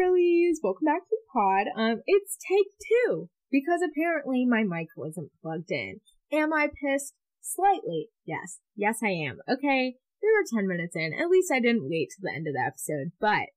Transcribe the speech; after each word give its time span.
Hey 0.00 0.06
girlies, 0.06 0.60
welcome 0.62 0.86
back 0.86 1.02
to 1.02 1.10
the 1.10 1.28
pod. 1.30 1.66
Um, 1.76 2.00
it's 2.06 2.38
take 2.48 2.72
two 2.80 3.28
because 3.50 3.80
apparently 3.84 4.46
my 4.46 4.62
mic 4.64 4.88
wasn't 4.96 5.30
plugged 5.42 5.70
in. 5.70 6.00
Am 6.32 6.54
I 6.54 6.68
pissed? 6.68 7.12
Slightly. 7.42 8.08
Yes. 8.24 8.60
Yes, 8.74 9.00
I 9.04 9.10
am. 9.10 9.40
Okay. 9.46 9.96
We 10.22 10.28
were 10.32 10.58
10 10.58 10.66
minutes 10.66 10.96
in. 10.96 11.12
At 11.12 11.28
least 11.28 11.52
I 11.52 11.60
didn't 11.60 11.90
wait 11.90 12.08
to 12.10 12.22
the 12.22 12.32
end 12.34 12.46
of 12.46 12.54
the 12.54 12.64
episode, 12.64 13.12
but 13.20 13.52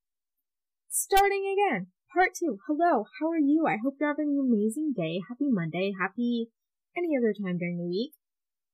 starting 0.90 1.48
again. 1.48 1.88
Part 2.14 2.32
two. 2.38 2.58
Hello. 2.68 3.06
How 3.22 3.30
are 3.32 3.40
you? 3.40 3.66
I 3.66 3.78
hope 3.82 3.96
you're 3.98 4.10
having 4.10 4.36
an 4.36 4.44
amazing 4.46 4.92
day. 4.98 5.22
Happy 5.30 5.48
Monday. 5.48 5.94
Happy 5.98 6.50
any 6.98 7.16
other 7.18 7.32
time 7.32 7.58
during 7.58 7.78
the 7.78 7.88
week. 7.88 8.12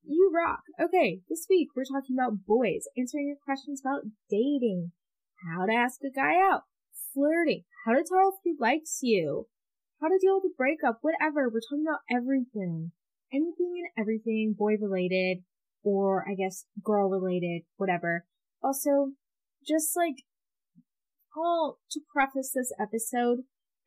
You 0.02 0.32
rock. 0.34 0.62
Okay. 0.82 1.20
This 1.28 1.46
week 1.48 1.68
we're 1.76 1.84
talking 1.84 2.16
about 2.18 2.44
boys, 2.44 2.90
answering 2.98 3.28
your 3.28 3.38
questions 3.44 3.80
about 3.80 4.10
dating, 4.28 4.90
how 5.46 5.66
to 5.66 5.72
ask 5.72 6.00
a 6.02 6.10
guy 6.10 6.34
out, 6.34 6.62
flirting, 7.14 7.64
how 7.84 7.92
to 7.92 8.04
tell 8.06 8.30
if 8.30 8.40
he 8.44 8.54
likes 8.58 9.00
you, 9.02 9.46
how 10.00 10.08
to 10.08 10.18
deal 10.20 10.40
with 10.42 10.52
a 10.52 10.56
breakup, 10.56 10.98
whatever. 11.02 11.48
We're 11.48 11.60
talking 11.60 11.84
about 11.86 12.00
everything. 12.10 12.92
Anything 13.32 13.74
and 13.78 14.02
everything 14.02 14.54
boy 14.58 14.74
related 14.80 15.44
or 15.82 16.24
I 16.28 16.34
guess 16.34 16.64
girl 16.82 17.08
related, 17.08 17.62
whatever. 17.76 18.26
Also, 18.62 19.12
just 19.66 19.96
like, 19.96 20.24
all 21.36 21.78
to 21.92 22.00
preface 22.12 22.52
this 22.54 22.72
episode, 22.80 23.38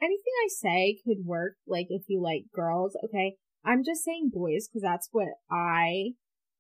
anything 0.02 0.34
I 0.44 0.48
say 0.48 0.98
could 1.06 1.26
work, 1.26 1.56
like 1.68 1.88
if 1.90 2.04
you 2.08 2.22
like 2.22 2.46
girls, 2.54 2.96
okay? 3.04 3.36
I'm 3.66 3.84
just 3.84 4.04
saying 4.04 4.32
boys 4.34 4.68
because 4.68 4.84
that's 4.84 5.10
what 5.12 5.28
I, 5.52 6.14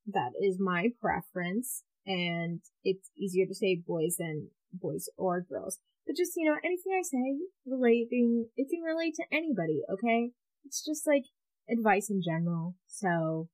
that 0.08 0.32
is 0.42 0.58
my 0.60 0.90
preference 1.00 1.84
and 2.06 2.62
it's 2.84 3.10
easier 3.18 3.46
to 3.46 3.56
say 3.56 3.82
boys 3.86 4.16
than 4.20 4.50
boys 4.74 5.10
or 5.18 5.42
girls. 5.42 5.80
But 6.06 6.18
just, 6.18 6.34
you 6.36 6.50
know, 6.50 6.58
anything 6.64 6.94
I 6.98 7.02
say 7.04 7.40
relating, 7.66 8.48
it 8.58 8.68
can 8.70 8.82
relate 8.82 9.16
to 9.16 9.24
anybody, 9.32 9.82
okay? 9.92 10.32
It's 10.66 10.84
just 10.84 11.08
like 11.08 11.24
advice 11.70 12.10
in 12.10 12.22
general. 12.22 12.76
So 12.88 13.48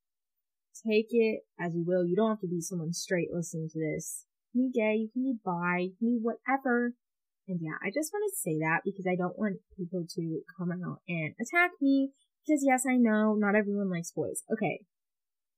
take 0.85 1.07
it 1.11 1.41
as 1.59 1.75
you 1.75 1.83
will. 1.85 2.05
You 2.05 2.15
don't 2.15 2.29
have 2.29 2.41
to 2.41 2.47
be 2.47 2.61
someone 2.61 2.93
straight 2.93 3.29
listening 3.31 3.69
to 3.73 3.79
this. 3.79 4.25
You 4.53 4.63
can 4.63 4.71
be 4.71 4.79
gay, 4.79 4.95
you 4.95 5.09
can 5.13 5.23
be 5.23 5.37
bi, 5.43 5.77
you 5.79 5.93
can 5.99 6.09
be 6.09 6.19
whatever. 6.21 6.93
And 7.47 7.59
yeah, 7.61 7.77
I 7.83 7.89
just 7.93 8.13
want 8.13 8.31
to 8.31 8.37
say 8.37 8.57
that 8.59 8.81
because 8.85 9.05
I 9.09 9.15
don't 9.15 9.37
want 9.37 9.57
people 9.77 10.05
to 10.15 10.41
come 10.57 10.71
out 10.71 11.01
and 11.07 11.33
attack 11.41 11.71
me. 11.81 12.11
Because 12.45 12.63
yes, 12.65 12.85
I 12.89 12.95
know 12.97 13.35
not 13.35 13.55
everyone 13.55 13.89
likes 13.89 14.11
boys. 14.11 14.43
Okay. 14.51 14.81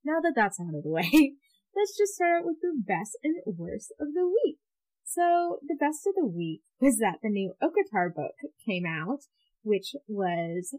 Now 0.03 0.19
that 0.21 0.33
that's 0.35 0.59
out 0.59 0.75
of 0.75 0.83
the 0.83 0.89
way, 0.89 1.09
let's 1.75 1.97
just 1.97 2.15
start 2.15 2.39
out 2.39 2.45
with 2.45 2.57
the 2.61 2.73
best 2.75 3.17
and 3.23 3.35
worst 3.45 3.93
of 3.99 4.13
the 4.13 4.27
week. 4.27 4.57
So 5.03 5.59
the 5.67 5.77
best 5.79 6.07
of 6.07 6.15
the 6.15 6.25
week 6.25 6.61
was 6.79 6.97
that 6.97 7.19
the 7.21 7.29
new 7.29 7.53
ACOTAR 7.61 8.13
book 8.15 8.35
came 8.65 8.85
out, 8.85 9.19
which 9.63 9.95
was 10.07 10.75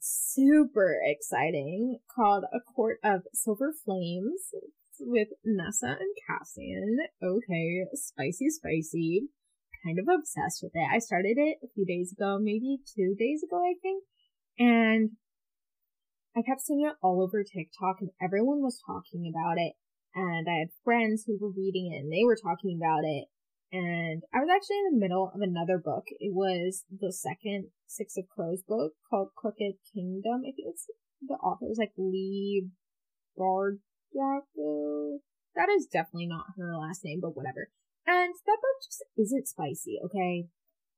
super 0.00 0.98
exciting 1.04 1.98
called 2.14 2.44
A 2.52 2.60
Court 2.60 2.98
of 3.04 3.22
Silver 3.32 3.72
Flames 3.84 4.50
with 5.00 5.28
Nesta 5.44 5.96
and 5.98 6.14
Cassian. 6.26 6.98
Okay, 7.22 7.84
spicy, 7.94 8.50
spicy. 8.50 9.28
Kind 9.84 9.98
of 9.98 10.06
obsessed 10.06 10.60
with 10.62 10.72
it. 10.74 10.88
I 10.92 10.98
started 10.98 11.38
it 11.38 11.58
a 11.64 11.72
few 11.74 11.86
days 11.86 12.12
ago, 12.12 12.38
maybe 12.40 12.78
two 12.94 13.16
days 13.18 13.42
ago, 13.42 13.58
I 13.58 13.74
think. 13.80 14.04
And 14.58 15.10
I 16.36 16.42
kept 16.42 16.60
seeing 16.60 16.86
it 16.86 16.96
all 17.02 17.22
over 17.22 17.42
TikTok 17.42 17.96
and 18.00 18.10
everyone 18.22 18.62
was 18.62 18.80
talking 18.86 19.32
about 19.32 19.58
it. 19.58 19.74
And 20.14 20.46
I 20.48 20.58
had 20.58 20.68
friends 20.84 21.24
who 21.26 21.38
were 21.40 21.50
reading 21.50 21.92
it 21.92 22.04
and 22.04 22.12
they 22.12 22.24
were 22.24 22.36
talking 22.36 22.78
about 22.78 23.04
it 23.04 23.28
and 23.72 24.22
I 24.34 24.38
was 24.38 24.50
actually 24.52 24.84
in 24.84 24.92
the 24.92 25.00
middle 25.00 25.32
of 25.34 25.40
another 25.40 25.78
book. 25.78 26.04
It 26.20 26.34
was 26.34 26.84
the 26.92 27.10
second 27.10 27.68
Six 27.86 28.18
of 28.18 28.28
Crows 28.28 28.62
book 28.62 28.92
called 29.08 29.30
Crooked 29.34 29.80
Kingdom. 29.94 30.42
I 30.44 30.52
think 30.52 30.68
it's 30.68 30.86
the 31.26 31.34
author 31.34 31.66
like 31.78 31.92
Leigh 31.96 32.68
Bardugo. 33.38 35.20
That 35.56 35.70
is 35.70 35.86
definitely 35.90 36.26
not 36.26 36.52
her 36.58 36.76
last 36.76 37.02
name, 37.02 37.20
but 37.22 37.34
whatever. 37.34 37.70
And 38.06 38.34
that 38.44 38.58
book 38.60 38.78
just 38.84 39.04
isn't 39.16 39.48
spicy, 39.48 39.98
okay? 40.04 40.48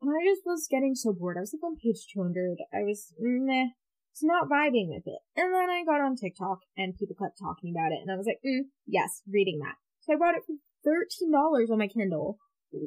And 0.03 0.11
I 0.11 0.27
just 0.27 0.43
was 0.45 0.67
getting 0.69 0.97
so 0.97 1.13
bored. 1.13 1.37
I 1.37 1.41
was 1.41 1.55
like 1.55 1.63
on 1.63 1.77
page 1.77 2.07
200. 2.13 2.59
I 2.73 2.83
was, 2.83 3.15
meh, 3.21 3.69
it's 4.15 4.23
not 4.23 4.49
vibing 4.49 4.95
with 4.95 5.03
it. 5.07 5.19
And 5.35 5.53
then 5.53 5.69
I 5.69 5.83
got 5.83 6.01
on 6.01 6.15
TikTok 6.15 6.63
and 6.79 6.95
people 6.95 7.19
kept 7.19 7.35
talking 7.39 7.75
about 7.75 7.91
it 7.91 7.99
and 7.99 8.11
I 8.11 8.17
was 8.17 8.27
like, 8.27 8.39
mm, 8.47 8.71
yes, 8.87 9.23
reading 9.27 9.59
that. 9.59 9.75
So 10.07 10.15
I 10.15 10.17
bought 10.17 10.39
it 10.39 10.47
for 10.47 10.55
$13 10.87 11.71
on 11.71 11.79
my 11.79 11.89
Kindle 11.89 12.39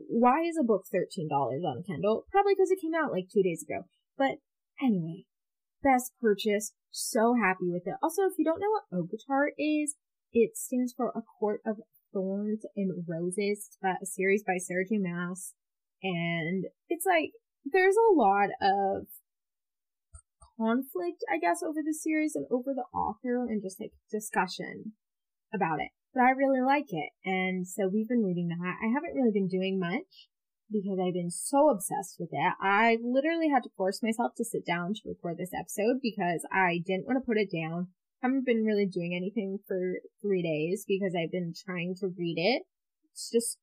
why 0.09 0.41
is 0.41 0.57
a 0.59 0.65
book 0.65 0.85
$13 0.93 1.29
on 1.31 1.79
a 1.79 1.83
Kindle? 1.83 2.25
Probably 2.31 2.53
because 2.53 2.71
it 2.71 2.81
came 2.81 2.93
out 2.93 3.11
like 3.11 3.27
two 3.31 3.43
days 3.43 3.63
ago. 3.67 3.83
But 4.17 4.39
anyway, 4.81 5.25
best 5.83 6.13
purchase. 6.21 6.73
So 6.91 7.35
happy 7.35 7.69
with 7.69 7.83
it. 7.85 7.95
Also, 8.01 8.23
if 8.23 8.33
you 8.37 8.45
don't 8.45 8.59
know 8.59 8.71
what 8.71 9.05
ACOTAR 9.05 9.49
is, 9.57 9.95
it 10.33 10.57
stands 10.57 10.93
for 10.95 11.09
A 11.09 11.21
Court 11.39 11.61
of 11.65 11.77
Thorns 12.13 12.65
and 12.75 13.05
Roses. 13.07 13.69
It's 13.69 13.77
a 13.83 14.05
series 14.05 14.43
by 14.45 14.57
Sarah 14.57 14.85
J 14.87 14.97
Maas. 14.97 15.53
And 16.03 16.65
it's 16.89 17.05
like, 17.05 17.31
there's 17.65 17.95
a 17.95 18.13
lot 18.13 18.49
of 18.61 19.07
conflict, 20.57 21.23
I 21.31 21.37
guess, 21.37 21.61
over 21.63 21.79
the 21.85 21.93
series 21.93 22.35
and 22.35 22.45
over 22.51 22.73
the 22.73 22.85
author 22.97 23.45
and 23.45 23.61
just 23.61 23.79
like 23.79 23.93
discussion 24.11 24.93
about 25.53 25.79
it 25.79 25.91
but 26.17 26.23
I 26.23 26.31
really 26.31 26.61
like 26.61 26.89
it. 26.89 27.11
And 27.23 27.67
so 27.67 27.87
we've 27.87 28.07
been 28.07 28.23
reading 28.23 28.47
that. 28.49 28.75
I 28.81 28.89
haven't 28.91 29.13
really 29.13 29.31
been 29.31 29.47
doing 29.47 29.79
much 29.79 30.29
because 30.71 30.97
I've 30.99 31.13
been 31.13 31.29
so 31.29 31.69
obsessed 31.69 32.17
with 32.19 32.29
it. 32.31 32.53
I 32.59 32.97
literally 33.03 33.49
had 33.53 33.61
to 33.63 33.75
force 33.77 34.01
myself 34.01 34.33
to 34.37 34.43
sit 34.43 34.65
down 34.65 34.95
to 34.95 35.09
record 35.09 35.37
this 35.37 35.53
episode 35.53 36.01
because 36.01 36.41
I 36.51 36.81
didn't 36.83 37.05
want 37.05 37.21
to 37.21 37.25
put 37.25 37.37
it 37.37 37.53
down. 37.53 37.89
Haven't 38.23 38.47
been 38.47 38.65
really 38.65 38.87
doing 38.87 39.13
anything 39.15 39.59
for 39.67 40.01
three 40.19 40.41
days 40.41 40.85
because 40.87 41.13
I've 41.13 41.31
been 41.31 41.53
trying 41.53 41.93
to 42.01 42.07
read 42.17 42.37
it. 42.37 42.63
It's 43.13 43.29
just, 43.31 43.59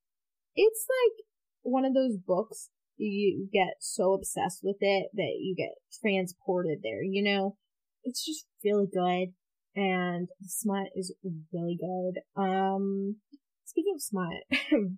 it's 0.55 0.87
like 0.87 1.27
one 1.63 1.85
of 1.85 1.93
those 1.93 2.17
books 2.17 2.71
you 2.97 3.49
get 3.53 3.75
so 3.81 4.13
obsessed 4.13 4.61
with 4.63 4.77
it 4.81 5.09
that 5.15 5.37
you 5.41 5.55
get 5.57 5.75
transported 6.01 6.81
there, 6.83 7.03
you 7.03 7.23
know? 7.23 7.57
It's 8.05 8.25
just 8.25 8.47
really 8.65 8.87
good 8.93 9.35
and 9.77 10.29
the 10.41 10.49
smut 10.49 10.89
is 10.95 11.13
really 11.53 11.79
good. 11.79 12.21
Um, 12.41 13.17
speaking 13.65 13.95
of 13.97 14.03
smut, 14.03 14.45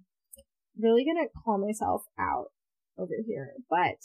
really 0.78 1.04
gonna 1.04 1.28
call 1.44 1.58
myself 1.58 2.02
out 2.18 2.46
over 2.98 3.14
here, 3.26 3.54
but 3.70 3.96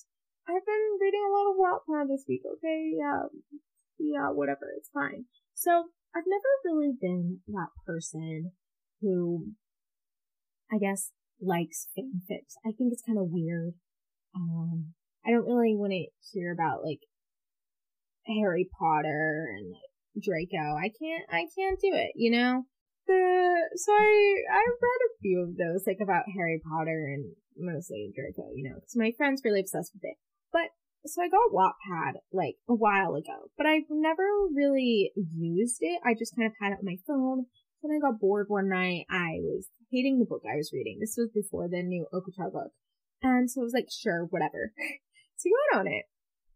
I've 0.47 0.66
been 0.66 0.97
reading 1.00 1.22
a 1.28 1.34
lot 1.34 1.52
of 1.52 1.58
Wattpad 1.58 2.08
this 2.08 2.25
week. 2.28 2.41
Okay, 2.58 2.94
yeah, 2.97 3.23
yeah, 4.00 4.29
whatever, 4.31 4.72
it's 4.78 4.90
fine. 4.94 5.25
So 5.53 5.72
I've 6.16 6.23
never 6.28 6.50
really 6.66 6.94
been 7.00 7.40
that 7.47 7.69
person 7.85 8.52
who, 9.02 9.47
I 10.72 10.78
guess, 10.78 11.11
likes 11.41 11.88
fanfics. 11.97 12.55
I 12.66 12.72
think 12.78 12.93
it's 12.93 13.03
kind 13.05 13.17
of 13.17 13.29
weird. 13.29 13.73
Um, 14.35 14.93
I 15.26 15.32
don't 15.32 15.46
really 15.46 15.76
want 15.76 15.91
to 15.91 16.05
hear 16.32 16.53
about 16.53 16.84
like 16.84 17.02
Harry 18.28 18.70
Potter 18.79 19.47
and 19.58 19.72
like 19.72 20.23
Draco. 20.23 20.78
I 20.78 20.90
can't, 20.93 21.26
I 21.29 21.46
can't 21.58 21.79
do 21.79 21.91
it, 21.93 22.11
you 22.16 22.32
know? 22.32 22.64
The, 23.08 23.70
so 23.76 23.91
I, 23.91 24.35
I 24.52 24.61
read 24.61 25.02
a 25.09 25.17
few 25.22 25.41
of 25.41 25.58
those, 25.58 25.84
like 25.88 25.97
about 26.02 26.32
Harry 26.35 26.61
Potter 26.64 27.09
and 27.11 27.34
mostly 27.58 28.14
Draco, 28.16 28.49
you 28.55 28.70
know, 28.70 28.76
because 28.76 28.96
my 28.96 29.11
friend's 29.17 29.41
really 29.44 29.59
obsessed 29.59 29.91
with 29.94 30.03
it. 30.03 30.17
But, 30.53 30.70
so 31.05 31.23
I 31.23 31.29
got 31.29 31.52
Wattpad, 31.52 32.22
like, 32.32 32.55
a 32.70 32.76
while 32.76 33.16
ago, 33.16 33.49
but 33.58 33.66
I've 33.66 33.90
never 33.90 34.23
really 34.53 35.11
used 35.16 35.79
it. 35.82 35.99
I 36.05 36.14
just 36.14 36.35
kind 36.35 36.46
of 36.46 36.53
had 36.61 36.73
it 36.73 36.79
on 36.79 36.85
my 36.85 36.97
phone. 37.08 37.47
When 37.81 37.95
I 37.95 37.99
got 37.99 38.19
bored 38.19 38.45
one 38.47 38.69
night, 38.69 39.05
I 39.09 39.41
was 39.41 39.67
hating 39.91 40.19
the 40.19 40.25
book 40.25 40.43
I 40.45 40.57
was 40.57 40.72
reading. 40.73 40.97
This 40.99 41.16
was 41.17 41.29
before 41.33 41.67
the 41.67 41.83
new 41.83 42.05
ACOTAR 42.13 42.51
book. 42.51 42.72
And 43.22 43.49
so 43.49 43.61
I 43.61 43.63
was 43.63 43.73
like, 43.73 43.89
sure, 43.91 44.25
whatever. 44.29 44.73
so 45.37 45.49
I 45.49 45.75
got 45.75 45.79
on 45.81 45.87
it. 45.87 46.05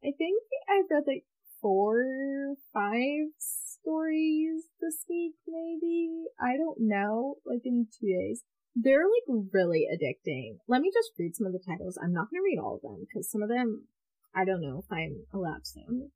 I 0.03 0.13
think 0.17 0.41
I've 0.69 0.85
read 0.89 1.03
like 1.07 1.25
four, 1.61 2.55
five 2.73 3.33
stories 3.39 4.69
this 4.79 5.05
week, 5.09 5.33
maybe. 5.47 6.25
I 6.39 6.57
don't 6.57 6.77
know, 6.81 7.35
like 7.45 7.61
in 7.65 7.87
two 7.89 8.07
days. 8.07 8.43
They're 8.75 9.05
like 9.05 9.47
really 9.53 9.87
addicting. 9.89 10.57
Let 10.67 10.81
me 10.81 10.91
just 10.93 11.11
read 11.17 11.35
some 11.35 11.47
of 11.47 11.53
the 11.53 11.63
titles. 11.65 11.97
I'm 12.01 12.13
not 12.13 12.27
gonna 12.29 12.43
read 12.43 12.59
all 12.59 12.75
of 12.75 12.81
them 12.81 13.05
because 13.07 13.31
some 13.31 13.41
of 13.41 13.49
them 13.49 13.87
I 14.35 14.43
don't 14.43 14.61
know 14.61 14.83
if 14.83 14.91
I'm 14.91 15.25
allowed 15.33 15.63
to. 15.73 16.11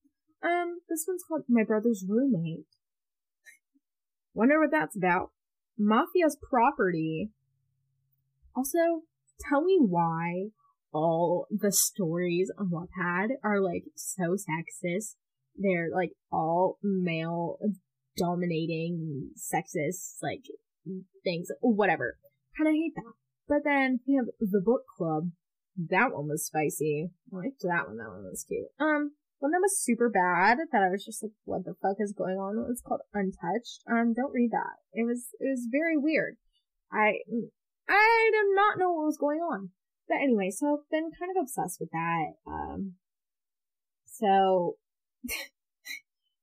Um, 0.45 0.79
this 0.89 1.05
one's 1.07 1.23
called 1.27 1.43
My 1.47 1.63
Brother's 1.63 2.05
Roommate. 2.07 2.67
Wonder 4.33 4.59
what 4.59 4.71
that's 4.71 4.95
about. 4.95 5.31
Mafia's 5.79 6.37
Property. 6.49 7.31
Also, 8.55 9.03
tell 9.49 9.63
me 9.63 9.77
why 9.79 10.49
all 10.91 11.47
the 11.49 11.71
stories 11.71 12.51
on 12.57 12.71
Wattpad 12.71 13.29
are 13.43 13.61
like 13.61 13.85
so 13.95 14.35
sexist. 14.35 15.15
They're 15.55 15.89
like 15.93 16.11
all 16.31 16.77
male 16.83 17.57
dominating 18.17 19.31
sexist 19.37 20.21
like 20.21 20.43
things, 21.23 21.49
whatever. 21.61 22.17
Kinda 22.57 22.71
hate 22.71 22.93
that. 22.95 23.13
But 23.47 23.63
then 23.63 23.99
we 24.07 24.15
have 24.15 24.25
the 24.39 24.61
book 24.63 24.83
club. 24.97 25.31
That 25.77 26.11
one 26.13 26.27
was 26.27 26.45
spicy. 26.45 27.09
I 27.31 27.35
liked 27.35 27.61
that 27.61 27.87
one. 27.87 27.97
That 27.97 28.09
one 28.09 28.25
was 28.25 28.45
cute. 28.47 28.67
Um, 28.79 29.13
one 29.39 29.51
that 29.51 29.63
was 29.63 29.79
super 29.79 30.09
bad 30.09 30.59
that 30.71 30.83
I 30.83 30.89
was 30.89 31.03
just 31.03 31.23
like, 31.23 31.31
what 31.45 31.63
the 31.65 31.73
fuck 31.81 31.95
is 31.99 32.13
going 32.15 32.37
on? 32.37 32.67
It's 32.69 32.81
called 32.81 33.01
Untouched. 33.13 33.83
Um, 33.89 34.13
don't 34.13 34.33
read 34.33 34.51
that. 34.51 34.83
It 34.93 35.07
was, 35.07 35.27
it 35.39 35.47
was 35.49 35.67
very 35.71 35.97
weird. 35.97 36.35
I, 36.91 37.23
I 37.87 38.31
did 38.31 38.55
not 38.55 38.77
know 38.77 38.91
what 38.91 39.05
was 39.05 39.17
going 39.17 39.39
on. 39.39 39.71
But 40.07 40.17
anyway, 40.17 40.49
so 40.51 40.73
I've 40.73 40.89
been 40.91 41.11
kind 41.17 41.31
of 41.31 41.41
obsessed 41.41 41.79
with 41.79 41.91
that. 41.91 42.33
Um, 42.47 42.95
so, 44.05 44.75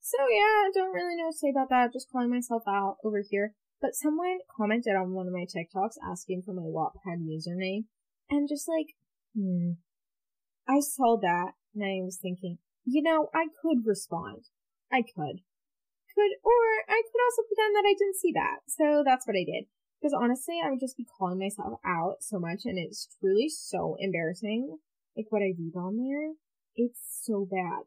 so 0.01 0.19
yeah, 0.31 0.65
I 0.65 0.71
don't 0.73 0.95
really 0.95 1.17
know 1.17 1.27
what 1.27 1.33
to 1.33 1.39
say 1.39 1.51
about 1.51 1.69
that. 1.71 1.93
Just 1.93 2.11
calling 2.11 2.31
myself 2.31 2.63
out 2.67 2.97
over 3.05 3.23
here. 3.29 3.53
But 3.81 3.95
someone 3.95 4.39
commented 4.57 4.97
on 4.97 5.13
one 5.13 5.27
of 5.27 5.35
my 5.35 5.45
TikToks 5.45 6.01
asking 6.03 6.43
for 6.47 6.55
my 6.55 6.63
Wattpad 6.63 7.21
username. 7.27 7.85
And 8.31 8.49
just 8.49 8.69
like, 8.69 8.95
hmm. 9.37 9.73
I 10.69 10.81
saw 10.81 11.19
that 11.21 11.53
and 11.75 11.85
I 11.85 12.03
was 12.03 12.19
thinking, 12.21 12.59
you 12.87 13.03
know, 13.03 13.29
I 13.35 13.47
could 13.61 13.85
respond. 13.85 14.47
I 14.91 15.03
could. 15.03 15.43
Could, 16.15 16.33
or 16.43 16.63
I 16.89 17.03
could 17.03 17.23
also 17.27 17.43
pretend 17.43 17.75
that 17.77 17.85
I 17.85 17.93
didn't 17.99 18.17
see 18.17 18.33
that. 18.33 18.65
So 18.69 19.03
that's 19.05 19.27
what 19.27 19.37
I 19.37 19.45
did. 19.45 19.67
Because 20.01 20.15
honestly, 20.15 20.61
I 20.65 20.71
would 20.71 20.81
just 20.81 20.97
be 20.97 21.05
calling 21.19 21.39
myself 21.39 21.81
out 21.85 22.19
so 22.21 22.39
much 22.39 22.63
and 22.65 22.79
it's 22.79 23.09
truly 23.21 23.49
so 23.49 23.97
embarrassing. 23.99 24.79
Like 25.17 25.27
what 25.31 25.43
I 25.43 25.53
read 25.59 25.75
on 25.77 25.99
there, 25.99 26.33
it's 26.77 27.01
so 27.23 27.47
bad. 27.51 27.85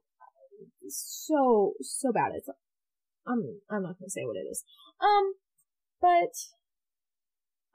so, 0.89 1.73
so 1.81 2.11
bad. 2.11 2.33
It's, 2.35 2.49
I'm, 3.25 3.61
I'm 3.71 3.83
not 3.83 3.97
gonna 3.99 4.09
say 4.09 4.25
what 4.25 4.35
it 4.35 4.47
is. 4.51 4.63
Um, 4.99 5.33
but, 6.01 6.35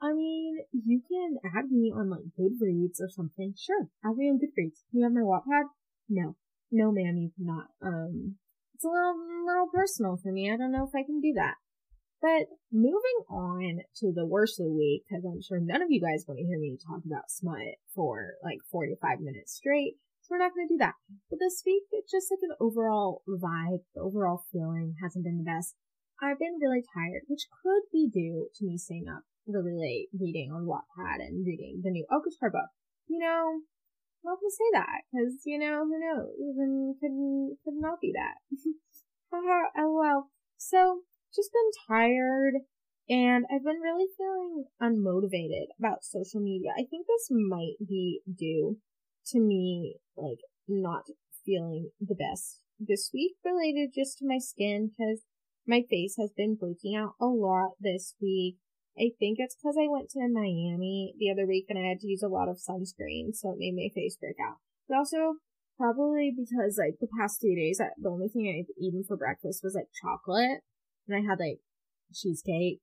I 0.01 0.13
mean, 0.13 0.59
you 0.71 1.01
can 1.09 1.37
add 1.43 1.71
me 1.71 1.91
on 1.95 2.09
like 2.09 2.31
Goodreads 2.37 3.01
or 3.01 3.09
something. 3.09 3.55
Sure, 3.57 3.89
add 4.05 4.15
me 4.15 4.29
on 4.29 4.37
Goodreads. 4.37 4.83
You 4.91 5.03
have 5.03 5.13
my 5.13 5.21
Wattpad? 5.21 5.69
No. 6.07 6.35
No 6.75 6.91
ma'am, 6.91 7.15
you 7.15 7.31
cannot. 7.31 7.71
Um, 7.79 8.35
it's 8.75 8.83
a 8.83 8.91
little, 8.91 9.15
little 9.47 9.71
personal 9.73 10.19
for 10.19 10.29
me. 10.29 10.51
I 10.51 10.57
don't 10.57 10.73
know 10.73 10.83
if 10.83 10.91
I 10.91 11.07
can 11.07 11.21
do 11.21 11.31
that. 11.39 11.55
But 12.21 12.51
moving 12.67 13.19
on 13.31 13.79
to 14.03 14.11
the 14.11 14.25
worst 14.25 14.59
of 14.59 14.65
the 14.65 14.75
week, 14.75 15.03
because 15.07 15.23
I'm 15.23 15.41
sure 15.41 15.59
none 15.61 15.81
of 15.81 15.87
you 15.89 16.01
guys 16.01 16.25
want 16.27 16.39
to 16.39 16.45
hear 16.45 16.59
me 16.59 16.75
talk 16.75 16.99
about 17.05 17.31
smut 17.31 17.79
for 17.95 18.35
like 18.43 18.59
45 18.69 19.21
minutes 19.21 19.55
straight. 19.55 19.95
So 20.19 20.35
we're 20.35 20.43
not 20.43 20.51
going 20.51 20.67
to 20.67 20.73
do 20.73 20.83
that. 20.83 20.99
But 21.29 21.39
this 21.39 21.63
week, 21.65 21.83
it's 21.91 22.11
just 22.11 22.27
like 22.27 22.43
an 22.43 22.59
overall 22.59 23.23
vibe, 23.23 23.87
the 23.95 24.01
overall 24.01 24.43
feeling 24.51 24.95
hasn't 25.01 25.23
been 25.23 25.37
the 25.37 25.47
best. 25.47 25.75
I've 26.21 26.39
been 26.39 26.59
really 26.59 26.83
tired, 26.83 27.23
which 27.27 27.47
could 27.63 27.87
be 27.93 28.09
due 28.11 28.49
to 28.55 28.65
me 28.65 28.77
staying 28.77 29.07
up 29.07 29.23
really 29.47 29.77
late 29.79 30.09
reading 30.19 30.51
on 30.51 30.67
Wattpad 30.67 31.23
and 31.23 31.45
reading 31.45 31.79
the 31.83 31.91
new 31.91 32.05
ACOTAR 32.11 32.51
book. 32.51 32.67
You 33.07 33.19
know, 33.19 33.61
Not 34.25 34.41
gonna 34.41 34.49
say 34.49 34.69
that, 34.73 35.05
cause, 35.13 35.45
you 35.45 35.59
know, 35.59 35.85
who 35.85 35.99
knows, 36.01 36.57
and 36.57 36.97
could, 36.99 37.57
could 37.63 37.79
not 37.79 38.01
be 38.01 38.11
that. 38.13 38.41
Uh, 39.33 39.37
oh 39.37 39.67
Haha, 39.75 39.87
lol. 39.87 40.29
So, 40.55 41.01
just 41.35 41.51
been 41.51 41.71
tired 41.87 42.53
and 43.09 43.45
I've 43.51 43.63
been 43.63 43.81
really 43.81 44.07
feeling 44.17 44.65
unmotivated 44.81 45.67
about 45.77 46.03
social 46.03 46.39
media. 46.39 46.71
I 46.71 46.85
think 46.89 47.05
this 47.05 47.27
might 47.29 47.75
be 47.85 48.21
due 48.33 48.77
to 49.27 49.39
me, 49.39 49.97
like, 50.15 50.39
not 50.67 51.03
feeling 51.45 51.91
the 51.99 52.15
best 52.15 52.61
this 52.79 53.11
week 53.13 53.33
related 53.43 53.91
just 53.93 54.17
to 54.19 54.27
my 54.27 54.39
skin 54.39 54.91
because 54.97 55.21
my 55.67 55.83
face 55.89 56.15
has 56.17 56.31
been 56.35 56.55
breaking 56.55 56.95
out 56.95 57.13
a 57.21 57.25
lot 57.25 57.71
this 57.79 58.15
week. 58.21 58.57
I 58.97 59.11
think 59.19 59.37
it's 59.39 59.55
because 59.55 59.75
I 59.77 59.91
went 59.91 60.09
to 60.11 60.27
Miami 60.31 61.13
the 61.19 61.29
other 61.29 61.45
week 61.45 61.65
and 61.69 61.77
I 61.77 61.89
had 61.89 61.99
to 61.99 62.07
use 62.07 62.23
a 62.23 62.31
lot 62.31 62.47
of 62.47 62.57
sunscreen, 62.63 63.35
so 63.35 63.51
it 63.51 63.59
made 63.59 63.75
my 63.75 63.89
face 63.93 64.15
break 64.15 64.37
out. 64.39 64.57
But 64.87 64.97
also, 64.97 65.43
probably 65.77 66.31
because 66.31 66.79
like 66.79 66.99
the 66.99 67.11
past 67.19 67.41
two 67.41 67.55
days, 67.55 67.79
the 67.79 68.09
only 68.09 68.29
thing 68.29 68.47
I've 68.47 68.71
eaten 68.79 69.03
for 69.03 69.17
breakfast 69.17 69.61
was 69.63 69.75
like 69.75 69.91
chocolate 69.91 70.63
and 71.07 71.15
I 71.15 71.27
had 71.27 71.39
like 71.39 71.59
cheesecake. 72.13 72.79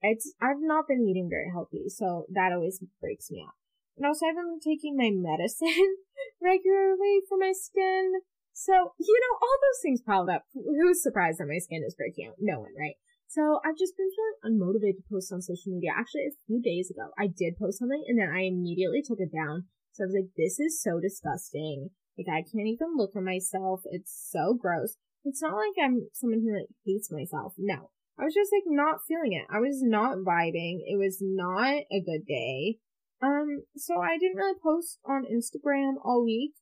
It's, 0.00 0.32
I've 0.40 0.60
not 0.60 0.88
been 0.88 1.00
eating 1.00 1.28
very 1.30 1.48
healthy, 1.52 1.88
so 1.88 2.26
that 2.32 2.52
always 2.52 2.82
breaks 3.00 3.30
me 3.30 3.44
out. 3.46 3.54
And 3.96 4.06
also 4.06 4.26
I've 4.26 4.36
been 4.36 4.60
taking 4.60 4.96
my 4.96 5.10
medicine 5.12 5.96
regularly 6.42 7.20
for 7.28 7.38
my 7.38 7.52
skin. 7.52 8.20
So, 8.52 8.72
you 8.72 9.20
know, 9.20 9.36
all 9.40 9.58
those 9.60 9.82
things 9.82 10.00
piled 10.00 10.30
up. 10.30 10.44
Who's 10.54 11.02
surprised 11.02 11.40
that 11.40 11.48
my 11.48 11.58
skin 11.58 11.82
is 11.86 11.94
breaking 11.94 12.28
out? 12.28 12.36
No 12.38 12.60
one, 12.60 12.72
right? 12.78 12.96
So 13.28 13.60
I've 13.64 13.78
just 13.78 13.96
been 13.96 14.10
feeling 14.10 14.58
unmotivated 14.58 14.96
to 14.98 15.10
post 15.10 15.32
on 15.32 15.42
social 15.42 15.72
media. 15.72 15.90
Actually, 15.96 16.26
a 16.30 16.38
few 16.46 16.62
days 16.62 16.90
ago, 16.90 17.10
I 17.18 17.26
did 17.26 17.58
post 17.58 17.78
something 17.78 18.04
and 18.06 18.18
then 18.18 18.30
I 18.30 18.46
immediately 18.46 19.02
took 19.02 19.18
it 19.18 19.32
down. 19.32 19.64
So 19.92 20.04
I 20.04 20.06
was 20.06 20.14
like, 20.14 20.30
this 20.36 20.58
is 20.58 20.82
so 20.82 21.00
disgusting. 21.00 21.90
Like, 22.18 22.30
I 22.30 22.42
can't 22.42 22.70
even 22.70 22.96
look 22.96 23.16
at 23.16 23.22
myself. 23.22 23.82
It's 23.90 24.12
so 24.30 24.54
gross. 24.54 24.96
It's 25.24 25.42
not 25.42 25.56
like 25.56 25.74
I'm 25.82 26.08
someone 26.12 26.42
who 26.44 26.54
like 26.54 26.70
hates 26.84 27.10
myself. 27.10 27.54
No. 27.58 27.90
I 28.18 28.24
was 28.24 28.34
just 28.34 28.52
like 28.52 28.62
not 28.66 29.00
feeling 29.08 29.32
it. 29.32 29.46
I 29.50 29.58
was 29.58 29.82
not 29.82 30.18
vibing. 30.18 30.78
It 30.86 30.98
was 30.98 31.18
not 31.20 31.82
a 31.90 32.00
good 32.00 32.26
day. 32.26 32.78
Um, 33.22 33.64
so 33.76 34.00
I 34.00 34.18
didn't 34.18 34.36
really 34.36 34.58
post 34.62 34.98
on 35.04 35.24
Instagram 35.24 35.94
all 36.04 36.24
week. 36.24 36.52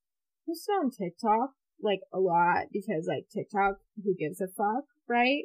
Posted 0.47 0.75
on 0.75 0.91
TikTok, 0.91 1.50
like 1.82 2.00
a 2.12 2.19
lot, 2.19 2.67
because 2.73 3.06
like 3.06 3.26
TikTok, 3.32 3.76
who 4.03 4.15
gives 4.15 4.41
a 4.41 4.49
fuck, 4.49 4.85
right? 5.08 5.44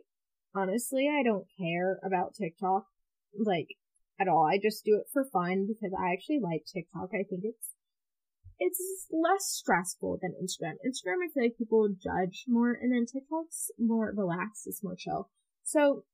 Honestly, 0.57 1.07
I 1.07 1.21
don't 1.21 1.45
care 1.59 1.99
about 2.03 2.33
TikTok, 2.33 2.85
like, 3.37 3.67
at 4.19 4.27
all. 4.27 4.43
I 4.43 4.57
just 4.57 4.83
do 4.83 4.95
it 4.95 5.05
for 5.13 5.23
fun 5.23 5.67
because 5.67 5.93
I 5.93 6.13
actually 6.13 6.39
like 6.41 6.63
TikTok. 6.65 7.09
I 7.13 7.23
think 7.29 7.43
it's 7.43 7.75
it's 8.57 9.05
less 9.11 9.45
stressful 9.45 10.17
than 10.19 10.33
Instagram. 10.33 10.81
Instagram, 10.81 11.21
I 11.23 11.29
feel 11.31 11.43
like 11.43 11.59
people 11.59 11.89
judge 11.89 12.45
more, 12.47 12.71
and 12.73 12.91
then 12.91 13.05
TikTok's 13.05 13.69
more 13.77 14.11
relaxed, 14.17 14.65
it's 14.65 14.83
more 14.83 14.95
chill. 14.97 15.29
So, 15.63 16.05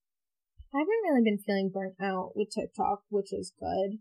I 0.75 0.79
haven't 0.79 1.03
really 1.07 1.23
been 1.23 1.37
feeling 1.37 1.71
burnt 1.73 1.95
out 2.01 2.33
with 2.35 2.49
TikTok, 2.49 3.03
which 3.07 3.31
is 3.31 3.53
good. 3.57 3.99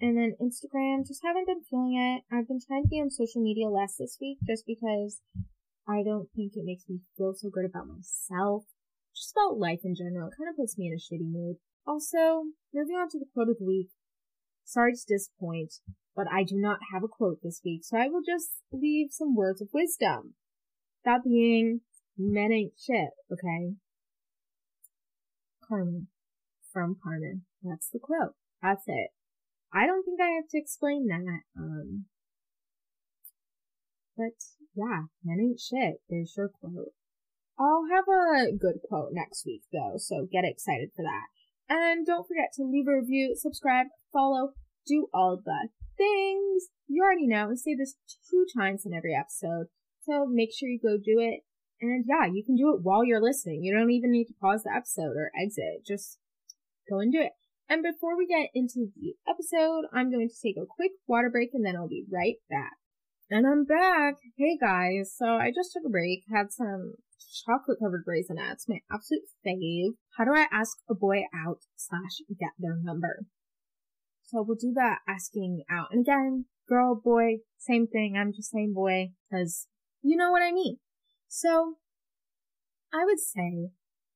And 0.00 0.18
then 0.18 0.34
Instagram, 0.42 1.06
just 1.06 1.22
haven't 1.22 1.46
been 1.46 1.62
feeling 1.70 1.94
it. 1.94 2.34
I've 2.34 2.48
been 2.48 2.58
trying 2.66 2.82
to 2.82 2.88
be 2.88 3.00
on 3.00 3.10
social 3.10 3.40
media 3.40 3.68
less 3.68 3.94
this 3.96 4.18
week 4.20 4.38
just 4.44 4.64
because 4.66 5.20
I 5.86 6.02
don't 6.02 6.28
think 6.34 6.54
it 6.56 6.64
makes 6.64 6.88
me 6.88 6.98
feel 7.16 7.34
so 7.36 7.48
good 7.48 7.64
about 7.64 7.86
myself. 7.86 8.64
Just 9.14 9.32
about 9.36 9.58
life 9.58 9.80
in 9.84 9.94
general. 9.94 10.28
It 10.28 10.34
kind 10.36 10.50
of 10.50 10.56
puts 10.56 10.76
me 10.76 10.86
in 10.86 10.92
a 10.92 10.96
shitty 10.96 11.30
mood. 11.30 11.56
Also, 11.86 12.50
moving 12.72 12.96
on 12.96 13.08
to 13.10 13.18
the 13.18 13.26
quote 13.32 13.48
of 13.48 13.58
the 13.58 13.64
week. 13.64 13.88
Sorry 14.64 14.92
to 14.92 15.06
disappoint, 15.06 15.74
but 16.16 16.26
I 16.32 16.42
do 16.42 16.56
not 16.56 16.78
have 16.92 17.04
a 17.04 17.08
quote 17.08 17.38
this 17.42 17.60
week, 17.64 17.82
so 17.84 17.98
I 17.98 18.08
will 18.08 18.22
just 18.26 18.50
leave 18.72 19.08
some 19.10 19.36
words 19.36 19.60
of 19.60 19.68
wisdom. 19.72 20.34
That 21.04 21.22
being, 21.22 21.82
men 22.16 22.50
ain't 22.50 22.72
shit, 22.78 23.10
okay? 23.30 23.74
Carmen. 25.68 26.08
From 26.72 26.96
Carmen. 27.02 27.42
That's 27.62 27.88
the 27.90 28.00
quote. 28.00 28.34
That's 28.62 28.84
it. 28.86 29.10
I 29.72 29.86
don't 29.86 30.04
think 30.04 30.20
I 30.20 30.30
have 30.30 30.48
to 30.50 30.58
explain 30.58 31.06
that. 31.08 31.42
Um, 31.58 32.06
but 34.16 34.34
yeah, 34.74 35.02
men 35.22 35.40
ain't 35.40 35.60
shit. 35.60 36.00
There's 36.08 36.34
your 36.36 36.48
quote. 36.48 36.94
I'll 37.58 37.86
have 37.90 38.04
a 38.08 38.52
good 38.52 38.80
quote 38.88 39.10
next 39.12 39.46
week 39.46 39.62
though, 39.72 39.94
so 39.96 40.26
get 40.30 40.44
excited 40.44 40.90
for 40.96 41.02
that. 41.02 41.28
And 41.68 42.04
don't 42.04 42.26
forget 42.26 42.52
to 42.56 42.64
leave 42.64 42.86
a 42.88 42.98
review, 42.98 43.34
subscribe, 43.36 43.86
follow, 44.12 44.52
do 44.86 45.08
all 45.14 45.40
the 45.42 45.68
things. 45.96 46.64
You 46.88 47.02
already 47.02 47.26
know. 47.26 47.50
I 47.50 47.54
say 47.54 47.74
this 47.74 47.96
two 48.30 48.44
times 48.56 48.84
in 48.84 48.92
every 48.92 49.14
episode. 49.14 49.66
So 50.02 50.26
make 50.26 50.50
sure 50.52 50.68
you 50.68 50.80
go 50.82 50.96
do 50.96 51.20
it. 51.20 51.40
And 51.80 52.04
yeah, 52.06 52.26
you 52.32 52.44
can 52.44 52.56
do 52.56 52.74
it 52.74 52.82
while 52.82 53.04
you're 53.04 53.22
listening. 53.22 53.62
You 53.62 53.74
don't 53.74 53.90
even 53.90 54.10
need 54.10 54.26
to 54.26 54.34
pause 54.40 54.62
the 54.64 54.72
episode 54.74 55.16
or 55.16 55.30
exit. 55.40 55.86
Just 55.86 56.18
go 56.90 56.98
and 56.98 57.12
do 57.12 57.20
it. 57.20 57.32
And 57.68 57.82
before 57.82 58.16
we 58.16 58.26
get 58.26 58.50
into 58.54 58.92
the 58.94 59.14
episode, 59.28 59.88
I'm 59.92 60.10
going 60.10 60.28
to 60.28 60.42
take 60.42 60.56
a 60.56 60.68
quick 60.68 60.92
water 61.06 61.30
break 61.30 61.50
and 61.54 61.64
then 61.64 61.76
I'll 61.76 61.88
be 61.88 62.04
right 62.12 62.36
back. 62.50 62.76
And 63.30 63.46
I'm 63.46 63.64
back. 63.64 64.16
Hey 64.36 64.58
guys. 64.60 65.14
So 65.16 65.26
I 65.26 65.50
just 65.54 65.72
took 65.72 65.84
a 65.86 65.90
break, 65.90 66.24
had 66.32 66.52
some 66.52 66.94
chocolate 67.44 67.78
covered 67.82 68.04
raisinets, 68.06 68.68
my 68.68 68.80
absolute 68.90 69.24
fave. 69.46 69.94
How 70.16 70.24
do 70.24 70.32
I 70.34 70.46
ask 70.52 70.78
a 70.88 70.94
boy 70.94 71.22
out 71.34 71.60
slash 71.76 72.20
get 72.28 72.50
their 72.58 72.76
number? 72.76 73.26
So 74.22 74.42
we'll 74.42 74.56
do 74.56 74.72
that 74.74 74.98
asking 75.08 75.64
out. 75.70 75.88
And 75.90 76.00
again, 76.00 76.46
girl, 76.68 76.94
boy, 76.94 77.38
same 77.58 77.86
thing. 77.86 78.16
I'm 78.16 78.32
just 78.32 78.50
saying 78.50 78.72
boy, 78.74 79.12
cause 79.30 79.66
you 80.02 80.16
know 80.16 80.30
what 80.30 80.42
I 80.42 80.52
mean. 80.52 80.78
So 81.28 81.76
I 82.92 83.04
would 83.04 83.20
say, 83.20 83.70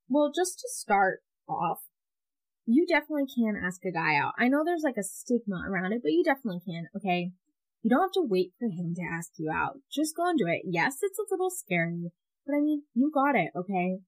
well, 0.08 0.30
just 0.34 0.58
to 0.60 0.68
start 0.70 1.20
off, 1.48 1.80
you 2.66 2.86
definitely 2.86 3.26
can 3.26 3.60
ask 3.62 3.84
a 3.84 3.90
guy 3.90 4.16
out. 4.16 4.34
I 4.38 4.48
know 4.48 4.62
there's 4.64 4.84
like 4.84 4.98
a 4.98 5.02
stigma 5.02 5.62
around 5.68 5.92
it, 5.92 6.02
but 6.02 6.12
you 6.12 6.22
definitely 6.22 6.60
can, 6.64 6.88
okay? 6.96 7.32
You 7.82 7.90
don't 7.90 8.02
have 8.02 8.12
to 8.12 8.26
wait 8.28 8.52
for 8.58 8.68
him 8.68 8.94
to 8.94 9.02
ask 9.02 9.32
you 9.38 9.50
out. 9.50 9.78
Just 9.90 10.16
go 10.16 10.28
and 10.28 10.38
do 10.38 10.46
it. 10.46 10.62
Yes, 10.64 10.98
it's 11.02 11.18
a 11.18 11.24
little 11.30 11.50
scary, 11.50 12.10
but 12.48 12.56
I 12.56 12.60
mean, 12.60 12.82
you 12.94 13.12
got 13.12 13.36
it, 13.36 13.50
okay? 13.54 13.98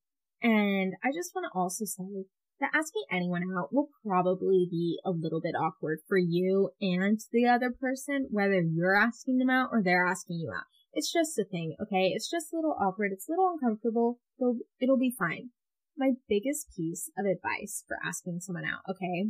And 0.42 0.94
I 1.04 1.12
just 1.14 1.32
want 1.35 1.44
to 1.44 1.59
also 1.59 1.85
say 1.85 2.25
that 2.59 2.73
asking 2.75 3.04
anyone 3.12 3.42
out 3.54 3.68
will 3.70 3.88
probably 4.04 4.66
be 4.70 4.99
a 5.04 5.11
little 5.11 5.42
bit 5.42 5.54
awkward 5.54 5.99
for 6.09 6.16
you 6.16 6.70
and 6.80 7.20
the 7.32 7.47
other 7.47 7.70
person, 7.70 8.28
whether 8.30 8.62
you're 8.62 8.97
asking 8.97 9.37
them 9.37 9.50
out 9.50 9.68
or 9.73 9.82
they're 9.82 10.06
asking 10.06 10.38
you 10.40 10.50
out. 10.56 10.64
It's 10.94 11.12
just 11.12 11.38
a 11.38 11.44
thing, 11.44 11.76
okay? 11.82 12.12
It's 12.14 12.30
just 12.30 12.52
a 12.52 12.56
little 12.56 12.75
awkward. 12.80 13.12
It's 13.12 13.28
a 13.28 13.32
little 13.32 13.52
uncomfortable. 13.52 14.18
It'll, 14.40 14.56
it'll 14.80 14.99
be 14.99 15.14
fine. 15.16 15.50
My 15.97 16.12
biggest 16.26 16.68
piece 16.75 17.11
of 17.18 17.26
advice 17.26 17.85
for 17.87 17.99
asking 18.02 18.40
someone 18.40 18.64
out, 18.64 18.80
okay? 18.88 19.28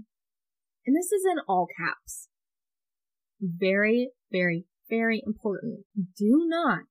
And 0.87 0.97
this 0.97 1.11
is 1.11 1.25
in 1.29 1.39
all 1.49 1.67
caps. 1.77 2.29
Very, 3.41 4.11
very, 4.31 4.67
very 4.89 5.21
important. 5.27 5.81
Do 6.17 6.47
not 6.49 6.85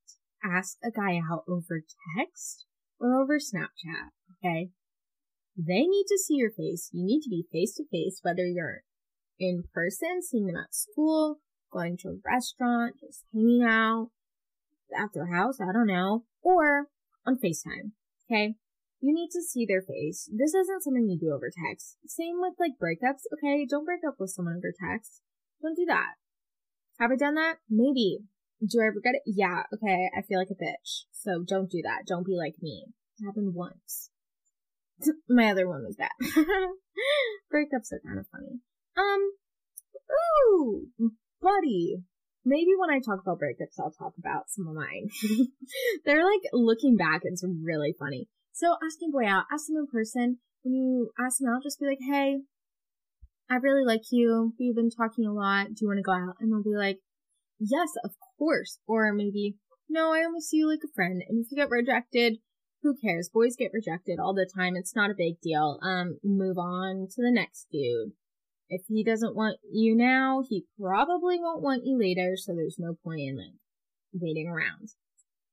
ask 0.44 0.78
a 0.84 0.92
guy 0.92 1.18
out 1.18 1.44
over 1.48 1.84
text 2.18 2.66
or 3.00 3.22
over 3.22 3.38
Snapchat, 3.38 4.12
okay? 4.38 4.70
They 5.58 5.82
need 5.82 6.06
to 6.08 6.18
see 6.18 6.36
your 6.36 6.52
face. 6.52 6.90
You 6.94 7.06
need 7.06 7.22
to 7.22 7.30
be 7.30 7.48
face 7.52 7.76
to 7.76 7.86
face, 7.92 8.20
whether 8.22 8.46
you're 8.46 8.84
in 9.40 9.64
person, 9.74 10.22
seeing 10.22 10.48
them 10.48 10.56
at 10.56 10.74
school, 10.74 11.40
going 11.72 11.98
to 11.98 12.10
a 12.10 12.18
restaurant, 12.26 12.96
just 13.00 13.24
hanging 13.34 13.64
out, 13.64 14.10
at 14.98 15.14
their 15.14 15.34
house, 15.34 15.60
I 15.62 15.72
don't 15.72 15.88
know, 15.88 16.26
or 16.42 16.88
on 17.26 17.38
FaceTime. 17.38 17.92
Okay? 18.26 18.56
You 19.02 19.14
need 19.14 19.30
to 19.32 19.42
see 19.42 19.66
their 19.66 19.82
face. 19.82 20.30
This 20.32 20.54
isn't 20.54 20.84
something 20.84 21.08
you 21.10 21.18
do 21.20 21.34
over 21.34 21.50
text. 21.50 21.98
Same 22.06 22.36
with 22.40 22.54
like 22.60 22.74
breakups, 22.82 23.24
okay? 23.34 23.66
Don't 23.70 23.86
break 23.86 24.02
up 24.08 24.16
with 24.20 24.32
someone 24.32 24.56
over 24.58 24.74
text. 24.74 25.22
Don't 25.62 25.76
do 25.76 25.86
that. 25.88 26.16
Have 27.00 27.12
I 27.12 27.16
done 27.16 27.36
that? 27.36 27.58
Maybe. 27.70 28.20
Do 28.68 28.82
I 28.82 28.86
regret 28.86 29.16
it? 29.16 29.24
Yeah, 29.26 29.64
okay, 29.74 30.10
I 30.16 30.22
feel 30.22 30.40
like 30.40 30.52
a 30.52 30.64
bitch. 30.64 31.06
So 31.12 31.44
don't 31.48 31.72
do 31.72 31.82
that. 31.84 32.04
Don't 32.06 32.26
be 32.26 32.36
like 32.36 32.56
me. 32.62 32.86
It 33.20 33.26
happened 33.26 33.54
once. 33.54 34.10
My 35.30 35.52
other 35.52 35.68
one 35.68 35.84
was 35.86 35.96
bad. 35.96 36.12
Breakups 37.54 37.94
are 37.94 38.02
kind 38.06 38.20
of 38.20 38.28
funny. 38.32 38.60
Um, 38.98 39.32
ooh, 40.52 40.88
buddy 41.42 42.04
maybe 42.46 42.72
when 42.78 42.90
I 42.90 43.00
talk 43.00 43.22
about 43.22 43.40
breakups, 43.40 43.80
I'll 43.80 43.92
talk 43.92 44.14
about 44.18 44.50
some 44.50 44.68
of 44.68 44.76
mine. 44.76 45.10
They're 46.06 46.26
like 46.26 46.42
looking 46.54 46.98
back, 46.98 47.22
it's 47.24 47.44
really 47.44 47.94
funny. 47.98 48.28
So 48.52 48.76
asking 48.84 49.12
boy 49.12 49.26
out, 49.26 49.46
ask 49.52 49.68
them 49.68 49.78
in 49.78 49.88
person. 49.88 50.40
When 50.64 50.74
you 50.74 51.12
ask 51.18 51.40
them 51.40 51.50
out, 51.50 51.64
just 51.64 51.80
be 51.80 51.86
like, 51.86 52.00
hey, 52.02 52.40
I 53.50 53.56
really 53.56 53.86
like 53.86 54.12
you. 54.12 54.54
We've 54.60 54.76
been 54.76 54.90
talking 54.90 55.26
a 55.26 55.34
lot. 55.34 55.68
Do 55.68 55.76
you 55.82 55.88
want 55.88 56.00
to 56.00 56.04
go 56.04 56.12
out? 56.12 56.36
And 56.40 56.52
they'll 56.52 56.64
be 56.64 56.78
like, 56.78 57.00
yes, 57.60 57.90
of 58.04 58.12
course. 58.40 58.80
Or 58.88 59.14
maybe, 59.14 59.58
no, 59.90 60.14
I 60.14 60.24
only 60.24 60.42
see 60.42 60.58
you 60.58 60.70
like 60.70 60.80
a 60.84 60.94
friend. 60.96 61.22
And 61.28 61.46
if 61.46 61.52
you 61.52 61.58
get 61.58 61.70
rejected, 61.70 62.38
who 62.82 62.96
cares? 62.96 63.30
Boys 63.30 63.56
get 63.58 63.72
rejected 63.74 64.20
all 64.20 64.34
the 64.34 64.50
time. 64.56 64.76
It's 64.76 64.96
not 64.96 65.12
a 65.12 65.18
big 65.18 65.42
deal. 65.42 65.80
Um, 65.84 66.18
move 66.24 66.58
on 66.58 67.08
to 67.12 67.22
the 67.22 67.32
next 67.32 67.68
dude. 67.72 68.14
If 68.70 68.84
he 68.88 69.04
doesn't 69.04 69.36
want 69.36 69.58
you 69.70 69.96
now, 69.96 70.44
he 70.48 70.66
probably 70.80 71.40
won't 71.40 71.64
want 71.64 71.86
you 71.86 71.98
later, 72.00 72.36
so 72.36 72.54
there's 72.54 72.78
no 72.78 72.96
point 73.04 73.22
in 73.22 73.38
like 73.38 73.58
waiting 74.14 74.48
around. 74.48 74.90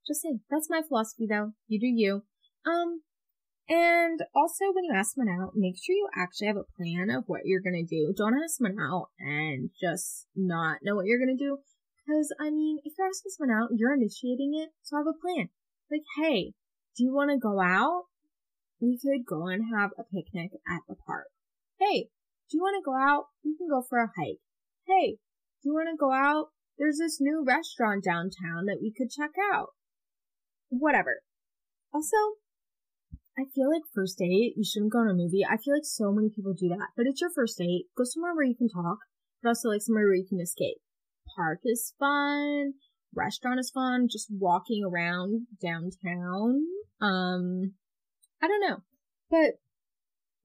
Just 0.06 0.22
say, 0.22 0.38
that's 0.50 0.70
my 0.70 0.82
philosophy 0.86 1.26
though. 1.28 1.52
You 1.66 1.80
do 1.80 1.86
you. 1.86 2.22
Um, 2.66 3.00
and 3.68 4.20
also 4.34 4.66
when 4.72 4.84
you 4.84 4.92
ask 4.94 5.14
someone 5.14 5.34
out, 5.34 5.52
make 5.56 5.76
sure 5.82 5.94
you 5.94 6.08
actually 6.16 6.46
have 6.46 6.56
a 6.56 6.76
plan 6.76 7.10
of 7.10 7.24
what 7.26 7.42
you're 7.44 7.62
gonna 7.62 7.82
do. 7.82 8.12
Don't 8.16 8.40
ask 8.40 8.58
someone 8.58 8.78
out 8.78 9.08
and 9.18 9.70
just 9.80 10.26
not 10.36 10.78
know 10.82 10.94
what 10.94 11.06
you're 11.06 11.18
gonna 11.18 11.38
do. 11.38 11.58
Cause 12.08 12.32
I 12.40 12.50
mean, 12.50 12.78
if 12.84 12.94
you're 12.96 13.08
asking 13.08 13.32
someone 13.36 13.56
out, 13.56 13.70
you're 13.74 13.94
initiating 13.94 14.54
it, 14.54 14.70
so 14.82 14.96
have 14.96 15.06
a 15.06 15.20
plan. 15.20 15.48
Like, 15.90 16.04
hey, 16.18 16.52
do 16.96 17.04
you 17.04 17.14
wanna 17.14 17.38
go 17.38 17.60
out? 17.60 18.04
We 18.80 18.98
could 18.98 19.24
go 19.26 19.46
and 19.46 19.64
have 19.74 19.90
a 19.98 20.04
picnic 20.04 20.52
at 20.68 20.82
the 20.88 20.96
park. 21.06 21.28
Hey, 21.80 22.08
do 22.50 22.58
you 22.58 22.62
want 22.62 22.76
to 22.78 22.84
go 22.84 22.94
out? 22.94 23.26
We 23.44 23.56
can 23.56 23.68
go 23.68 23.82
for 23.82 23.98
a 23.98 24.12
hike. 24.16 24.38
Hey, 24.86 25.18
do 25.62 25.70
you 25.70 25.74
want 25.74 25.88
to 25.90 25.96
go 25.96 26.12
out? 26.12 26.50
There's 26.78 26.98
this 26.98 27.18
new 27.20 27.42
restaurant 27.44 28.04
downtown 28.04 28.66
that 28.66 28.78
we 28.80 28.92
could 28.96 29.10
check 29.10 29.32
out. 29.52 29.70
Whatever. 30.68 31.22
Also, 31.92 32.38
I 33.38 33.44
feel 33.54 33.72
like 33.72 33.82
first 33.94 34.18
date, 34.18 34.54
you 34.56 34.64
shouldn't 34.64 34.92
go 34.92 35.00
on 35.00 35.10
a 35.10 35.14
movie. 35.14 35.44
I 35.44 35.56
feel 35.56 35.74
like 35.74 35.84
so 35.84 36.12
many 36.12 36.28
people 36.28 36.52
do 36.52 36.68
that, 36.68 36.94
but 36.96 37.06
it's 37.06 37.20
your 37.20 37.30
first 37.34 37.58
date. 37.58 37.86
Go 37.96 38.04
somewhere 38.04 38.34
where 38.34 38.46
you 38.46 38.54
can 38.54 38.68
talk, 38.68 38.98
but 39.42 39.48
also 39.48 39.70
like 39.70 39.82
somewhere 39.82 40.04
where 40.04 40.14
you 40.14 40.26
can 40.28 40.40
escape. 40.40 40.78
Park 41.36 41.60
is 41.64 41.94
fun. 41.98 42.74
Restaurant 43.14 43.60
is 43.60 43.70
fun. 43.70 44.08
Just 44.10 44.28
walking 44.30 44.84
around 44.84 45.46
downtown. 45.62 46.64
Um, 47.00 47.74
I 48.42 48.48
don't 48.48 48.60
know, 48.60 48.78
but 49.30 49.60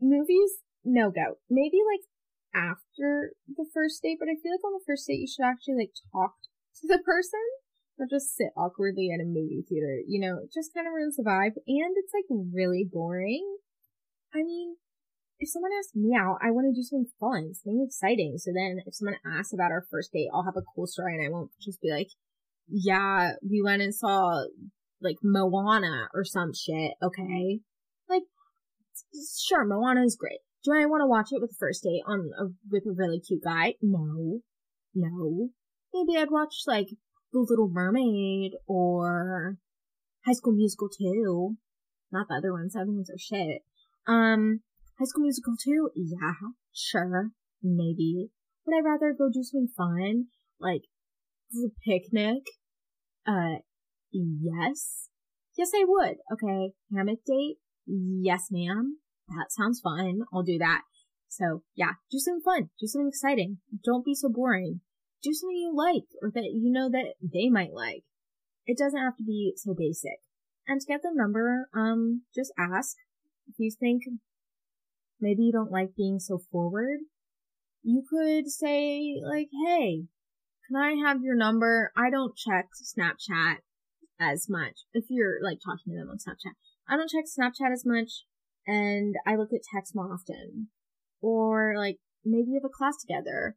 movies 0.02 0.62
no 0.84 1.12
go. 1.12 1.38
Maybe 1.50 1.78
like 1.86 2.06
after 2.54 3.34
the 3.48 3.66
first 3.74 4.02
date, 4.02 4.18
but 4.20 4.28
I 4.28 4.36
feel 4.42 4.52
like 4.52 4.66
on 4.66 4.74
the 4.74 4.86
first 4.86 5.08
date 5.08 5.22
you 5.22 5.28
should 5.28 5.46
actually 5.46 5.76
like 5.76 5.94
talk 6.12 6.36
to 6.82 6.88
the 6.88 7.00
person, 7.04 7.40
not 7.98 8.10
just 8.10 8.36
sit 8.36 8.52
awkwardly 8.58 9.10
at 9.14 9.24
a 9.24 9.28
movie 9.28 9.64
theater. 9.68 10.00
You 10.08 10.20
know, 10.20 10.40
it 10.44 10.52
just 10.54 10.74
kind 10.74 10.88
of 10.88 10.94
ruins 10.94 11.16
the 11.18 11.24
vibe, 11.24 11.56
and 11.68 11.96
it's 11.96 12.14
like 12.14 12.28
really 12.54 12.88
boring. 12.90 13.58
I 14.34 14.44
mean, 14.44 14.76
if 15.42 15.50
someone 15.50 15.72
asks 15.78 15.96
me 15.96 16.16
out, 16.16 16.38
I 16.40 16.52
want 16.52 16.68
to 16.70 16.80
do 16.80 16.84
something 16.84 17.12
fun, 17.20 17.54
something 17.56 17.84
exciting. 17.84 18.38
So 18.38 18.52
then 18.54 18.78
if 18.86 18.94
someone 18.94 19.18
asks 19.26 19.52
about 19.52 19.72
our 19.72 19.84
first 19.90 20.14
date, 20.14 20.30
I'll 20.32 20.46
have 20.46 20.56
a 20.56 20.70
cool 20.76 20.86
story 20.86 21.18
and 21.18 21.26
I 21.26 21.32
won't 21.32 21.50
just 21.60 21.82
be 21.82 21.92
like, 21.92 22.10
yeah, 22.70 23.34
we 23.42 23.60
went 23.64 23.82
and 23.82 23.94
saw 23.94 24.46
like 25.02 25.18
Moana 25.24 26.10
or 26.14 26.24
some 26.24 26.54
shit, 26.54 26.94
okay? 27.02 27.60
Like, 28.08 28.22
sure, 29.40 29.66
Moana 29.66 30.04
is 30.04 30.16
great. 30.16 30.40
Do 30.64 30.74
I 30.74 30.86
want 30.86 31.02
to 31.02 31.08
watch 31.08 31.30
it 31.32 31.42
with 31.42 31.54
a 31.54 31.60
first 31.60 31.82
date 31.84 32.04
on 32.06 32.30
a, 32.38 32.44
with 32.70 32.84
a 32.86 32.94
really 32.96 33.20
cute 33.20 33.44
guy? 33.44 33.74
No. 33.82 34.42
No. 34.94 35.50
Maybe 35.92 36.20
I'd 36.20 36.30
watch 36.30 36.54
like 36.68 36.90
The 37.34 37.40
Little 37.40 37.68
Mermaid 37.68 38.52
or 38.68 39.58
High 40.24 40.34
School 40.34 40.54
Musical 40.54 40.88
2. 40.88 41.58
Not 42.12 42.28
the 42.30 42.36
other 42.36 42.54
ones. 42.54 42.74
The 42.74 42.82
other 42.82 42.92
ones 42.92 43.10
are 43.10 43.18
shit. 43.18 43.64
Um, 44.06 44.62
High 45.02 45.06
School 45.06 45.24
Musical 45.24 45.56
2? 45.58 45.90
Yeah, 45.96 46.34
sure. 46.74 47.32
Maybe. 47.64 48.30
Would 48.66 48.76
I 48.78 48.88
rather 48.88 49.16
go 49.18 49.30
do 49.34 49.42
something 49.42 49.70
fun? 49.76 50.28
Like, 50.60 50.84
a 51.56 51.70
picnic? 51.84 52.44
Uh, 53.28 53.62
yes. 54.12 55.10
Yes, 55.58 55.72
I 55.76 55.86
would. 55.88 56.18
Okay. 56.32 56.74
Hammock 56.96 57.20
date? 57.26 57.58
Yes, 57.88 58.48
ma'am 58.52 58.98
that 59.38 59.52
sounds 59.52 59.80
fun. 59.80 60.22
I'll 60.34 60.44
do 60.44 60.58
that. 60.60 60.82
So 61.28 61.64
yeah, 61.76 61.94
do 62.12 62.20
something 62.20 62.42
fun. 62.44 62.70
Do 62.80 62.88
something 62.88 63.08
exciting. 63.08 63.58
Don't 63.84 64.06
be 64.06 64.14
so 64.14 64.30
boring. 64.30 64.82
Do 65.24 65.34
something 65.34 65.56
you 65.56 65.74
like 65.76 66.08
or 66.22 66.32
that 66.34 66.52
you 66.54 66.72
know 66.72 66.90
that 66.90 67.14
they 67.22 67.50
might 67.50 67.74
like. 67.74 68.04
It 68.66 68.78
doesn't 68.78 69.00
have 69.00 69.18
to 69.18 69.24
be 69.24 69.54
so 69.56 69.74
basic. 69.78 70.20
And 70.68 70.80
to 70.80 70.88
get 70.88 71.02
the 71.02 71.12
number, 71.14 71.70
um, 71.76 72.24
just 72.36 72.54
ask 72.58 72.96
if 73.48 73.56
you 73.58 73.72
think 73.72 74.04
maybe 75.22 75.44
you 75.44 75.52
don't 75.52 75.72
like 75.72 75.96
being 75.96 76.20
so 76.20 76.40
forward. 76.52 77.00
You 77.84 78.04
could 78.10 78.50
say 78.50 79.16
like, 79.24 79.50
Hey, 79.66 80.06
can 80.68 80.82
I 80.82 80.94
have 81.08 81.22
your 81.22 81.36
number? 81.36 81.92
I 81.96 82.10
don't 82.10 82.36
check 82.36 82.70
Snapchat 82.98 83.58
as 84.20 84.48
much. 84.50 84.82
If 84.94 85.06
you're 85.10 85.44
like 85.44 85.60
talking 85.64 85.94
to 85.94 86.00
them 86.00 86.10
on 86.10 86.18
Snapchat, 86.18 86.54
I 86.88 86.98
don't 86.98 87.10
check 87.10 87.26
Snapchat 87.26 87.74
as 87.74 87.86
much 87.86 88.26
and 88.68 89.16
I 89.26 89.36
look 89.36 89.50
at 89.54 89.62
text 89.74 89.96
more 89.96 90.14
often. 90.14 90.68
Or 91.22 91.74
like 91.78 91.98
maybe 92.24 92.52
you 92.52 92.62
have 92.62 92.70
a 92.70 92.78
class 92.78 92.98
together 93.02 93.56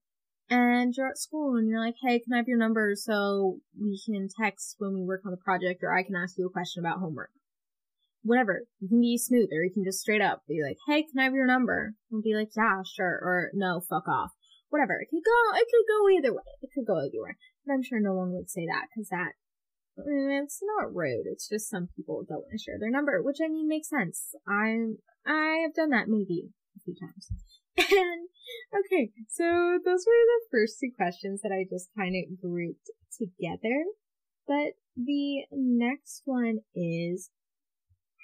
and 0.51 0.95
you're 0.97 1.09
at 1.09 1.19
school 1.19 1.57
and 1.57 1.69
you're 1.69 1.85
like, 1.85 1.97
hey, 2.03 2.19
can 2.19 2.33
I 2.33 2.39
have 2.39 2.49
your 2.49 2.59
number 2.59 2.93
so 2.95 3.59
we 3.81 4.01
can 4.05 4.29
text 4.41 4.77
when 4.79 4.95
we 4.95 5.03
work 5.03 5.23
on 5.25 5.31
the 5.31 5.37
project 5.37 5.83
or 5.83 5.97
I 5.97 6.03
can 6.03 6.17
ask 6.17 6.37
you 6.37 6.47
a 6.47 6.51
question 6.51 6.85
about 6.85 7.01
homework? 7.01 7.31
Whatever. 8.25 8.65
You 8.81 8.89
can 8.89 9.01
be 9.01 9.19
smooth 9.19 9.49
or 9.53 9.63
you 9.63 9.71
can 9.73 9.85
just 9.85 10.01
straight 10.01 10.23
up 10.23 10.43
be 10.49 10.65
like, 10.65 10.79
hey, 10.89 11.05
can 11.05 11.21
I 11.21 11.25
have 11.25 11.35
your 11.35 11.47
number? 11.47 11.95
And 12.11 12.23
be 12.23 12.35
like, 12.35 12.51
yeah, 12.57 12.83
sure. 12.83 13.21
Or 13.23 13.51
no, 13.55 13.81
fuck 13.81 14.09
off. 14.09 14.33
Whatever. 14.71 14.99
It 14.99 15.09
could 15.13 15.23
go, 15.23 15.39
it 15.55 15.69
could 15.71 15.87
go 15.87 16.09
either 16.11 16.35
way. 16.35 16.49
It 16.63 16.71
could 16.75 16.87
go 16.87 16.99
either 16.99 17.23
way. 17.23 17.37
But 17.67 17.75
I'm 17.75 17.83
sure 17.85 18.01
no 18.01 18.15
one 18.15 18.33
would 18.33 18.51
say 18.51 18.67
that 18.67 18.89
because 18.91 19.09
that 19.11 19.39
it's 19.97 20.61
not 20.63 20.95
rude. 20.95 21.27
It's 21.27 21.49
just 21.49 21.71
some 21.71 21.89
people 21.95 22.25
don't 22.29 22.43
want 22.43 22.53
to 22.53 22.59
share 22.59 22.79
their 22.81 22.91
number, 22.91 23.23
which 23.23 23.39
I 23.45 23.49
mean 23.49 23.69
makes 23.69 23.89
sense. 23.89 24.35
I'm 24.49 24.99
I 25.27 25.63
have 25.63 25.75
done 25.75 25.91
that 25.91 26.09
maybe 26.09 26.51
a 26.77 26.81
few 26.85 26.95
times. 26.95 27.31
And 27.77 28.29
okay, 28.87 29.11
so 29.29 29.45
those 29.85 30.05
were 30.07 30.25
the 30.31 30.47
first 30.53 30.79
two 30.79 30.91
questions 30.97 31.41
that 31.43 31.51
I 31.51 31.67
just 31.69 31.89
kind 31.99 32.15
of 32.15 32.41
grouped 32.41 32.89
together. 33.19 33.85
But 34.47 34.79
the 34.97 35.45
next 35.51 36.23
one 36.25 36.61
is 36.75 37.31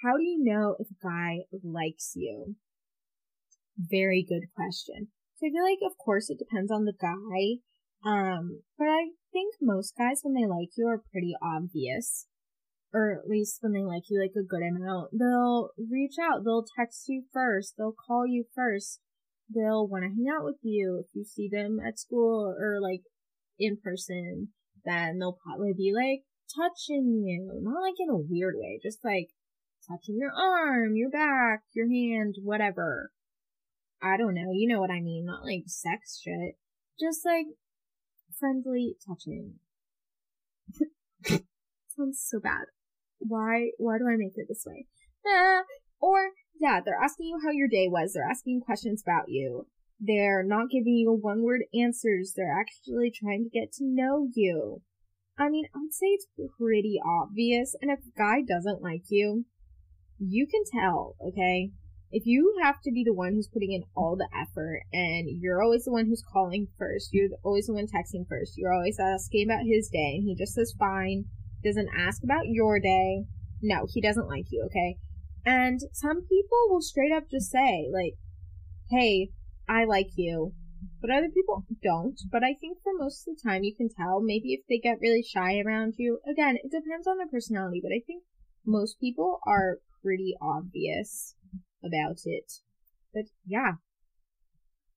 how 0.03 0.17
do 0.17 0.23
you 0.23 0.39
know 0.39 0.75
if 0.79 0.87
a 0.89 1.03
guy 1.03 1.45
likes 1.63 2.13
you? 2.15 2.55
Very 3.77 4.25
good 4.27 4.47
question. 4.55 5.09
So 5.37 5.47
I 5.47 5.51
feel 5.51 5.63
like 5.63 5.79
of 5.85 5.97
course 5.97 6.29
it 6.29 6.39
depends 6.39 6.71
on 6.71 6.85
the 6.85 6.93
guy. 6.99 7.61
Um, 8.03 8.61
but 8.77 8.87
I 8.87 9.11
think 9.31 9.55
most 9.61 9.93
guys 9.97 10.21
when 10.23 10.33
they 10.33 10.47
like 10.47 10.69
you 10.75 10.87
are 10.87 11.03
pretty 11.11 11.33
obvious. 11.41 12.27
Or 12.93 13.13
at 13.13 13.29
least 13.29 13.59
when 13.61 13.71
they 13.71 13.85
like 13.85 14.03
you 14.09 14.19
like 14.19 14.35
a 14.35 14.43
good 14.45 14.63
amount. 14.63 15.11
They'll 15.17 15.69
reach 15.77 16.15
out, 16.21 16.43
they'll 16.43 16.65
text 16.77 17.05
you 17.07 17.23
first, 17.31 17.75
they'll 17.77 17.95
call 17.95 18.27
you 18.27 18.45
first, 18.53 18.99
they'll 19.53 19.87
want 19.87 20.03
to 20.03 20.09
hang 20.09 20.27
out 20.27 20.43
with 20.43 20.57
you 20.61 21.01
if 21.01 21.15
you 21.15 21.23
see 21.23 21.47
them 21.49 21.79
at 21.79 21.99
school 21.99 22.53
or 22.59 22.81
like 22.81 23.03
in 23.57 23.77
person. 23.77 24.49
Then 24.83 25.19
they'll 25.19 25.37
probably 25.45 25.73
be 25.77 25.93
like 25.95 26.23
touching 26.53 27.23
you, 27.25 27.61
not 27.63 27.81
like 27.81 27.95
in 27.99 28.09
a 28.09 28.17
weird 28.17 28.55
way, 28.57 28.79
just 28.83 28.99
like 29.05 29.29
touching 29.87 30.17
your 30.17 30.31
arm, 30.31 30.95
your 30.95 31.09
back, 31.09 31.63
your 31.73 31.87
hand, 31.89 32.35
whatever. 32.43 33.11
I 34.01 34.17
don't 34.17 34.33
know, 34.33 34.51
you 34.53 34.67
know 34.67 34.79
what 34.79 34.89
I 34.89 34.99
mean, 34.99 35.25
not 35.25 35.45
like 35.45 35.63
sex 35.67 36.19
shit. 36.23 36.55
Just 36.99 37.25
like 37.25 37.45
friendly 38.39 38.95
touching. 39.07 39.55
Sounds 41.95 42.23
so 42.25 42.39
bad. 42.39 42.65
Why, 43.19 43.71
why 43.77 43.97
do 43.97 44.07
I 44.07 44.15
make 44.17 44.33
it 44.35 44.47
this 44.47 44.63
way? 44.65 44.87
Ah, 45.25 45.61
or, 45.99 46.31
yeah, 46.59 46.79
they're 46.83 46.99
asking 47.01 47.27
you 47.27 47.39
how 47.43 47.51
your 47.51 47.67
day 47.67 47.87
was. 47.87 48.13
They're 48.13 48.27
asking 48.27 48.61
questions 48.61 49.03
about 49.05 49.29
you. 49.29 49.67
They're 49.99 50.43
not 50.43 50.71
giving 50.71 50.95
you 50.95 51.11
one 51.11 51.43
word 51.43 51.61
answers. 51.79 52.33
They're 52.35 52.59
actually 52.59 53.11
trying 53.11 53.43
to 53.43 53.49
get 53.49 53.71
to 53.73 53.85
know 53.85 54.27
you. 54.33 54.81
I 55.37 55.49
mean, 55.49 55.65
I'd 55.75 55.93
say 55.93 56.07
it's 56.07 56.27
pretty 56.57 56.99
obvious. 57.05 57.75
And 57.81 57.91
if 57.91 57.99
a 57.99 58.17
guy 58.17 58.41
doesn't 58.41 58.81
like 58.81 59.03
you, 59.09 59.45
you 60.21 60.47
can 60.47 60.61
tell, 60.71 61.15
okay? 61.25 61.71
If 62.11 62.25
you 62.25 62.59
have 62.61 62.81
to 62.83 62.91
be 62.91 63.03
the 63.03 63.13
one 63.13 63.33
who's 63.33 63.47
putting 63.47 63.71
in 63.71 63.83
all 63.95 64.15
the 64.15 64.27
effort 64.35 64.81
and 64.91 65.27
you're 65.41 65.61
always 65.61 65.85
the 65.85 65.91
one 65.91 66.07
who's 66.07 66.23
calling 66.31 66.67
first, 66.77 67.09
you're 67.11 67.29
always 67.43 67.67
the 67.67 67.73
one 67.73 67.87
texting 67.87 68.27
first, 68.27 68.53
you're 68.57 68.73
always 68.73 68.99
asking 68.99 69.47
about 69.47 69.65
his 69.65 69.89
day 69.89 70.15
and 70.17 70.23
he 70.23 70.35
just 70.35 70.53
says 70.53 70.75
fine, 70.77 71.25
doesn't 71.63 71.89
ask 71.97 72.23
about 72.23 72.45
your 72.45 72.79
day, 72.79 73.23
no, 73.61 73.87
he 73.89 74.01
doesn't 74.01 74.27
like 74.27 74.45
you, 74.51 74.63
okay? 74.65 74.97
And 75.45 75.79
some 75.93 76.21
people 76.21 76.67
will 76.69 76.81
straight 76.81 77.11
up 77.11 77.29
just 77.31 77.49
say, 77.49 77.89
like, 77.91 78.13
hey, 78.89 79.29
I 79.67 79.85
like 79.85 80.09
you. 80.15 80.53
But 80.99 81.11
other 81.11 81.29
people 81.29 81.65
don't. 81.81 82.19
But 82.31 82.43
I 82.43 82.53
think 82.59 82.79
for 82.83 82.91
most 82.97 83.27
of 83.27 83.35
the 83.35 83.49
time 83.49 83.63
you 83.63 83.73
can 83.75 83.89
tell. 83.89 84.21
Maybe 84.21 84.53
if 84.53 84.61
they 84.67 84.77
get 84.77 84.99
really 85.01 85.23
shy 85.23 85.59
around 85.59 85.95
you. 85.97 86.19
Again, 86.29 86.57
it 86.57 86.71
depends 86.71 87.07
on 87.07 87.17
their 87.17 87.27
personality, 87.27 87.79
but 87.81 87.91
I 87.91 88.01
think 88.05 88.23
most 88.65 88.99
people 88.99 89.39
are 89.45 89.79
pretty 90.03 90.35
obvious 90.41 91.35
about 91.83 92.19
it. 92.25 92.53
But 93.13 93.25
yeah. 93.45 93.73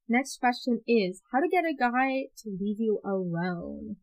Next 0.09 0.39
question 0.39 0.83
is 0.87 1.23
how 1.33 1.41
to 1.41 1.49
get 1.49 1.65
a 1.65 1.75
guy 1.75 2.27
to 2.43 2.57
leave 2.61 2.79
you 2.79 3.01
alone. 3.05 3.97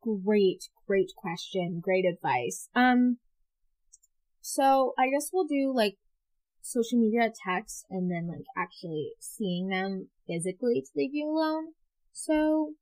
Great, 0.00 0.68
great 0.86 1.12
question. 1.16 1.80
Great 1.80 2.04
advice. 2.06 2.68
Um, 2.74 3.18
so 4.40 4.94
I 4.98 5.10
guess 5.10 5.30
we'll 5.32 5.46
do 5.46 5.72
like 5.74 5.96
social 6.62 6.98
media 6.98 7.30
text 7.46 7.84
and 7.90 8.10
then 8.10 8.28
like 8.28 8.46
actually 8.56 9.12
seeing 9.20 9.68
them 9.68 10.08
physically 10.26 10.80
to 10.80 10.90
leave 10.96 11.14
you 11.14 11.28
alone. 11.28 11.72
So 12.12 12.72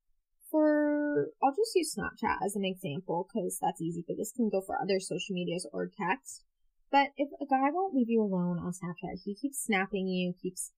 for, 0.50 1.30
I'll 1.42 1.54
just 1.54 1.74
use 1.74 1.94
Snapchat 1.94 2.44
as 2.44 2.56
an 2.56 2.64
example 2.64 3.28
because 3.28 3.58
that's 3.60 3.80
easy, 3.80 4.04
but 4.06 4.16
this 4.16 4.32
can 4.32 4.48
go 4.48 4.60
for 4.60 4.80
other 4.80 5.00
social 5.00 5.34
medias 5.34 5.66
or 5.72 5.88
text. 5.88 6.44
But 6.90 7.08
if 7.16 7.28
a 7.40 7.46
guy 7.46 7.70
won't 7.72 7.94
leave 7.94 8.10
you 8.10 8.22
alone 8.22 8.58
on 8.58 8.72
Snapchat, 8.72 9.20
he 9.24 9.34
keeps 9.34 9.64
snapping 9.64 10.08
you, 10.08 10.34
keeps, 10.42 10.72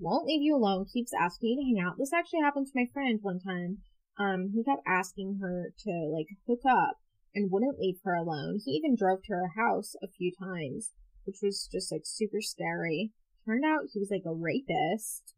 won't 0.00 0.26
leave 0.26 0.42
you 0.42 0.56
alone, 0.56 0.86
keeps 0.90 1.12
asking 1.12 1.50
you 1.50 1.56
to 1.56 1.80
hang 1.80 1.86
out. 1.86 1.98
This 1.98 2.12
actually 2.12 2.40
happened 2.40 2.66
to 2.66 2.72
my 2.74 2.86
friend 2.92 3.18
one 3.22 3.40
time. 3.40 3.78
Um, 4.18 4.50
he 4.54 4.64
kept 4.64 4.82
asking 4.86 5.38
her 5.40 5.72
to 5.84 5.90
like 6.12 6.28
hook 6.46 6.60
up 6.68 6.98
and 7.34 7.50
wouldn't 7.50 7.78
leave 7.78 7.98
her 8.04 8.14
alone. 8.14 8.58
He 8.64 8.72
even 8.72 8.96
drove 8.96 9.22
to 9.24 9.32
her 9.32 9.50
house 9.56 9.94
a 10.02 10.08
few 10.08 10.32
times, 10.32 10.92
which 11.24 11.38
was 11.42 11.68
just 11.70 11.92
like 11.92 12.02
super 12.04 12.40
scary. 12.40 13.12
Turned 13.46 13.64
out 13.64 13.90
he 13.92 14.00
was 14.00 14.10
like 14.10 14.24
a 14.26 14.34
rapist. 14.34 15.34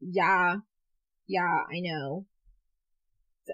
Yeah. 0.00 0.56
Yeah, 1.26 1.62
I 1.70 1.80
know. 1.80 2.26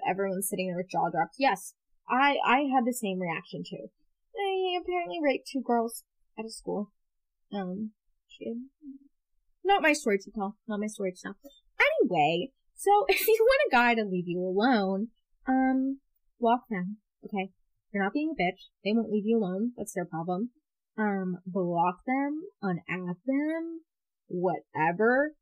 Everyone's 0.07 0.49
sitting 0.49 0.67
there 0.67 0.77
with 0.77 0.89
jaw 0.89 1.09
dropped. 1.09 1.35
Yes, 1.37 1.73
I, 2.09 2.37
I 2.45 2.69
had 2.73 2.85
the 2.85 2.93
same 2.93 3.19
reaction 3.19 3.63
too. 3.63 3.89
He 4.35 4.77
apparently 4.81 5.19
raped 5.21 5.47
two 5.51 5.61
girls 5.61 6.03
at 6.37 6.45
a 6.45 6.49
school. 6.49 6.91
Um, 7.53 7.91
she, 8.27 8.53
not 9.63 9.81
my 9.81 9.93
story 9.93 10.17
to 10.19 10.31
tell. 10.31 10.57
Not 10.67 10.79
my 10.79 10.87
story 10.87 11.11
to 11.11 11.21
tell. 11.21 11.35
Anyway, 11.79 12.51
so 12.75 13.05
if 13.07 13.27
you 13.27 13.37
want 13.39 13.67
a 13.67 13.75
guy 13.75 13.95
to 13.95 14.03
leave 14.03 14.27
you 14.27 14.39
alone, 14.39 15.09
um, 15.47 15.99
block 16.39 16.63
them. 16.69 16.97
Okay. 17.25 17.51
You're 17.93 18.03
not 18.03 18.13
being 18.13 18.33
a 18.33 18.41
bitch. 18.41 18.69
They 18.83 18.91
won't 18.91 19.11
leave 19.11 19.25
you 19.25 19.37
alone. 19.37 19.73
That's 19.77 19.93
their 19.93 20.05
problem. 20.05 20.49
Um, 20.97 21.37
block 21.45 21.97
them, 22.07 22.41
unadd 22.63 23.17
them, 23.25 23.81
whatever. 24.27 25.33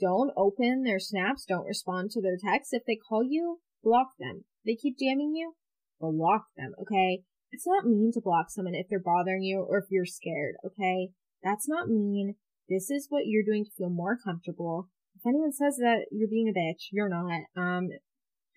Don't 0.00 0.32
open 0.36 0.84
their 0.84 1.00
snaps. 1.00 1.44
Don't 1.44 1.66
respond 1.66 2.10
to 2.12 2.20
their 2.20 2.36
texts. 2.42 2.72
If 2.72 2.84
they 2.86 2.96
call 2.96 3.24
you, 3.24 3.60
block 3.86 4.18
them. 4.18 4.44
They 4.66 4.74
keep 4.74 4.98
jamming 4.98 5.32
you, 5.36 5.54
block 6.00 6.46
them. 6.56 6.72
Okay. 6.82 7.22
It's 7.52 7.66
not 7.66 7.86
mean 7.86 8.10
to 8.12 8.20
block 8.20 8.50
someone 8.50 8.74
if 8.74 8.88
they're 8.90 8.98
bothering 8.98 9.42
you 9.42 9.64
or 9.66 9.78
if 9.78 9.84
you're 9.88 10.04
scared. 10.04 10.56
Okay. 10.66 11.10
That's 11.42 11.68
not 11.68 11.88
mean. 11.88 12.34
This 12.68 12.90
is 12.90 13.06
what 13.08 13.26
you're 13.26 13.46
doing 13.46 13.64
to 13.64 13.70
feel 13.78 13.88
more 13.88 14.18
comfortable. 14.18 14.88
If 15.14 15.22
anyone 15.24 15.52
says 15.52 15.76
that 15.76 16.06
you're 16.10 16.28
being 16.28 16.48
a 16.48 16.58
bitch, 16.58 16.90
you're 16.90 17.08
not. 17.08 17.46
Um, 17.56 17.88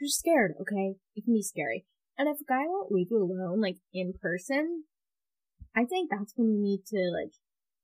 you're 0.02 0.10
scared. 0.10 0.54
Okay. 0.60 0.96
It 1.16 1.24
can 1.24 1.36
be 1.36 1.44
scary. 1.44 1.86
And 2.18 2.28
if 2.28 2.42
a 2.42 2.50
guy 2.50 2.66
won't 2.66 2.92
leave 2.92 3.08
you 3.12 3.22
alone, 3.22 3.62
like 3.62 3.78
in 3.94 4.14
person, 4.20 4.86
I 5.76 5.86
think 5.86 6.10
that's 6.10 6.34
when 6.36 6.50
you 6.50 6.60
need 6.60 6.82
to 6.88 7.12
like 7.14 7.34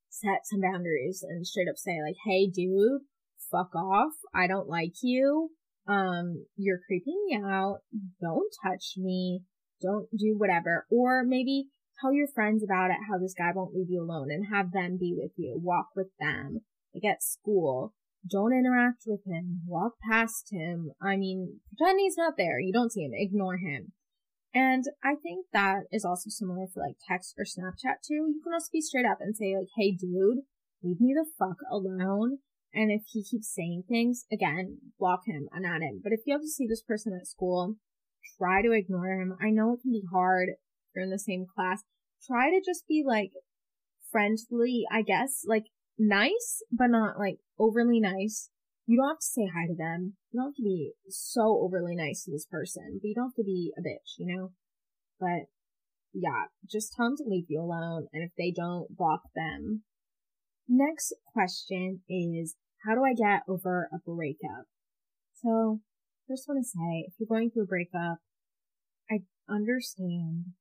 set 0.09 0.41
some 0.45 0.61
boundaries 0.61 1.23
and 1.27 1.45
straight 1.45 1.69
up 1.69 1.77
say 1.77 2.01
like, 2.01 2.17
hey 2.25 2.49
dude, 2.49 3.03
fuck 3.51 3.75
off. 3.75 4.13
I 4.33 4.47
don't 4.47 4.67
like 4.67 4.95
you. 5.03 5.51
Um, 5.87 6.45
you're 6.55 6.81
creeping 6.87 7.21
me 7.27 7.39
out. 7.43 7.79
Don't 8.21 8.51
touch 8.63 8.93
me. 8.97 9.41
Don't 9.81 10.07
do 10.17 10.35
whatever. 10.37 10.85
Or 10.89 11.23
maybe 11.23 11.67
tell 12.01 12.13
your 12.13 12.27
friends 12.27 12.63
about 12.63 12.91
it, 12.91 12.97
how 13.09 13.17
this 13.17 13.35
guy 13.37 13.51
won't 13.53 13.73
leave 13.73 13.89
you 13.89 14.01
alone 14.01 14.31
and 14.31 14.47
have 14.51 14.71
them 14.71 14.97
be 14.99 15.15
with 15.17 15.31
you. 15.37 15.59
Walk 15.61 15.87
with 15.95 16.09
them. 16.19 16.61
Like 16.93 17.11
at 17.11 17.23
school. 17.23 17.93
Don't 18.29 18.53
interact 18.53 19.03
with 19.05 19.21
him. 19.27 19.61
Walk 19.67 19.93
past 20.09 20.47
him. 20.51 20.91
I 21.01 21.15
mean, 21.15 21.59
pretend 21.77 21.99
he's 21.99 22.17
not 22.17 22.33
there. 22.37 22.59
You 22.59 22.73
don't 22.73 22.91
see 22.91 23.03
him. 23.03 23.11
Ignore 23.13 23.57
him. 23.57 23.91
And 24.55 24.85
I 25.03 25.15
think 25.21 25.47
that 25.51 25.83
is 25.91 26.05
also 26.05 26.29
similar 26.29 26.65
for 26.73 26.81
like 26.81 26.95
text 27.07 27.35
or 27.37 27.43
Snapchat 27.43 28.01
too. 28.07 28.31
You 28.33 28.41
can 28.41 28.53
also 28.53 28.69
be 28.71 28.81
straight 28.81 29.05
up 29.05 29.17
and 29.19 29.35
say 29.35 29.53
like, 29.55 29.67
hey 29.77 29.91
dude, 29.91 30.45
leave 30.81 31.01
me 31.01 31.13
the 31.13 31.25
fuck 31.37 31.57
alone. 31.69 32.39
And 32.75 32.91
if 32.91 33.03
he 33.07 33.23
keeps 33.23 33.53
saying 33.53 33.83
things, 33.87 34.25
again, 34.31 34.79
block 34.99 35.21
him 35.25 35.47
and 35.51 35.65
at 35.65 35.81
him. 35.81 36.01
But 36.03 36.11
if 36.11 36.19
you 36.25 36.33
have 36.33 36.41
to 36.41 36.47
see 36.47 36.67
this 36.67 36.83
person 36.83 37.17
at 37.19 37.27
school, 37.27 37.75
try 38.37 38.61
to 38.61 38.71
ignore 38.71 39.07
him. 39.07 39.37
I 39.41 39.49
know 39.49 39.73
it 39.73 39.81
can 39.81 39.91
be 39.91 40.03
hard. 40.11 40.49
You're 40.93 41.05
in 41.05 41.09
the 41.09 41.19
same 41.19 41.45
class. 41.45 41.83
Try 42.27 42.49
to 42.49 42.61
just 42.63 42.87
be 42.87 43.03
like 43.05 43.31
friendly, 44.11 44.83
I 44.91 45.01
guess, 45.01 45.43
like 45.47 45.65
nice, 45.97 46.61
but 46.71 46.87
not 46.87 47.17
like 47.17 47.37
overly 47.57 47.99
nice 47.99 48.49
you 48.85 48.97
don't 48.97 49.09
have 49.09 49.19
to 49.19 49.25
say 49.25 49.47
hi 49.51 49.65
to 49.67 49.75
them. 49.75 50.13
You 50.31 50.39
don't 50.39 50.49
have 50.49 50.55
to 50.55 50.61
be 50.61 50.93
so 51.09 51.59
overly 51.63 51.95
nice 51.95 52.23
to 52.23 52.31
this 52.31 52.45
person, 52.45 52.99
but 53.01 53.07
you 53.07 53.15
don't 53.15 53.29
have 53.29 53.35
to 53.35 53.43
be 53.43 53.73
a 53.77 53.81
bitch, 53.81 54.17
you 54.17 54.27
know? 54.27 54.51
But 55.19 55.49
yeah, 56.13 56.45
just 56.69 56.93
tell 56.93 57.07
them 57.07 57.17
to 57.17 57.23
leave 57.27 57.45
you 57.49 57.61
alone. 57.61 58.07
And 58.13 58.23
if 58.23 58.31
they 58.37 58.53
don't, 58.55 58.95
block 58.95 59.21
them. 59.35 59.83
Next 60.67 61.13
question 61.33 62.01
is, 62.07 62.55
how 62.85 62.95
do 62.95 63.03
I 63.03 63.13
get 63.13 63.43
over 63.47 63.89
a 63.91 63.97
breakup? 63.97 64.65
So, 65.41 65.81
just 66.29 66.47
want 66.47 66.63
to 66.63 66.67
say, 66.67 67.05
if 67.07 67.13
you're 67.19 67.27
going 67.27 67.51
through 67.51 67.63
a 67.63 67.67
breakup, 67.67 68.19
I 69.09 69.19
understand. 69.49 70.53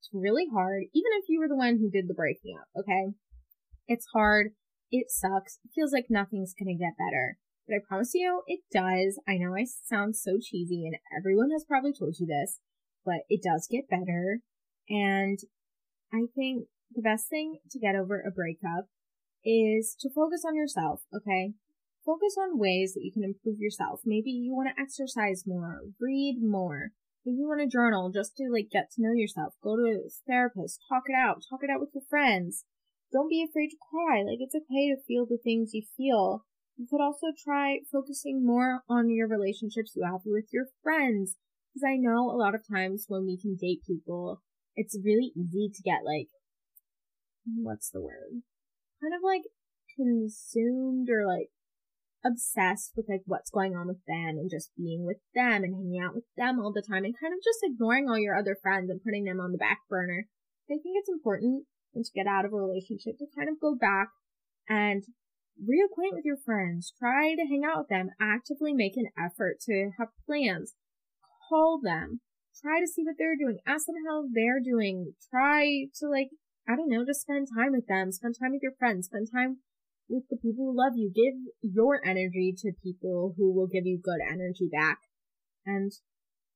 It's 0.00 0.10
really 0.12 0.46
hard, 0.52 0.84
even 0.94 1.12
if 1.14 1.24
you 1.28 1.40
were 1.40 1.48
the 1.48 1.56
one 1.56 1.78
who 1.78 1.90
did 1.90 2.08
the 2.08 2.14
breaking 2.14 2.56
up, 2.60 2.68
okay? 2.78 3.14
It's 3.88 4.06
hard. 4.12 4.52
It 4.90 5.10
sucks. 5.10 5.58
It 5.64 5.70
feels 5.74 5.92
like 5.92 6.06
nothing's 6.08 6.54
gonna 6.54 6.76
get 6.76 6.98
better. 6.98 7.38
But 7.66 7.76
I 7.76 7.78
promise 7.86 8.12
you, 8.14 8.42
it 8.46 8.60
does. 8.72 9.18
I 9.26 9.36
know 9.36 9.54
I 9.54 9.64
sound 9.64 10.16
so 10.16 10.38
cheesy 10.40 10.86
and 10.86 10.96
everyone 11.16 11.50
has 11.50 11.64
probably 11.64 11.92
told 11.92 12.16
you 12.18 12.26
this, 12.26 12.60
but 13.04 13.22
it 13.28 13.42
does 13.42 13.66
get 13.70 13.88
better. 13.88 14.40
And 14.88 15.38
I 16.12 16.26
think 16.34 16.68
the 16.94 17.02
best 17.02 17.28
thing 17.28 17.58
to 17.70 17.78
get 17.80 17.96
over 17.96 18.20
a 18.20 18.30
breakup 18.30 18.86
is 19.44 19.96
to 20.00 20.10
focus 20.10 20.44
on 20.46 20.54
yourself, 20.54 21.02
okay? 21.14 21.54
Focus 22.06 22.36
on 22.38 22.58
ways 22.58 22.94
that 22.94 23.02
you 23.02 23.10
can 23.10 23.24
improve 23.24 23.58
yourself. 23.58 24.00
Maybe 24.06 24.30
you 24.30 24.54
want 24.54 24.70
to 24.70 24.80
exercise 24.80 25.42
more, 25.44 25.80
read 26.00 26.38
more. 26.40 26.92
Maybe 27.24 27.38
you 27.38 27.48
want 27.48 27.60
to 27.60 27.66
journal 27.66 28.12
just 28.14 28.36
to 28.36 28.46
like 28.46 28.70
get 28.70 28.92
to 28.94 29.02
know 29.02 29.12
yourself. 29.12 29.54
Go 29.60 29.74
to 29.74 30.06
a 30.06 30.08
therapist, 30.24 30.78
talk 30.88 31.02
it 31.08 31.18
out, 31.18 31.42
talk 31.50 31.60
it 31.64 31.70
out 31.70 31.80
with 31.80 31.90
your 31.92 32.06
friends. 32.08 32.62
Don't 33.12 33.28
be 33.28 33.42
afraid 33.42 33.70
to 33.70 33.86
cry. 33.90 34.22
Like 34.22 34.38
it's 34.38 34.54
okay 34.54 34.94
to 34.94 35.02
feel 35.02 35.26
the 35.26 35.42
things 35.42 35.74
you 35.74 35.82
feel. 35.96 36.46
You 36.76 36.86
could 36.88 37.02
also 37.02 37.34
try 37.34 37.80
focusing 37.90 38.46
more 38.46 38.82
on 38.88 39.10
your 39.10 39.26
relationships 39.26 39.94
you 39.96 40.04
have 40.04 40.22
with 40.24 40.46
your 40.52 40.66
friends. 40.84 41.34
Because 41.74 41.90
I 41.90 41.96
know 41.96 42.30
a 42.30 42.38
lot 42.38 42.54
of 42.54 42.62
times 42.62 43.06
when 43.08 43.26
we 43.26 43.36
can 43.36 43.56
date 43.56 43.82
people, 43.84 44.42
it's 44.76 44.96
really 45.04 45.32
easy 45.34 45.70
to 45.74 45.82
get 45.82 46.06
like, 46.06 46.28
what's 47.56 47.90
the 47.90 48.00
word? 48.00 48.42
Kind 49.02 49.14
of 49.14 49.22
like 49.24 49.42
consumed 49.96 51.08
or 51.10 51.26
like 51.26 51.50
obsessed 52.26 52.92
with 52.96 53.06
like 53.08 53.22
what's 53.26 53.50
going 53.50 53.76
on 53.76 53.86
with 53.86 54.02
them 54.06 54.36
and 54.38 54.50
just 54.50 54.70
being 54.76 55.04
with 55.06 55.18
them 55.34 55.62
and 55.62 55.74
hanging 55.74 56.02
out 56.02 56.14
with 56.14 56.24
them 56.36 56.58
all 56.58 56.72
the 56.72 56.82
time 56.82 57.04
and 57.04 57.14
kind 57.18 57.32
of 57.32 57.44
just 57.44 57.62
ignoring 57.62 58.08
all 58.08 58.18
your 58.18 58.36
other 58.36 58.56
friends 58.60 58.90
and 58.90 59.02
putting 59.02 59.24
them 59.24 59.40
on 59.40 59.52
the 59.52 59.58
back 59.58 59.80
burner. 59.88 60.26
I 60.66 60.74
think 60.82 60.96
it's 60.98 61.08
important 61.08 61.66
when 61.92 62.04
to 62.04 62.10
get 62.14 62.26
out 62.26 62.44
of 62.44 62.52
a 62.52 62.56
relationship 62.56 63.18
to 63.18 63.26
kind 63.36 63.48
of 63.48 63.60
go 63.60 63.74
back 63.74 64.08
and 64.68 65.04
reacquaint 65.62 66.12
with 66.12 66.24
your 66.24 66.36
friends. 66.36 66.92
Try 66.98 67.34
to 67.34 67.46
hang 67.46 67.62
out 67.64 67.78
with 67.78 67.88
them. 67.88 68.10
Actively 68.20 68.74
make 68.74 68.96
an 68.96 69.08
effort 69.16 69.60
to 69.66 69.90
have 69.98 70.08
plans. 70.26 70.74
Call 71.48 71.80
them. 71.82 72.20
Try 72.60 72.80
to 72.80 72.86
see 72.86 73.04
what 73.04 73.14
they're 73.18 73.36
doing. 73.38 73.58
Ask 73.66 73.86
them 73.86 73.96
how 74.08 74.24
they're 74.32 74.60
doing. 74.60 75.14
Try 75.30 75.86
to 76.00 76.08
like, 76.08 76.28
I 76.68 76.74
don't 76.74 76.88
know, 76.88 77.04
just 77.04 77.22
spend 77.22 77.48
time 77.54 77.72
with 77.72 77.86
them. 77.86 78.12
Spend 78.12 78.34
time 78.40 78.52
with 78.52 78.62
your 78.62 78.74
friends. 78.78 79.06
Spend 79.06 79.28
time 79.32 79.58
with 80.08 80.24
the 80.30 80.36
people 80.36 80.66
who 80.66 80.76
love 80.76 80.92
you. 80.96 81.10
Give 81.14 81.34
your 81.62 82.00
energy 82.04 82.54
to 82.58 82.72
people 82.82 83.34
who 83.36 83.52
will 83.52 83.66
give 83.66 83.86
you 83.86 83.98
good 84.02 84.20
energy 84.20 84.68
back. 84.70 84.98
And 85.64 85.92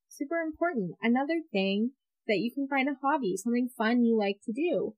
super 0.09 0.37
important. 0.37 0.93
Another 1.03 1.41
thing 1.53 1.93
that 2.27 2.39
you 2.39 2.53
can 2.53 2.69
find 2.69 2.89
a 2.89 2.99
hobby, 3.03 3.37
something 3.37 3.69
fun 3.77 4.05
you 4.05 4.17
like 4.17 4.39
to 4.45 4.53
do. 4.53 4.95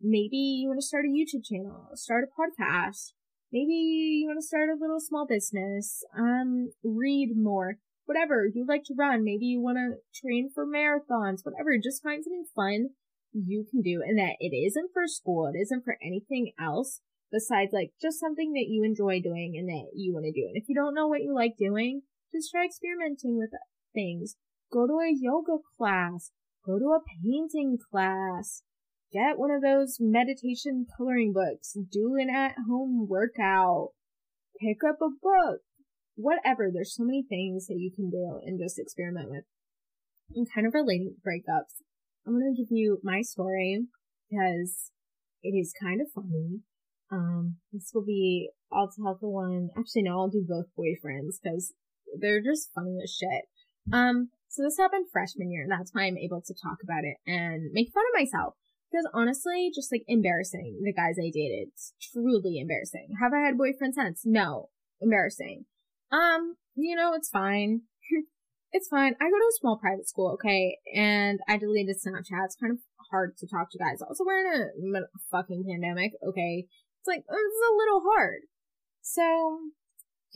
Maybe 0.00 0.36
you 0.36 0.68
want 0.68 0.80
to 0.80 0.86
start 0.86 1.04
a 1.04 1.08
YouTube 1.08 1.44
channel, 1.44 1.90
start 1.94 2.24
a 2.24 2.40
podcast. 2.40 3.12
Maybe 3.52 3.72
you 3.72 4.26
want 4.26 4.38
to 4.40 4.46
start 4.46 4.68
a 4.70 4.80
little 4.80 4.98
small 4.98 5.26
business, 5.26 6.02
um, 6.18 6.72
read 6.82 7.36
more, 7.36 7.76
whatever 8.06 8.46
you 8.52 8.64
like 8.66 8.82
to 8.84 8.94
run. 8.98 9.22
Maybe 9.22 9.44
you 9.44 9.60
want 9.60 9.78
to 9.78 9.98
train 10.18 10.50
for 10.52 10.66
marathons, 10.66 11.44
whatever. 11.44 11.76
Just 11.80 12.02
find 12.02 12.24
something 12.24 12.46
fun 12.56 12.90
you 13.32 13.64
can 13.70 13.80
do 13.80 14.02
and 14.04 14.18
that 14.18 14.36
it 14.40 14.56
isn't 14.56 14.90
for 14.92 15.06
school. 15.06 15.50
It 15.54 15.58
isn't 15.58 15.84
for 15.84 15.98
anything 16.02 16.52
else 16.58 17.00
besides 17.32 17.72
like 17.72 17.90
just 18.00 18.20
something 18.20 18.52
that 18.52 18.68
you 18.68 18.84
enjoy 18.84 19.20
doing 19.20 19.56
and 19.56 19.66
that 19.68 19.90
you 19.96 20.12
want 20.12 20.26
to 20.26 20.32
do. 20.32 20.46
And 20.46 20.56
if 20.56 20.68
you 20.68 20.74
don't 20.74 20.94
know 20.94 21.08
what 21.08 21.22
you 21.22 21.34
like 21.34 21.56
doing, 21.58 22.02
just 22.32 22.50
try 22.52 22.66
experimenting 22.66 23.38
with 23.38 23.50
things. 23.94 24.36
Go 24.70 24.86
to 24.86 25.00
a 25.00 25.12
yoga 25.12 25.58
class, 25.76 26.30
go 26.64 26.78
to 26.78 26.92
a 26.92 27.00
painting 27.24 27.78
class, 27.90 28.62
get 29.12 29.38
one 29.38 29.50
of 29.50 29.62
those 29.62 29.96
meditation 29.98 30.86
coloring 30.96 31.32
books, 31.32 31.76
do 31.90 32.16
an 32.20 32.28
at 32.30 32.54
home 32.68 33.06
workout, 33.08 33.90
pick 34.60 34.78
up 34.86 34.96
a 35.00 35.08
book, 35.08 35.60
whatever. 36.14 36.70
There's 36.72 36.94
so 36.94 37.04
many 37.04 37.24
things 37.26 37.66
that 37.66 37.78
you 37.78 37.90
can 37.94 38.10
do 38.10 38.40
and 38.44 38.60
just 38.60 38.78
experiment 38.78 39.30
with. 39.30 39.44
And 40.34 40.46
kind 40.54 40.66
of 40.66 40.74
relating 40.74 41.14
to 41.14 41.28
breakups, 41.28 41.82
I'm 42.26 42.34
going 42.34 42.54
to 42.54 42.62
give 42.62 42.70
you 42.70 42.98
my 43.02 43.20
story 43.20 43.86
because 44.30 44.90
it 45.42 45.50
is 45.50 45.74
kind 45.78 46.00
of 46.00 46.06
funny. 46.14 46.60
Um, 47.12 47.56
this 47.72 47.90
will 47.94 48.04
be, 48.04 48.48
I'll 48.72 48.90
tell 48.90 49.18
the 49.20 49.28
one, 49.28 49.68
actually 49.78 50.02
no, 50.02 50.18
I'll 50.18 50.28
do 50.28 50.44
both 50.48 50.66
boyfriends 50.78 51.36
because 51.42 51.74
they're 52.18 52.42
just 52.42 52.70
funny 52.74 52.98
as 53.02 53.14
shit. 53.14 53.44
Um, 53.92 54.30
so 54.48 54.62
this 54.62 54.78
happened 54.78 55.06
freshman 55.12 55.50
year, 55.50 55.62
and 55.62 55.70
that's 55.72 55.92
why 55.92 56.04
I'm 56.04 56.18
able 56.18 56.42
to 56.42 56.54
talk 56.54 56.78
about 56.82 57.04
it 57.04 57.16
and 57.26 57.70
make 57.72 57.92
fun 57.92 58.04
of 58.14 58.20
myself. 58.20 58.54
Because 58.90 59.08
honestly, 59.14 59.70
just 59.74 59.90
like 59.90 60.04
embarrassing, 60.06 60.80
the 60.82 60.92
guys 60.92 61.16
I 61.18 61.30
dated. 61.32 61.68
It's 61.68 61.94
truly 62.12 62.58
embarrassing. 62.58 63.08
Have 63.20 63.32
I 63.32 63.46
had 63.46 63.56
boyfriend 63.56 63.94
since? 63.94 64.22
No. 64.24 64.68
Embarrassing. 65.00 65.64
Um, 66.10 66.56
you 66.76 66.94
know, 66.94 67.14
it's 67.14 67.30
fine. 67.30 67.82
it's 68.72 68.88
fine. 68.88 69.14
I 69.18 69.24
go 69.24 69.38
to 69.38 69.50
a 69.50 69.58
small 69.58 69.78
private 69.78 70.08
school, 70.08 70.32
okay? 70.34 70.76
And 70.94 71.40
I 71.48 71.56
deleted 71.56 71.96
Snapchat. 71.96 72.44
It's 72.44 72.56
kind 72.56 72.72
of 72.72 72.78
hard 73.10 73.36
to 73.38 73.46
talk 73.46 73.70
to 73.70 73.78
guys. 73.78 74.02
Also, 74.02 74.24
we're 74.24 74.52
in 74.52 74.94
a 74.94 75.00
fucking 75.30 75.64
pandemic, 75.66 76.12
okay? 76.28 76.66
It's 77.02 77.08
like, 77.08 77.24
it's 77.26 77.68
a 77.68 77.76
little 77.76 78.02
hard. 78.14 78.42
So, 79.00 79.58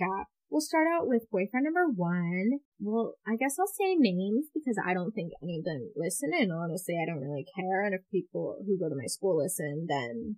yeah, 0.00 0.24
we'll 0.50 0.60
start 0.60 0.88
out 0.92 1.06
with 1.06 1.30
boyfriend 1.30 1.62
number 1.62 1.86
one. 1.86 2.58
Well, 2.80 3.14
I 3.24 3.36
guess 3.36 3.56
I'll 3.56 3.68
say 3.68 3.94
names 3.94 4.46
because 4.52 4.76
I 4.84 4.92
don't 4.92 5.12
think 5.12 5.30
any 5.40 5.58
of 5.58 5.64
them 5.64 5.92
listen, 5.94 6.32
and 6.34 6.50
honestly, 6.52 6.96
I 7.00 7.06
don't 7.06 7.22
really 7.22 7.46
care. 7.54 7.84
And 7.84 7.94
if 7.94 8.00
people 8.10 8.58
who 8.66 8.76
go 8.76 8.88
to 8.88 8.96
my 8.96 9.06
school 9.06 9.38
listen, 9.38 9.86
then 9.88 10.36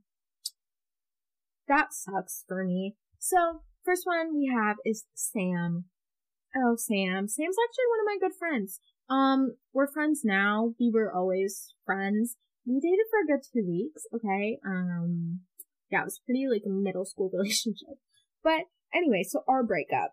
that 1.66 1.94
sucks 1.94 2.44
for 2.46 2.62
me. 2.62 2.96
So, 3.18 3.62
first 3.82 4.02
one 4.04 4.36
we 4.36 4.52
have 4.54 4.76
is 4.84 5.06
Sam. 5.14 5.86
Oh, 6.54 6.76
Sam. 6.76 7.26
Sam's 7.26 7.56
actually 7.56 7.88
one 7.88 8.00
of 8.00 8.06
my 8.06 8.18
good 8.20 8.36
friends. 8.38 8.80
Um, 9.08 9.56
we're 9.72 9.90
friends 9.90 10.20
now. 10.24 10.74
We 10.78 10.90
were 10.92 11.10
always 11.10 11.72
friends. 11.86 12.36
We 12.66 12.80
dated 12.80 13.06
for 13.10 13.20
a 13.24 13.26
good 13.26 13.46
two 13.50 13.66
weeks, 13.66 14.02
okay? 14.14 14.58
Um, 14.66 15.40
yeah, 15.90 16.02
it 16.02 16.04
was 16.04 16.20
pretty 16.24 16.46
like 16.50 16.62
a 16.66 16.70
middle 16.70 17.04
school 17.04 17.30
relationship. 17.34 17.98
But 18.42 18.64
anyway, 18.94 19.22
so 19.22 19.42
our 19.48 19.62
breakup. 19.62 20.12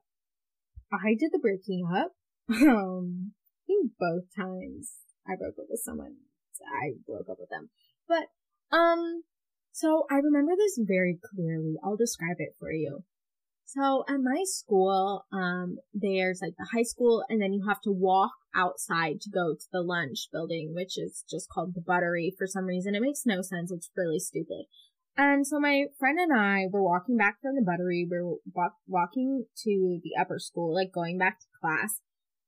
I 0.92 1.16
did 1.20 1.32
the 1.32 1.40
breaking 1.40 1.86
up. 1.92 2.12
Um, 2.50 3.34
I 3.34 3.68
think 3.68 3.92
both 4.00 4.24
times 4.38 4.94
I 5.28 5.36
broke 5.36 5.56
up 5.60 5.66
with 5.70 5.82
someone. 5.84 6.16
I 6.62 6.94
broke 7.06 7.28
up 7.30 7.38
with 7.40 7.50
them. 7.50 7.70
But, 8.08 8.28
um, 8.76 9.24
so 9.72 10.06
I 10.10 10.16
remember 10.16 10.54
this 10.56 10.80
very 10.80 11.18
clearly. 11.34 11.76
I'll 11.84 11.98
describe 11.98 12.38
it 12.40 12.56
for 12.60 12.72
you. 12.72 13.04
So 13.66 14.06
at 14.08 14.22
my 14.22 14.44
school, 14.46 15.26
um, 15.34 15.78
there's 15.94 16.40
like 16.42 16.54
the 16.58 16.70
high 16.72 16.84
school 16.84 17.26
and 17.28 17.42
then 17.42 17.52
you 17.52 17.66
have 17.68 17.82
to 17.82 17.92
walk 17.92 18.32
outside 18.56 19.20
to 19.22 19.30
go 19.30 19.56
to 19.56 19.66
the 19.74 19.82
lunch 19.82 20.30
building, 20.32 20.74
which 20.74 20.98
is 20.98 21.26
just 21.30 21.50
called 21.50 21.74
the 21.74 21.82
buttery 21.82 22.34
for 22.38 22.46
some 22.46 22.66
reason. 22.66 22.94
It 22.94 23.02
makes 23.02 23.26
no 23.26 23.42
sense. 23.42 23.72
It's 23.72 23.90
really 23.98 24.20
stupid. 24.20 24.66
And 25.18 25.48
so 25.48 25.60
my 25.60 25.86
friend 25.98 26.20
and 26.20 26.38
I 26.38 26.66
were 26.70 26.84
walking 26.84 27.16
back 27.16 27.38
from 27.42 27.56
the 27.56 27.62
buttery. 27.62 28.06
We 28.10 28.18
were 28.18 28.36
walk- 28.54 28.82
walking 28.86 29.46
to 29.64 30.00
the 30.04 30.12
upper 30.20 30.40
school, 30.40 30.74
like 30.74 30.92
going 30.92 31.18
back 31.18 31.40
to 31.40 31.46
class. 31.62 32.02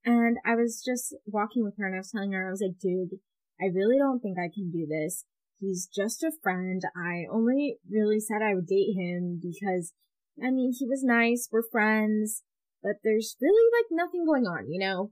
And 0.04 0.38
I 0.46 0.56
was 0.56 0.84
just 0.86 1.16
walking 1.26 1.64
with 1.64 1.76
her 1.78 1.86
and 1.86 1.96
I 1.96 2.00
was 2.00 2.12
telling 2.12 2.34
her, 2.34 2.48
I 2.48 2.52
was 2.52 2.62
like, 2.62 2.80
dude, 2.80 3.20
I 3.60 3.66
really 3.74 3.98
don't 3.98 4.20
think 4.20 4.38
I 4.38 4.50
can 4.54 4.70
do 4.70 4.86
this. 4.86 5.26
He's 5.60 5.88
just 5.88 6.24
a 6.24 6.32
friend. 6.44 6.82
I 6.96 7.24
only 7.32 7.78
really 7.90 8.20
said 8.20 8.42
I 8.42 8.54
would 8.54 8.68
date 8.68 8.94
him 8.96 9.40
because, 9.42 9.94
I 10.42 10.52
mean, 10.52 10.74
he 10.78 10.86
was 10.86 11.04
nice. 11.04 11.50
We're 11.52 11.64
friends, 11.72 12.44
but 12.84 12.98
there's 13.04 13.38
really 13.42 13.70
like 13.80 13.88
nothing 13.92 14.26
going 14.26 14.46
on, 14.46 14.70
you 14.70 14.80
know? 14.80 15.12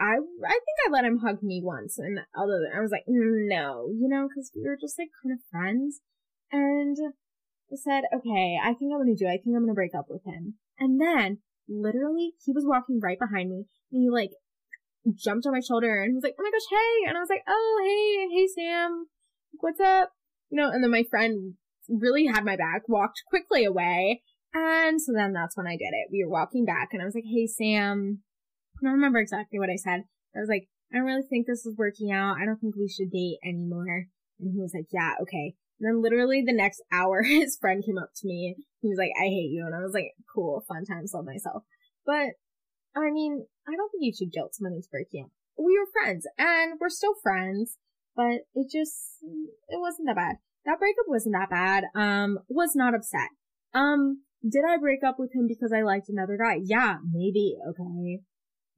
I, 0.00 0.16
I 0.16 0.58
think 0.58 0.78
I 0.86 0.90
let 0.90 1.04
him 1.04 1.18
hug 1.18 1.42
me 1.42 1.60
once 1.62 1.98
and 1.98 2.20
although 2.36 2.64
I 2.74 2.80
was 2.80 2.90
like, 2.90 3.04
mm, 3.08 3.46
no, 3.48 3.90
you 3.94 4.08
know, 4.08 4.28
cause 4.34 4.50
we 4.54 4.66
were 4.66 4.76
just 4.80 4.98
like 4.98 5.10
kind 5.22 5.32
of 5.32 5.38
friends. 5.52 6.00
And 6.52 6.96
I 7.72 7.76
said, 7.76 8.04
okay, 8.14 8.56
I 8.62 8.74
think 8.74 8.92
I'm 8.92 9.00
gonna 9.00 9.16
do 9.16 9.26
it. 9.26 9.34
I 9.34 9.38
think 9.42 9.56
I'm 9.56 9.62
gonna 9.62 9.74
break 9.74 9.94
up 9.94 10.06
with 10.08 10.24
him. 10.24 10.54
And 10.78 11.00
then, 11.00 11.38
literally, 11.68 12.34
he 12.44 12.52
was 12.52 12.64
walking 12.66 13.00
right 13.02 13.18
behind 13.18 13.50
me, 13.50 13.66
and 13.92 14.02
he 14.02 14.10
like, 14.10 14.30
jumped 15.12 15.46
on 15.46 15.52
my 15.52 15.60
shoulder, 15.60 16.02
and 16.02 16.10
he 16.10 16.14
was 16.14 16.24
like, 16.24 16.34
oh 16.38 16.42
my 16.42 16.50
gosh, 16.50 16.68
hey! 16.70 17.08
And 17.08 17.16
I 17.16 17.20
was 17.20 17.28
like, 17.30 17.44
oh, 17.48 17.80
hey, 17.84 18.36
hey 18.36 18.46
Sam, 18.46 19.06
what's 19.60 19.80
up? 19.80 20.10
You 20.50 20.60
know, 20.60 20.70
and 20.70 20.82
then 20.82 20.90
my 20.90 21.04
friend 21.10 21.54
really 21.88 22.26
had 22.26 22.44
my 22.44 22.56
back, 22.56 22.88
walked 22.88 23.22
quickly 23.28 23.64
away, 23.64 24.22
and 24.52 25.00
so 25.00 25.12
then 25.12 25.32
that's 25.32 25.56
when 25.56 25.66
I 25.66 25.76
did 25.76 25.92
it. 25.92 26.08
We 26.10 26.24
were 26.24 26.30
walking 26.30 26.64
back, 26.64 26.90
and 26.92 27.02
I 27.02 27.04
was 27.04 27.14
like, 27.14 27.24
hey 27.26 27.46
Sam, 27.46 28.20
I 28.78 28.86
don't 28.86 28.94
remember 28.94 29.18
exactly 29.18 29.58
what 29.58 29.70
I 29.70 29.76
said. 29.76 30.04
I 30.34 30.40
was 30.40 30.48
like, 30.48 30.68
I 30.92 30.98
don't 30.98 31.06
really 31.06 31.26
think 31.28 31.46
this 31.46 31.66
is 31.66 31.76
working 31.76 32.12
out. 32.12 32.36
I 32.40 32.44
don't 32.44 32.58
think 32.58 32.76
we 32.76 32.88
should 32.88 33.10
date 33.10 33.38
anymore. 33.44 34.06
And 34.40 34.52
he 34.52 34.60
was 34.60 34.72
like, 34.74 34.86
yeah, 34.92 35.14
okay. 35.22 35.54
And 35.80 35.88
then 35.88 36.02
literally 36.02 36.42
the 36.44 36.52
next 36.52 36.82
hour, 36.92 37.22
his 37.24 37.56
friend 37.60 37.82
came 37.84 37.98
up 37.98 38.10
to 38.16 38.26
me. 38.26 38.56
He 38.80 38.88
was 38.88 38.98
like, 38.98 39.12
I 39.18 39.26
hate 39.26 39.50
you. 39.50 39.64
And 39.66 39.74
I 39.74 39.80
was 39.80 39.94
like, 39.94 40.12
cool, 40.32 40.64
fun 40.68 40.84
times, 40.84 41.12
love 41.14 41.24
myself. 41.24 41.64
But, 42.06 42.36
I 42.96 43.10
mean, 43.10 43.46
I 43.66 43.72
don't 43.76 43.90
think 43.90 44.02
you 44.02 44.12
should 44.16 44.32
guilt 44.32 44.54
someone 44.54 44.74
into 44.74 44.88
breaking 44.90 45.24
up. 45.24 45.30
We 45.56 45.78
were 45.78 45.86
friends, 45.92 46.26
and 46.36 46.74
we're 46.80 46.88
still 46.88 47.14
friends, 47.22 47.78
but 48.16 48.42
it 48.54 48.70
just, 48.70 49.22
it 49.68 49.80
wasn't 49.80 50.08
that 50.08 50.16
bad. 50.16 50.36
That 50.66 50.78
breakup 50.78 51.06
wasn't 51.06 51.36
that 51.38 51.50
bad. 51.50 51.84
Um, 51.94 52.40
was 52.48 52.74
not 52.74 52.94
upset. 52.94 53.30
Um, 53.72 54.22
did 54.42 54.62
I 54.68 54.78
break 54.78 55.04
up 55.04 55.16
with 55.18 55.34
him 55.34 55.46
because 55.46 55.72
I 55.72 55.82
liked 55.82 56.08
another 56.08 56.36
guy? 56.36 56.58
Yeah, 56.62 56.96
maybe, 57.10 57.56
okay. 57.68 58.20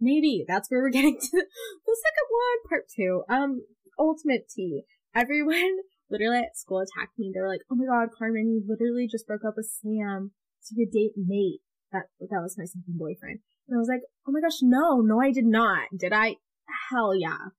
maybe 0.00 0.44
that's 0.46 0.70
where 0.70 0.80
we're 0.80 0.90
getting 0.90 1.18
to 1.18 1.30
the 1.30 1.96
second 2.04 2.28
one, 2.30 2.68
part 2.68 2.84
two. 2.94 3.22
Um, 3.28 3.62
ultimate 3.98 4.48
tea. 4.54 4.82
Everyone 5.14 5.78
literally 6.10 6.38
at 6.38 6.56
school 6.56 6.80
attacked 6.80 7.18
me. 7.18 7.30
They 7.32 7.40
were 7.40 7.48
like, 7.48 7.62
"Oh 7.70 7.74
my 7.74 7.86
god, 7.86 8.14
Carmen, 8.16 8.50
you 8.50 8.62
literally 8.66 9.06
just 9.06 9.26
broke 9.26 9.44
up 9.44 9.54
with 9.56 9.66
Sam 9.66 10.32
to 10.66 10.74
your 10.74 10.86
date 10.90 11.12
Nate." 11.16 11.60
That 11.92 12.06
that 12.20 12.42
was 12.42 12.58
my 12.58 12.64
second 12.64 12.98
boyfriend. 12.98 13.40
And 13.68 13.76
I 13.76 13.78
was 13.78 13.88
like, 13.88 14.02
"Oh 14.26 14.32
my 14.32 14.40
gosh, 14.40 14.62
no, 14.62 15.00
no, 15.00 15.20
I 15.20 15.32
did 15.32 15.46
not. 15.46 15.88
Did 15.96 16.12
I? 16.12 16.36
Hell 16.90 17.14
yeah. 17.14 17.54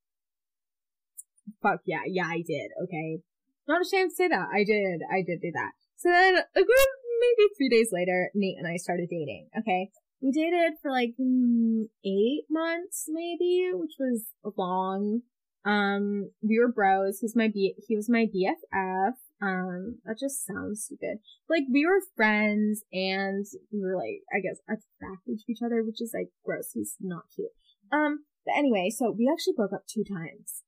Fuck 1.62 1.82
yeah, 1.86 2.04
yeah, 2.06 2.28
I 2.28 2.44
did. 2.46 2.72
Okay, 2.84 3.20
not 3.68 3.82
ashamed 3.82 4.12
to 4.12 4.16
say 4.16 4.28
that. 4.28 4.48
I 4.54 4.64
did. 4.64 5.02
I 5.12 5.24
did 5.26 5.42
do 5.42 5.52
that. 5.54 5.72
So 5.98 6.10
then, 6.10 6.38
a 6.38 6.60
good 6.60 6.88
maybe 7.20 7.50
three 7.58 7.70
days 7.70 7.90
later, 7.92 8.30
Nate 8.36 8.58
and 8.58 8.68
I 8.68 8.78
started 8.78 9.10
dating. 9.10 9.50
Okay, 9.58 9.90
we 10.22 10.32
dated 10.32 10.74
for 10.82 10.92
like 10.92 11.14
mm, 11.20 11.84
eight 12.06 12.46
months, 12.50 13.06
maybe, 13.08 13.70
which 13.74 13.94
was 14.00 14.26
long. 14.58 15.22
Um, 15.68 16.32
we 16.42 16.60
were 16.60 16.72
bros. 16.72 17.20
He's 17.20 17.36
my 17.36 17.50
B, 17.50 17.76
he 17.88 17.96
was 17.96 18.10
my 18.10 18.26
BFF. 18.26 19.14
Um, 19.40 20.00
that 20.06 20.18
just 20.20 20.46
sounds 20.48 20.86
stupid. 20.86 21.20
Like, 21.50 21.64
we 21.72 21.86
were 21.86 22.02
friends 22.16 22.84
and 22.92 23.46
we 23.72 23.82
were 23.82 23.96
like, 23.96 24.24
I 24.34 24.40
guess, 24.40 24.60
attracted 24.66 25.40
to 25.40 25.52
each 25.52 25.62
other, 25.64 25.84
which 25.84 26.02
is 26.02 26.12
like 26.14 26.30
gross. 26.44 26.72
He's 26.74 26.96
not 27.02 27.26
cute. 27.36 27.52
Um, 27.92 28.26
but 28.46 28.58
anyway, 28.58 28.90
so 28.90 29.12
we 29.12 29.30
actually 29.32 29.54
broke 29.58 29.74
up 29.74 29.84
two 29.88 30.04
times. 30.04 30.64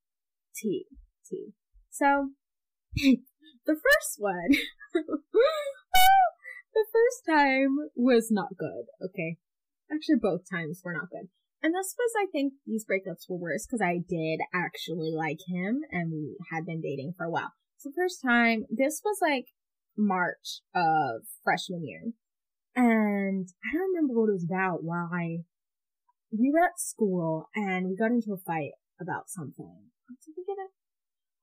T. 0.55 0.85
T. 1.27 1.53
So, 1.89 2.31
the 2.95 3.17
first 3.65 4.17
one, 4.17 4.51
the 4.93 6.85
first 6.91 7.25
time 7.27 7.77
was 7.95 8.27
not 8.29 8.57
good, 8.57 8.85
okay? 9.03 9.37
Actually, 9.91 10.19
both 10.21 10.41
times 10.49 10.81
were 10.83 10.93
not 10.93 11.09
good. 11.09 11.29
And 11.61 11.73
this 11.73 11.93
was, 11.97 12.11
I 12.17 12.27
think, 12.31 12.53
these 12.65 12.85
breakups 12.85 13.27
were 13.27 13.37
worse 13.37 13.65
because 13.65 13.81
I 13.81 13.97
did 13.97 14.39
actually 14.53 15.11
like 15.11 15.39
him 15.47 15.81
and 15.91 16.11
we 16.11 16.37
had 16.51 16.65
been 16.65 16.81
dating 16.81 17.13
for 17.17 17.25
a 17.25 17.29
while. 17.29 17.51
So 17.77 17.91
first 17.95 18.21
time, 18.25 18.65
this 18.69 19.01
was 19.03 19.17
like 19.21 19.47
March 19.97 20.61
of 20.73 21.23
freshman 21.43 21.85
year. 21.85 22.13
And 22.75 23.47
I 23.65 23.73
don't 23.73 23.93
remember 23.93 24.13
what 24.13 24.29
it 24.29 24.39
was 24.39 24.47
about, 24.49 24.83
why. 24.83 25.39
We 26.31 26.51
were 26.51 26.63
at 26.63 26.79
school 26.79 27.49
and 27.55 27.89
we 27.89 27.97
got 27.97 28.11
into 28.11 28.31
a 28.31 28.37
fight 28.37 28.71
about 29.01 29.29
something. 29.29 29.89
Did 30.25 30.33
we 30.37 30.45
get 30.45 30.61
it? 30.61 30.71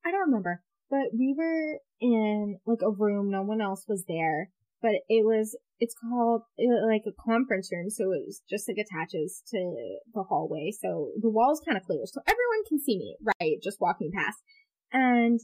I 0.07 0.13
don't 0.13 0.29
remember. 0.29 0.63
But 0.89 1.13
we 1.13 1.35
were 1.37 1.81
in 2.01 2.59
like 2.65 2.83
a 2.83 2.91
room, 2.91 3.31
no 3.31 3.43
one 3.43 3.61
else 3.61 3.85
was 3.87 4.05
there 4.09 4.51
but 4.83 4.93
it 5.09 5.25
was 5.25 5.57
it's 5.79 5.95
called 5.95 6.43
uh, 6.59 6.87
like 6.87 7.03
a 7.07 7.23
conference 7.23 7.71
room, 7.73 7.91
so 7.91 8.13
it 8.13 8.23
was 8.25 8.43
just 8.49 8.69
like 8.69 8.79
attaches 8.79 9.43
to 9.49 9.59
the 10.15 10.23
hallway, 10.23 10.71
so 10.71 11.11
the 11.21 11.31
wall's 11.31 11.61
kind 11.65 11.77
of 11.77 11.85
clear, 11.85 12.01
so 12.05 12.21
everyone 12.27 12.65
can 12.69 12.81
see 12.81 12.99
me, 12.99 13.17
right? 13.41 13.57
Just 13.63 13.81
walking 13.81 14.11
past, 14.15 14.39
and 14.93 15.41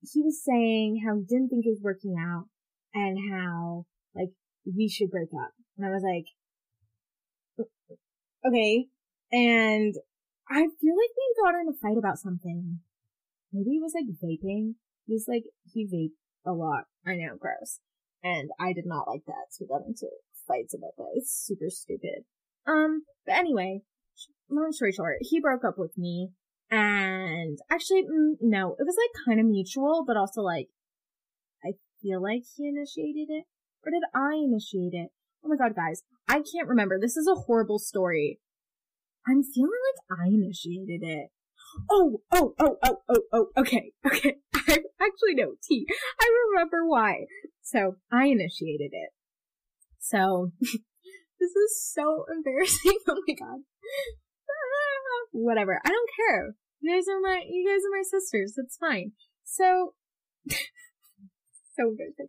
he 0.00 0.22
was 0.22 0.44
saying 0.44 1.02
how 1.06 1.14
he 1.16 1.22
didn't 1.22 1.48
think 1.48 1.64
it 1.66 1.70
was 1.70 1.80
working 1.82 2.16
out, 2.18 2.46
and 2.94 3.18
how 3.30 3.86
like 4.14 4.30
we 4.64 4.88
should 4.88 5.10
break 5.10 5.30
up, 5.34 5.52
and 5.76 5.86
I 5.86 5.90
was 5.90 6.02
like, 6.02 6.26
okay, 8.46 8.86
and 9.32 9.94
I 10.48 10.60
feel 10.60 10.94
like 10.94 11.14
we 11.16 11.42
got 11.42 11.60
in 11.60 11.68
a 11.68 11.72
fight 11.80 11.98
about 11.98 12.18
something. 12.18 12.80
Maybe 13.52 13.76
it 13.76 13.82
was 13.82 13.94
like 13.94 14.06
vaping. 14.22 14.74
He 15.06 15.12
was 15.12 15.26
like 15.28 15.44
he 15.62 15.86
vaped 15.86 16.18
a 16.44 16.52
lot. 16.52 16.84
I 17.06 17.14
know, 17.14 17.36
gross. 17.38 17.78
And 18.24 18.50
I 18.58 18.72
did 18.72 18.86
not 18.86 19.06
like 19.06 19.26
that, 19.26 19.50
so 19.50 19.64
we 19.64 19.68
got 19.68 19.86
into 19.86 20.08
fights 20.48 20.72
about 20.74 20.96
that. 20.96 21.12
It's 21.14 21.30
super 21.30 21.68
stupid. 21.68 22.24
Um, 22.66 23.02
but 23.26 23.36
anyway, 23.36 23.82
long 24.48 24.72
story 24.72 24.92
short, 24.92 25.18
he 25.20 25.40
broke 25.40 25.62
up 25.62 25.74
with 25.76 25.96
me, 25.98 26.30
and 26.70 27.58
actually, 27.70 28.04
mm, 28.04 28.36
no, 28.40 28.76
it 28.78 28.86
was 28.86 28.96
like 28.96 29.26
kind 29.26 29.38
of 29.38 29.46
mutual, 29.46 30.04
but 30.06 30.16
also 30.16 30.40
like, 30.40 30.68
I 31.62 31.72
feel 32.00 32.22
like 32.22 32.44
he 32.56 32.66
initiated 32.66 33.28
it, 33.28 33.44
or 33.84 33.92
did 33.92 34.02
I 34.14 34.36
initiate 34.42 34.94
it? 34.94 35.10
Oh 35.44 35.48
my 35.48 35.56
god, 35.56 35.76
guys, 35.76 36.02
I 36.26 36.36
can't 36.36 36.68
remember. 36.68 36.98
This 36.98 37.18
is 37.18 37.28
a 37.28 37.42
horrible 37.42 37.78
story. 37.78 38.40
I'm 39.28 39.42
feeling 39.42 39.70
like 39.70 40.18
I 40.18 40.28
initiated 40.28 41.02
it. 41.02 41.28
Oh, 41.90 42.20
oh, 42.32 42.54
oh, 42.58 42.76
oh, 42.82 42.96
oh, 43.08 43.20
oh, 43.32 43.46
okay, 43.58 43.92
okay. 44.06 44.36
I 44.54 44.78
actually 45.00 45.34
no, 45.34 45.54
T. 45.62 45.86
I 46.20 46.30
remember 46.50 46.86
why. 46.86 47.26
So 47.64 47.96
I 48.12 48.26
initiated 48.26 48.90
it. 48.92 49.10
So 49.98 50.52
this 50.60 51.50
is 51.50 51.82
so 51.82 52.24
embarrassing. 52.30 52.98
Oh 53.08 53.20
my 53.26 53.34
god. 53.34 53.60
Whatever. 55.32 55.80
I 55.84 55.88
don't 55.88 56.10
care. 56.14 56.54
You 56.80 56.94
guys 56.94 57.08
are 57.08 57.20
my 57.20 57.42
you 57.48 57.66
guys 57.66 57.80
are 57.80 57.96
my 57.96 58.04
sisters. 58.04 58.54
It's 58.56 58.76
fine. 58.76 59.12
So 59.44 59.94
so 60.48 61.88
embarrassing. 61.88 62.28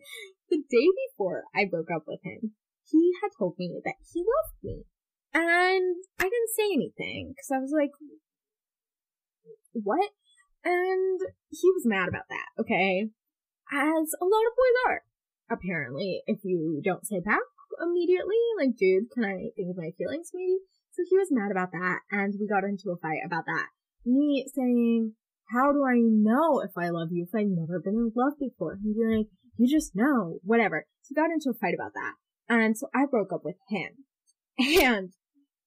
The 0.50 0.64
day 0.70 0.88
before 1.12 1.44
I 1.54 1.66
broke 1.70 1.92
up 1.94 2.04
with 2.08 2.22
him, 2.24 2.56
he 2.90 3.12
had 3.22 3.30
told 3.38 3.56
me 3.60 3.82
that 3.84 3.96
he 4.14 4.22
loved 4.22 4.64
me. 4.64 4.86
And 5.34 5.98
I 6.18 6.24
didn't 6.24 6.56
say 6.56 6.72
anything 6.74 7.34
because 7.36 7.52
I 7.52 7.60
was 7.60 7.74
like, 7.76 7.92
what? 9.74 10.12
And 10.64 11.20
he 11.50 11.70
was 11.76 11.84
mad 11.86 12.08
about 12.08 12.30
that, 12.30 12.48
okay? 12.62 13.10
As 13.72 14.08
a 14.22 14.26
lot 14.26 14.48
of 14.48 14.56
boys 14.56 14.78
are, 14.88 15.02
apparently, 15.50 16.24
if 16.28 16.40
you 16.44 16.82
don't 16.84 17.06
say 17.06 17.20
back 17.20 17.40
immediately, 17.82 18.36
like, 18.58 18.76
dude, 18.78 19.12
can 19.12 19.26
I 19.26 19.52
think 19.56 19.70
of 19.70 19.78
my 19.78 19.92
feelings 19.98 20.32
maybe? 20.34 20.58
So 20.92 21.04
he 21.10 21.18
was 21.18 21.28
mad 21.32 21.52
about 21.52 21.72
that, 21.72 22.00
and 22.10 22.34
we 22.40 22.48
got 22.48 22.64
into 22.64 22.92
a 22.92 22.98
fight 22.98 23.20
about 23.26 23.46
that. 23.46 23.68
Me 24.06 24.46
saying, 24.54 25.14
how 25.52 25.72
do 25.72 25.84
I 25.84 25.98
know 26.00 26.62
if 26.62 26.72
I 26.78 26.90
love 26.90 27.10
you 27.12 27.28
if 27.28 27.36
I've 27.36 27.48
never 27.48 27.80
been 27.80 27.96
in 27.96 28.12
love 28.16 28.34
before? 28.40 28.78
He'd 28.82 28.96
be 28.96 29.18
like, 29.18 29.28
you 29.58 29.68
just 29.68 29.96
know, 29.96 30.40
whatever. 30.44 30.86
So 31.02 31.14
we 31.16 31.22
got 31.22 31.32
into 31.32 31.50
a 31.50 31.54
fight 31.60 31.76
about 31.76 31.94
that. 31.94 32.14
And 32.48 32.78
so 32.78 32.88
I 32.94 33.06
broke 33.06 33.34
up 33.34 33.44
with 33.44 33.58
him. 33.70 34.06
And 34.82 35.12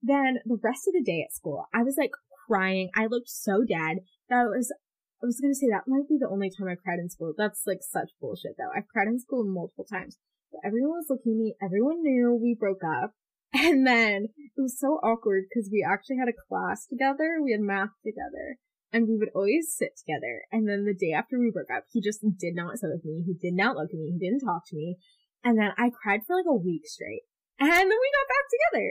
then 0.03 0.39
the 0.47 0.59
rest 0.63 0.87
of 0.87 0.95
the 0.95 1.03
day 1.03 1.23
at 1.27 1.35
school, 1.35 1.67
I 1.75 1.83
was 1.83 1.97
like 1.99 2.13
crying. 2.47 2.91
I 2.97 3.07
looked 3.07 3.29
so 3.29 3.65
dead. 3.69 3.99
That 4.31 4.45
it 4.45 4.57
was 4.57 4.73
I 5.23 5.27
was 5.27 5.41
gonna 5.41 5.55
say 5.55 5.69
that 5.71 5.89
might 5.91 6.09
be 6.09 6.19
the 6.19 6.29
only 6.31 6.51
time 6.51 6.69
I've 6.69 6.83
cried 6.83 6.99
in 6.99 7.11
school. 7.11 7.35
That's 7.37 7.63
like 7.67 7.83
such 7.83 8.11
bullshit 8.21 8.57
though. 8.57 8.71
I've 8.75 8.89
cried 8.89 9.09
in 9.09 9.19
school 9.19 9.45
multiple 9.45 9.85
times. 9.85 10.19
But 10.53 10.63
everyone 10.65 11.03
was 11.03 11.11
looking 11.11 11.33
at 11.33 11.39
me. 11.39 11.57
Everyone 11.63 12.03
knew 12.03 12.39
we 12.41 12.57
broke 12.59 12.85
up. 12.85 13.13
And 13.55 13.87
then 13.87 14.29
it 14.37 14.61
was 14.61 14.79
so 14.79 15.01
awkward 15.03 15.45
because 15.49 15.71
we 15.73 15.81
actually 15.81 16.19
had 16.21 16.29
a 16.29 16.37
class 16.37 16.85
together. 16.87 17.41
We 17.43 17.53
had 17.53 17.63
math 17.63 17.97
together 18.05 18.61
and 18.93 19.09
we 19.09 19.17
would 19.17 19.33
always 19.35 19.75
sit 19.77 19.97
together. 19.97 20.45
And 20.53 20.69
then 20.69 20.85
the 20.85 20.95
day 20.95 21.13
after 21.13 21.39
we 21.39 21.51
broke 21.51 21.73
up, 21.75 21.85
he 21.93 22.01
just 22.01 22.21
did 22.39 22.55
not 22.55 22.79
sit 22.79 22.91
with 22.93 23.05
me. 23.05 23.25
He 23.25 23.35
did 23.35 23.55
not 23.55 23.77
look 23.77 23.91
at 23.93 23.99
me. 23.99 24.13
He 24.13 24.19
didn't 24.19 24.45
talk 24.45 24.63
to 24.69 24.77
me. 24.77 24.97
And 25.45 25.59
then 25.59 25.71
I 25.77 25.91
cried 25.91 26.21
for 26.27 26.37
like 26.37 26.49
a 26.49 26.57
week 26.57 26.87
straight. 26.87 27.23
And 27.61 27.71
then 27.71 27.89
we 27.89 28.17
got 28.17 28.33
back 28.33 28.47
together. 28.49 28.89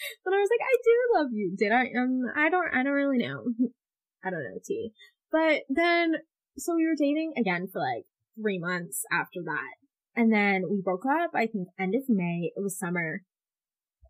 but 0.24 0.34
I 0.34 0.38
was 0.38 0.50
like, 0.50 0.66
I 0.66 0.76
do 0.82 0.96
love 1.14 1.28
you. 1.32 1.54
Did 1.56 1.72
I? 1.72 1.84
Um, 1.96 2.22
I 2.36 2.50
don't, 2.50 2.68
I 2.74 2.82
don't 2.82 2.92
really 2.92 3.18
know. 3.18 3.44
I 4.24 4.30
don't 4.30 4.44
know, 4.44 4.58
T. 4.64 4.92
But 5.32 5.62
then, 5.68 6.16
so 6.56 6.74
we 6.74 6.86
were 6.86 6.96
dating 6.98 7.34
again 7.36 7.68
for 7.72 7.80
like 7.80 8.04
three 8.40 8.58
months 8.58 9.04
after 9.12 9.40
that. 9.44 9.74
And 10.16 10.32
then 10.32 10.64
we 10.70 10.80
broke 10.82 11.06
up, 11.06 11.30
I 11.34 11.46
think 11.46 11.68
end 11.78 11.94
of 11.94 12.08
May. 12.08 12.52
It 12.56 12.60
was 12.60 12.78
summer. 12.78 13.22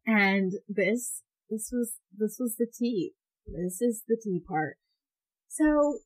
And 0.07 0.53
this, 0.69 1.23
this 1.51 1.71
was, 1.73 1.95
this 2.17 2.37
was 2.41 2.57
the 2.57 2.67
tea. 2.67 3.13
This 3.47 3.83
is 3.83 4.05
the 4.09 4.17
tea 4.23 4.41
part. 4.47 4.77
So, 5.49 5.65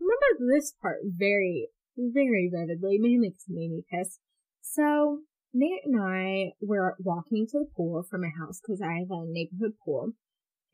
remember 0.00 0.54
this 0.54 0.72
part 0.80 0.98
very, 1.04 1.68
very 1.96 2.50
vividly, 2.52 2.98
mainly 2.98 3.30
because 3.30 3.46
it 3.48 3.54
me 3.54 3.82
pissed. 3.90 4.20
So, 4.60 5.20
Nate 5.52 5.84
and 5.84 6.00
I 6.00 6.52
were 6.60 6.96
walking 7.00 7.46
to 7.48 7.58
the 7.58 7.70
pool 7.76 8.04
from 8.08 8.20
my 8.22 8.30
house 8.38 8.60
because 8.60 8.80
I 8.80 9.00
have 9.00 9.10
a 9.10 9.24
neighborhood 9.26 9.72
pool 9.84 10.12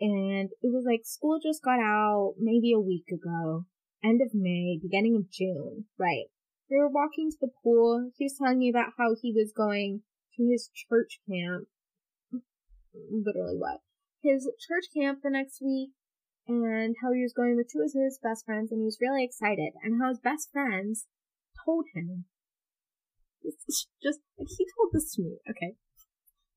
and 0.00 0.50
it 0.62 0.72
was 0.72 0.84
like 0.86 1.00
school 1.04 1.38
just 1.42 1.62
got 1.62 1.80
out 1.80 2.34
maybe 2.38 2.72
a 2.72 2.80
week 2.80 3.08
ago, 3.12 3.64
end 4.04 4.20
of 4.20 4.34
May, 4.34 4.78
beginning 4.80 5.16
of 5.16 5.30
June, 5.30 5.86
right? 5.98 6.26
We 6.70 6.78
were 6.78 6.88
walking 6.88 7.30
to 7.30 7.36
the 7.40 7.52
pool. 7.62 8.10
He 8.16 8.24
was 8.24 8.36
telling 8.38 8.58
me 8.58 8.68
about 8.68 8.92
how 8.98 9.14
he 9.20 9.32
was 9.32 9.52
going 9.56 10.02
to 10.36 10.48
his 10.50 10.68
church 10.74 11.20
camp. 11.30 11.68
Literally 12.92 13.56
what? 13.56 13.80
His 14.22 14.50
church 14.58 14.86
camp 14.96 15.20
the 15.22 15.30
next 15.30 15.62
week 15.62 15.90
and 16.48 16.96
how 17.02 17.12
he 17.12 17.22
was 17.22 17.32
going 17.32 17.56
with 17.56 17.70
two 17.72 17.80
of 17.80 17.92
his 17.92 18.18
best 18.22 18.44
friends 18.44 18.70
and 18.70 18.80
he 18.80 18.84
was 18.84 18.98
really 19.00 19.24
excited 19.24 19.72
and 19.82 20.00
how 20.00 20.08
his 20.08 20.20
best 20.20 20.50
friends 20.52 21.06
told 21.64 21.86
him 21.94 22.24
just 24.02 24.20
like 24.38 24.48
he 24.58 24.66
told 24.76 24.90
this 24.92 25.14
to 25.14 25.22
me, 25.22 25.38
okay? 25.48 25.76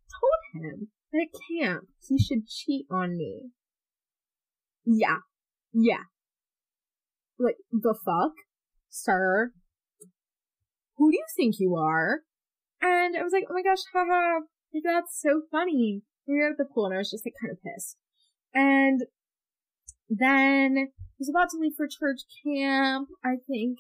Told 0.10 0.64
him 0.64 0.90
at 1.14 1.28
camp, 1.50 1.88
he 2.08 2.20
should 2.20 2.48
cheat 2.48 2.86
on 2.92 3.18
me. 3.18 3.50
Yeah. 4.86 5.20
Yeah. 5.74 6.04
Like, 7.38 7.58
the 7.72 7.96
fuck? 8.06 8.34
Sir? 8.90 9.54
Who 10.98 11.12
do 11.12 11.18
you 11.18 11.26
think 11.36 11.56
you 11.60 11.76
are? 11.76 12.22
And 12.82 13.16
I 13.18 13.24
was 13.24 13.34
like, 13.34 13.46
oh 13.50 13.54
my 13.54 13.62
gosh, 13.62 13.84
haha, 13.94 14.42
like, 14.74 14.84
that's 14.84 15.20
so 15.20 15.42
funny. 15.52 16.02
We 16.28 16.36
were 16.36 16.52
at 16.52 16.58
the 16.58 16.66
pool 16.66 16.86
and 16.86 16.96
I 16.96 17.00
was 17.00 17.12
just 17.12 17.26
like 17.26 17.34
kind 17.42 17.52
of 17.52 17.64
pissed. 17.64 17.98
And 18.54 19.02
then 20.10 20.78
I 20.78 21.18
was 21.18 21.30
about 21.30 21.50
to 21.52 21.58
leave 21.58 21.74
for 21.76 21.88
church 21.88 22.22
camp, 22.44 23.10
I 23.24 23.36
think, 23.48 23.80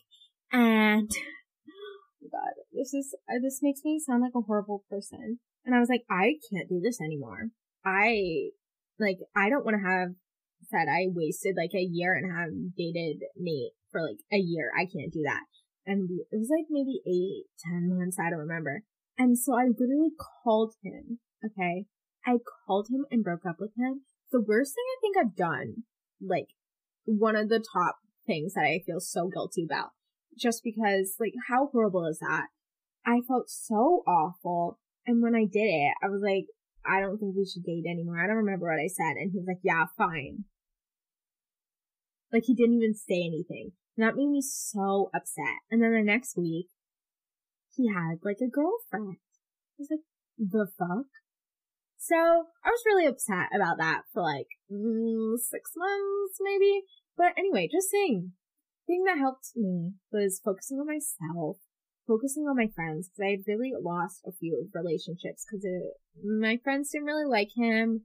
and 0.51 1.09
oh 2.23 2.29
God, 2.31 2.53
this 2.73 2.93
is 2.93 3.15
uh, 3.29 3.39
this 3.41 3.59
makes 3.61 3.81
me 3.83 3.99
sound 3.99 4.21
like 4.21 4.33
a 4.35 4.41
horrible 4.41 4.83
person. 4.89 5.39
And 5.65 5.75
I 5.75 5.79
was 5.79 5.89
like, 5.89 6.03
I 6.09 6.35
can't 6.51 6.69
do 6.69 6.79
this 6.81 6.99
anymore. 7.01 7.49
I 7.85 8.49
like 8.99 9.17
I 9.35 9.49
don't 9.49 9.65
want 9.65 9.77
to 9.77 9.89
have 9.89 10.09
said 10.69 10.87
I 10.89 11.07
wasted 11.13 11.55
like 11.57 11.73
a 11.73 11.87
year 11.89 12.13
and 12.13 12.31
have 12.31 12.75
dated 12.75 13.23
Nate 13.37 13.73
for 13.91 14.01
like 14.01 14.19
a 14.31 14.37
year. 14.37 14.71
I 14.75 14.85
can't 14.85 15.13
do 15.13 15.21
that. 15.25 15.43
And 15.85 16.09
it 16.31 16.37
was 16.37 16.51
like 16.51 16.67
maybe 16.69 17.01
eight, 17.07 17.45
ten 17.63 17.89
months. 17.89 18.17
I 18.19 18.29
don't 18.29 18.39
remember. 18.39 18.83
And 19.17 19.37
so 19.37 19.53
I 19.53 19.65
literally 19.65 20.11
called 20.43 20.75
him. 20.83 21.19
Okay. 21.43 21.85
I 22.25 22.37
called 22.67 22.87
him 22.91 23.05
and 23.09 23.23
broke 23.23 23.45
up 23.47 23.57
with 23.59 23.71
him. 23.77 24.01
The 24.31 24.41
worst 24.41 24.75
thing 24.75 24.83
I 24.87 24.97
think 25.01 25.17
I've 25.17 25.35
done, 25.35 25.83
like 26.21 26.49
one 27.05 27.35
of 27.35 27.49
the 27.49 27.63
top 27.73 27.97
things 28.27 28.53
that 28.53 28.65
I 28.65 28.83
feel 28.85 28.99
so 28.99 29.27
guilty 29.27 29.63
about, 29.63 29.89
just 30.37 30.61
because 30.63 31.15
like 31.19 31.33
how 31.47 31.69
horrible 31.71 32.05
is 32.05 32.19
that? 32.19 32.47
I 33.05 33.21
felt 33.27 33.49
so 33.49 34.03
awful. 34.05 34.77
And 35.05 35.21
when 35.21 35.35
I 35.35 35.45
did 35.45 35.67
it, 35.67 35.93
I 36.03 36.09
was 36.09 36.21
like, 36.21 36.45
I 36.85 37.01
don't 37.01 37.17
think 37.17 37.35
we 37.35 37.45
should 37.45 37.63
date 37.63 37.89
anymore. 37.89 38.23
I 38.23 38.27
don't 38.27 38.43
remember 38.43 38.67
what 38.67 38.81
I 38.81 38.87
said. 38.87 39.17
And 39.19 39.31
he 39.31 39.39
was 39.39 39.47
like, 39.47 39.63
yeah, 39.63 39.85
fine. 39.97 40.45
Like 42.31 42.43
he 42.45 42.53
didn't 42.53 42.75
even 42.75 42.93
say 42.93 43.25
anything. 43.25 43.71
And 43.97 44.05
that 44.05 44.15
made 44.15 44.29
me 44.29 44.41
so 44.41 45.09
upset. 45.13 45.65
And 45.71 45.81
then 45.81 45.93
the 45.93 46.03
next 46.03 46.37
week, 46.37 46.67
he 47.75 47.87
had 47.87 48.19
like 48.23 48.37
a 48.41 48.49
girlfriend. 48.49 49.17
I 49.17 49.79
was 49.79 49.89
like, 49.91 50.05
the 50.37 50.67
fuck? 50.77 51.07
So 51.97 52.15
I 52.15 52.69
was 52.69 52.83
really 52.85 53.05
upset 53.05 53.49
about 53.53 53.77
that 53.77 54.03
for 54.13 54.23
like 54.23 54.47
mm, 54.71 55.37
six 55.37 55.71
months, 55.75 56.37
maybe. 56.39 56.83
But 57.17 57.33
anyway, 57.37 57.67
just 57.71 57.91
saying, 57.91 58.31
thing 58.87 59.03
that 59.05 59.17
helped 59.17 59.51
me 59.55 59.93
was 60.11 60.41
focusing 60.43 60.79
on 60.79 60.87
myself, 60.87 61.57
focusing 62.09 62.47
on 62.49 62.57
my 62.57 62.67
friends, 62.73 63.07
because 63.07 63.21
I 63.23 63.29
had 63.37 63.45
really 63.47 63.71
lost 63.79 64.25
a 64.25 64.31
few 64.31 64.67
relationships 64.73 65.45
because 65.45 65.63
my 66.25 66.57
friends 66.57 66.89
didn't 66.89 67.05
really 67.05 67.29
like 67.29 67.49
him, 67.55 68.01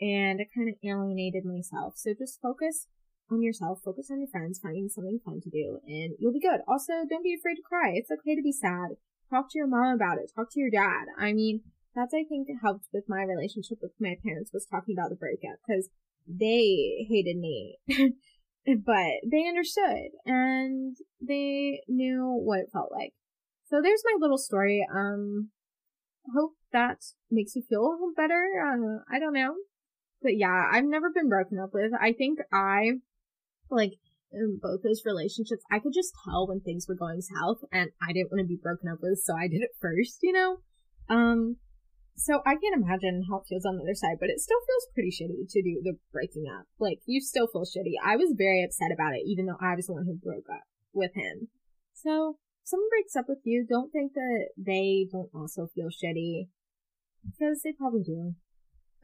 and 0.00 0.40
I 0.40 0.46
kind 0.54 0.68
of 0.68 0.76
alienated 0.84 1.44
myself. 1.44 1.94
So 1.96 2.14
just 2.16 2.40
focus 2.40 2.86
on 3.30 3.42
yourself, 3.42 3.80
focus 3.84 4.10
on 4.10 4.20
your 4.20 4.28
friends, 4.28 4.60
finding 4.62 4.88
something 4.88 5.18
fun 5.24 5.40
to 5.42 5.50
do, 5.50 5.80
and 5.86 6.14
you'll 6.20 6.32
be 6.32 6.40
good. 6.40 6.60
Also, 6.68 6.92
don't 7.10 7.24
be 7.24 7.34
afraid 7.34 7.56
to 7.56 7.68
cry. 7.68 7.90
It's 7.94 8.12
okay 8.12 8.36
to 8.36 8.42
be 8.42 8.52
sad. 8.52 8.94
Talk 9.28 9.50
to 9.50 9.58
your 9.58 9.66
mom 9.66 9.96
about 9.96 10.18
it. 10.18 10.30
Talk 10.34 10.52
to 10.52 10.60
your 10.60 10.70
dad. 10.70 11.06
I 11.18 11.32
mean, 11.32 11.62
that's, 11.94 12.14
I 12.14 12.22
think, 12.22 12.46
helped 12.62 12.86
with 12.94 13.08
my 13.08 13.24
relationship 13.24 13.78
with 13.82 13.92
my 13.98 14.16
parents 14.24 14.52
was 14.54 14.66
talking 14.70 14.94
about 14.96 15.10
the 15.10 15.16
breakup, 15.16 15.58
because 15.66 15.90
they 16.28 17.06
hated 17.10 17.36
me. 17.36 17.78
but 18.84 19.12
they 19.24 19.48
understood 19.48 20.10
and 20.26 20.96
they 21.20 21.80
knew 21.88 22.38
what 22.44 22.60
it 22.60 22.70
felt 22.72 22.92
like. 22.92 23.14
So 23.70 23.80
there's 23.82 24.02
my 24.04 24.16
little 24.18 24.38
story. 24.38 24.86
Um, 24.94 25.50
hope 26.34 26.52
that 26.72 26.98
makes 27.30 27.54
you 27.54 27.62
feel 27.68 27.96
better. 28.16 28.42
Uh, 28.64 29.02
I 29.14 29.18
don't 29.18 29.34
know. 29.34 29.54
But 30.22 30.36
yeah, 30.36 30.68
I've 30.72 30.84
never 30.84 31.10
been 31.10 31.28
broken 31.28 31.58
up 31.58 31.70
with. 31.72 31.92
I 32.00 32.12
think 32.12 32.38
I 32.52 32.98
like 33.70 33.92
in 34.32 34.58
both 34.60 34.82
those 34.82 35.02
relationships, 35.04 35.62
I 35.70 35.78
could 35.78 35.92
just 35.94 36.12
tell 36.24 36.46
when 36.46 36.60
things 36.60 36.86
were 36.88 36.94
going 36.94 37.20
south 37.20 37.58
and 37.72 37.90
I 38.02 38.12
didn't 38.12 38.30
want 38.30 38.44
to 38.44 38.48
be 38.48 38.60
broken 38.60 38.88
up 38.88 38.98
with, 39.00 39.20
so 39.24 39.34
I 39.34 39.48
did 39.48 39.62
it 39.62 39.76
first, 39.80 40.18
you 40.22 40.32
know? 40.32 40.58
Um, 41.08 41.56
so 42.16 42.42
I 42.44 42.56
can't 42.56 42.76
imagine 42.76 43.24
how 43.30 43.38
it 43.38 43.48
feels 43.48 43.64
on 43.64 43.76
the 43.76 43.84
other 43.84 43.94
side, 43.94 44.18
but 44.20 44.28
it 44.28 44.40
still 44.40 44.58
feels 44.66 44.92
pretty 44.92 45.10
shitty 45.10 45.48
to 45.48 45.62
do 45.62 45.80
the 45.82 45.96
breaking 46.12 46.44
up. 46.50 46.66
Like, 46.78 46.98
you 47.06 47.20
still 47.20 47.46
feel 47.46 47.64
shitty. 47.64 47.96
I 48.04 48.16
was 48.16 48.34
very 48.36 48.64
upset 48.64 48.92
about 48.92 49.14
it, 49.14 49.24
even 49.24 49.46
though 49.46 49.60
I 49.60 49.76
was 49.76 49.86
the 49.86 49.94
one 49.94 50.04
who 50.04 50.18
broke 50.18 50.50
up 50.52 50.64
with 50.92 51.14
him. 51.14 51.48
So, 51.94 52.36
someone 52.68 52.88
breaks 52.90 53.16
up 53.16 53.24
with 53.28 53.38
you, 53.44 53.64
don't 53.68 53.90
think 53.90 54.12
that 54.12 54.48
they 54.56 55.08
don't 55.10 55.30
also 55.34 55.68
feel 55.74 55.88
shitty. 55.88 56.48
Because 57.24 57.62
they 57.62 57.72
probably 57.72 58.02
do. 58.02 58.34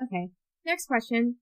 Okay. 0.02 0.30
Next 0.66 0.86
question. 0.86 1.36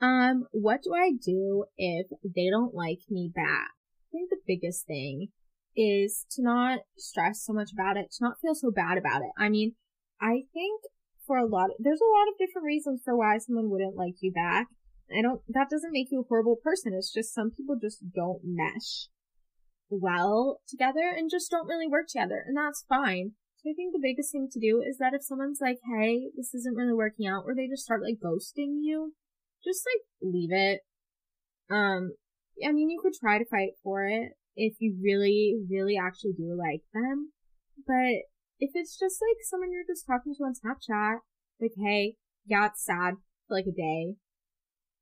Um, 0.00 0.46
what 0.50 0.82
do 0.82 0.92
I 0.94 1.12
do 1.12 1.66
if 1.76 2.06
they 2.24 2.48
don't 2.50 2.74
like 2.74 2.98
me 3.08 3.30
back? 3.32 3.70
I 3.76 4.08
think 4.12 4.30
the 4.30 4.40
biggest 4.46 4.86
thing 4.86 5.28
is 5.76 6.26
to 6.32 6.42
not 6.42 6.80
stress 6.96 7.44
so 7.44 7.52
much 7.52 7.70
about 7.72 7.96
it, 7.96 8.10
to 8.12 8.24
not 8.24 8.40
feel 8.42 8.54
so 8.54 8.70
bad 8.70 8.98
about 8.98 9.22
it. 9.22 9.30
I 9.38 9.48
mean, 9.48 9.74
I 10.20 10.42
think 10.52 10.82
for 11.26 11.36
a 11.36 11.46
lot, 11.46 11.66
of, 11.66 11.76
there's 11.78 12.00
a 12.00 12.12
lot 12.18 12.28
of 12.28 12.38
different 12.38 12.66
reasons 12.66 13.02
for 13.04 13.16
why 13.16 13.38
someone 13.38 13.70
wouldn't 13.70 13.96
like 13.96 14.16
you 14.20 14.32
back. 14.32 14.66
I 15.16 15.22
don't, 15.22 15.40
that 15.48 15.70
doesn't 15.70 15.92
make 15.92 16.08
you 16.10 16.20
a 16.20 16.28
horrible 16.28 16.56
person. 16.62 16.92
It's 16.94 17.12
just 17.12 17.34
some 17.34 17.50
people 17.50 17.76
just 17.80 18.02
don't 18.14 18.40
mesh 18.44 19.08
well 20.00 20.60
together 20.68 21.12
and 21.16 21.30
just 21.30 21.50
don't 21.50 21.66
really 21.66 21.88
work 21.88 22.06
together. 22.08 22.44
And 22.46 22.56
that's 22.56 22.84
fine. 22.88 23.32
So 23.58 23.70
I 23.70 23.74
think 23.74 23.92
the 23.92 24.02
biggest 24.02 24.32
thing 24.32 24.48
to 24.50 24.60
do 24.60 24.82
is 24.82 24.98
that 24.98 25.14
if 25.14 25.22
someone's 25.22 25.60
like, 25.60 25.78
hey, 25.86 26.30
this 26.36 26.52
isn't 26.54 26.76
really 26.76 26.94
working 26.94 27.26
out, 27.26 27.44
or 27.46 27.54
they 27.54 27.68
just 27.68 27.84
start 27.84 28.02
like 28.02 28.18
ghosting 28.18 28.82
you, 28.82 29.14
just 29.64 29.86
like 29.86 30.02
leave 30.20 30.50
it. 30.52 30.80
Um, 31.70 32.12
I 32.66 32.72
mean, 32.72 32.90
you 32.90 33.00
could 33.00 33.14
try 33.14 33.38
to 33.38 33.44
fight 33.44 33.72
for 33.84 34.04
it 34.04 34.32
if 34.56 34.74
you 34.80 34.96
really, 35.02 35.60
really 35.70 35.96
actually 35.96 36.32
do 36.32 36.56
like 36.58 36.82
them. 36.92 37.32
But 37.86 38.26
if 38.58 38.72
it's 38.74 38.98
just 38.98 39.22
like 39.22 39.38
someone 39.48 39.70
you're 39.72 39.86
just 39.86 40.06
talking 40.06 40.34
to 40.34 40.44
on 40.44 40.54
Snapchat, 40.54 41.18
like, 41.60 41.72
hey, 41.80 42.16
yeah, 42.44 42.66
it's 42.66 42.84
sad 42.84 43.14
for 43.46 43.56
like 43.56 43.66
a 43.66 43.72
day, 43.72 44.16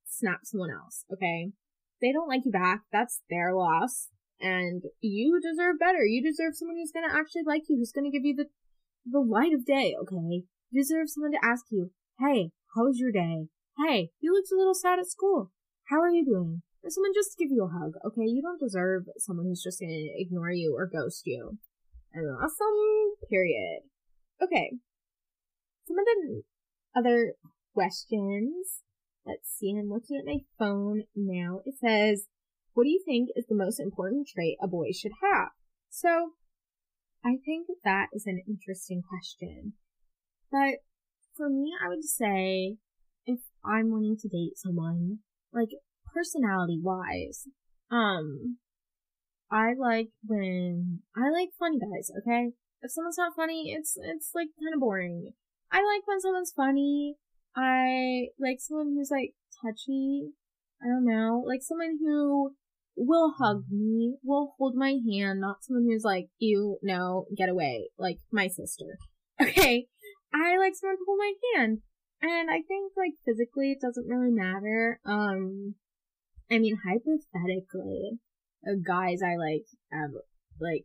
snap 0.07 0.40
someone 0.44 0.70
else, 0.70 1.05
okay? 1.12 1.53
They 2.00 2.12
don't 2.12 2.29
like 2.29 2.42
you 2.44 2.53
back, 2.53 2.83
that's 2.92 3.22
their 3.31 3.55
loss. 3.55 4.09
And 4.40 4.83
you 5.00 5.40
deserve 5.40 5.79
better. 5.79 6.05
You 6.05 6.22
deserve 6.22 6.57
someone 6.57 6.76
who's 6.76 6.92
gonna 6.92 7.12
actually 7.12 7.42
like 7.46 7.62
you, 7.68 7.76
who's 7.76 7.92
gonna 7.92 8.11
give 8.11 8.24
you 8.24 8.35
the, 8.35 8.46
the 9.05 9.20
light 9.20 9.53
of 9.53 9.66
day, 9.66 9.94
okay? 10.00 10.44
You 10.70 10.83
deserve 10.83 11.11
someone 11.11 11.33
to 11.33 11.44
ask 11.44 11.66
you, 11.70 11.90
hey, 12.18 12.53
how 12.74 12.85
was 12.85 12.98
your 12.98 13.12
day? 13.12 13.48
Hey, 13.79 14.11
you 14.20 14.33
looked 14.33 14.53
a 14.53 14.57
little 14.57 14.74
sad 14.74 14.98
at 14.98 15.07
school. 15.07 15.50
How 15.88 16.00
are 16.00 16.11
you 16.11 16.24
doing? 16.24 16.62
Or 16.83 16.90
someone 16.90 17.12
just 17.14 17.37
give 17.37 17.50
you 17.50 17.64
a 17.64 17.79
hug, 17.79 17.92
okay? 18.07 18.24
You 18.24 18.40
don't 18.40 18.61
deserve 18.61 19.05
someone 19.18 19.46
who's 19.46 19.62
just 19.62 19.81
gonna 19.81 20.09
ignore 20.16 20.50
you 20.50 20.74
or 20.76 20.87
ghost 20.87 21.22
you. 21.26 21.59
And 22.12 22.26
awesome, 22.31 23.29
period. 23.29 23.83
Okay. 24.42 24.72
Some 25.87 25.98
of 25.98 26.05
the 26.05 26.42
other 26.96 27.35
questions. 27.74 28.83
Let's 29.26 29.50
see, 29.59 29.76
I'm 29.79 29.90
looking 29.90 30.16
at 30.16 30.24
my 30.24 30.38
phone 30.59 31.03
now. 31.14 31.61
It 31.66 31.74
says, 31.79 32.26
what 32.74 32.85
do 32.85 32.90
you 32.90 33.02
think 33.04 33.30
is 33.37 33.46
the 33.48 33.54
most 33.54 33.80
important 33.80 34.28
trait 34.28 34.56
a 34.62 34.68
boy 34.68 34.88
should 34.92 35.12
have? 35.22 35.48
So, 35.88 36.33
I 37.24 37.37
think 37.44 37.66
that 37.85 38.06
is 38.12 38.24
an 38.26 38.42
interesting 38.48 39.02
question. 39.02 39.74
But 40.50 40.80
for 41.37 41.48
me, 41.48 41.72
I 41.85 41.88
would 41.88 42.04
say 42.04 42.76
if 43.26 43.40
I'm 43.64 43.90
wanting 43.90 44.16
to 44.20 44.28
date 44.28 44.56
someone, 44.56 45.18
like 45.52 45.70
personality 46.14 46.78
wise, 46.83 47.46
um, 47.90 48.59
I 49.50 49.74
like 49.78 50.09
when, 50.24 51.00
I 51.16 51.30
like 51.30 51.50
funny 51.59 51.78
guys, 51.78 52.11
okay? 52.18 52.52
If 52.83 52.92
someone's 52.92 53.18
not 53.18 53.37
funny, 53.37 53.74
it's, 53.76 53.96
it's 54.00 54.30
like 54.35 54.48
kind 54.59 54.74
of 54.74 54.80
boring. 54.80 55.33
I 55.70 55.78
like 55.78 56.06
when 56.06 56.20
someone's 56.20 56.52
funny. 56.54 57.16
I 57.56 58.28
like 58.38 58.59
someone 58.61 58.94
who's 58.96 59.11
like 59.11 59.35
touchy. 59.62 60.30
I 60.83 60.87
don't 60.87 61.04
know, 61.04 61.44
like 61.46 61.61
someone 61.62 61.98
who 62.00 62.54
will 63.00 63.32
hug 63.38 63.64
me, 63.70 64.16
will 64.22 64.54
hold 64.58 64.74
my 64.74 64.98
hand, 65.10 65.40
not 65.40 65.64
someone 65.64 65.86
who's 65.88 66.04
like, 66.04 66.28
you, 66.38 66.76
no, 66.82 67.24
get 67.34 67.48
away, 67.48 67.88
like 67.98 68.18
my 68.30 68.46
sister. 68.46 68.98
Okay? 69.42 69.86
I 70.34 70.58
like 70.58 70.74
someone 70.74 70.98
to 70.98 71.04
hold 71.06 71.18
my 71.18 71.32
hand. 71.56 71.78
And 72.20 72.50
I 72.50 72.60
think 72.68 72.92
like 72.94 73.12
physically 73.24 73.72
it 73.72 73.80
doesn't 73.80 74.06
really 74.06 74.30
matter. 74.30 75.00
Um, 75.06 75.76
I 76.50 76.58
mean, 76.58 76.76
hypothetically, 76.84 78.18
uh, 78.68 78.74
guys 78.86 79.20
I 79.22 79.36
like 79.36 79.64
have 79.90 80.11
like, 80.61 80.84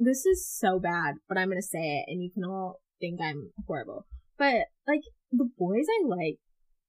this 0.00 0.26
is 0.26 0.50
so 0.50 0.80
bad, 0.80 1.14
but 1.28 1.38
I'm 1.38 1.48
gonna 1.48 1.62
say 1.62 1.78
it 1.78 2.06
and 2.08 2.20
you 2.20 2.32
can 2.34 2.42
all 2.42 2.80
think 2.98 3.20
I'm 3.22 3.52
horrible. 3.68 4.04
But 4.36 4.66
like, 4.88 5.02
the 5.30 5.48
boys 5.56 5.86
I 5.88 6.08
like, 6.08 6.38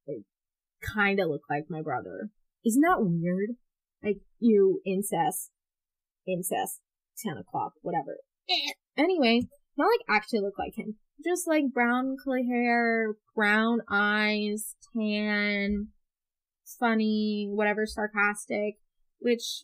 like 0.07 0.25
kinda 0.95 1.27
look 1.27 1.43
like 1.47 1.65
my 1.69 1.83
brother. 1.83 2.31
Isn't 2.65 2.81
that 2.81 3.01
weird? 3.01 3.51
Like, 4.03 4.17
you 4.39 4.81
incest, 4.85 5.51
incest, 6.27 6.81
10 7.23 7.37
o'clock, 7.37 7.73
whatever. 7.81 8.17
anyway, 8.97 9.41
not 9.77 9.87
like 9.87 10.17
actually 10.17 10.41
look 10.41 10.57
like 10.57 10.75
him 10.75 10.95
just 11.23 11.47
like 11.47 11.73
brown 11.73 12.15
curly 12.23 12.47
hair, 12.47 13.15
brown 13.35 13.81
eyes, 13.89 14.75
tan, 14.95 15.87
funny, 16.79 17.49
whatever, 17.51 17.85
sarcastic, 17.85 18.75
which, 19.19 19.63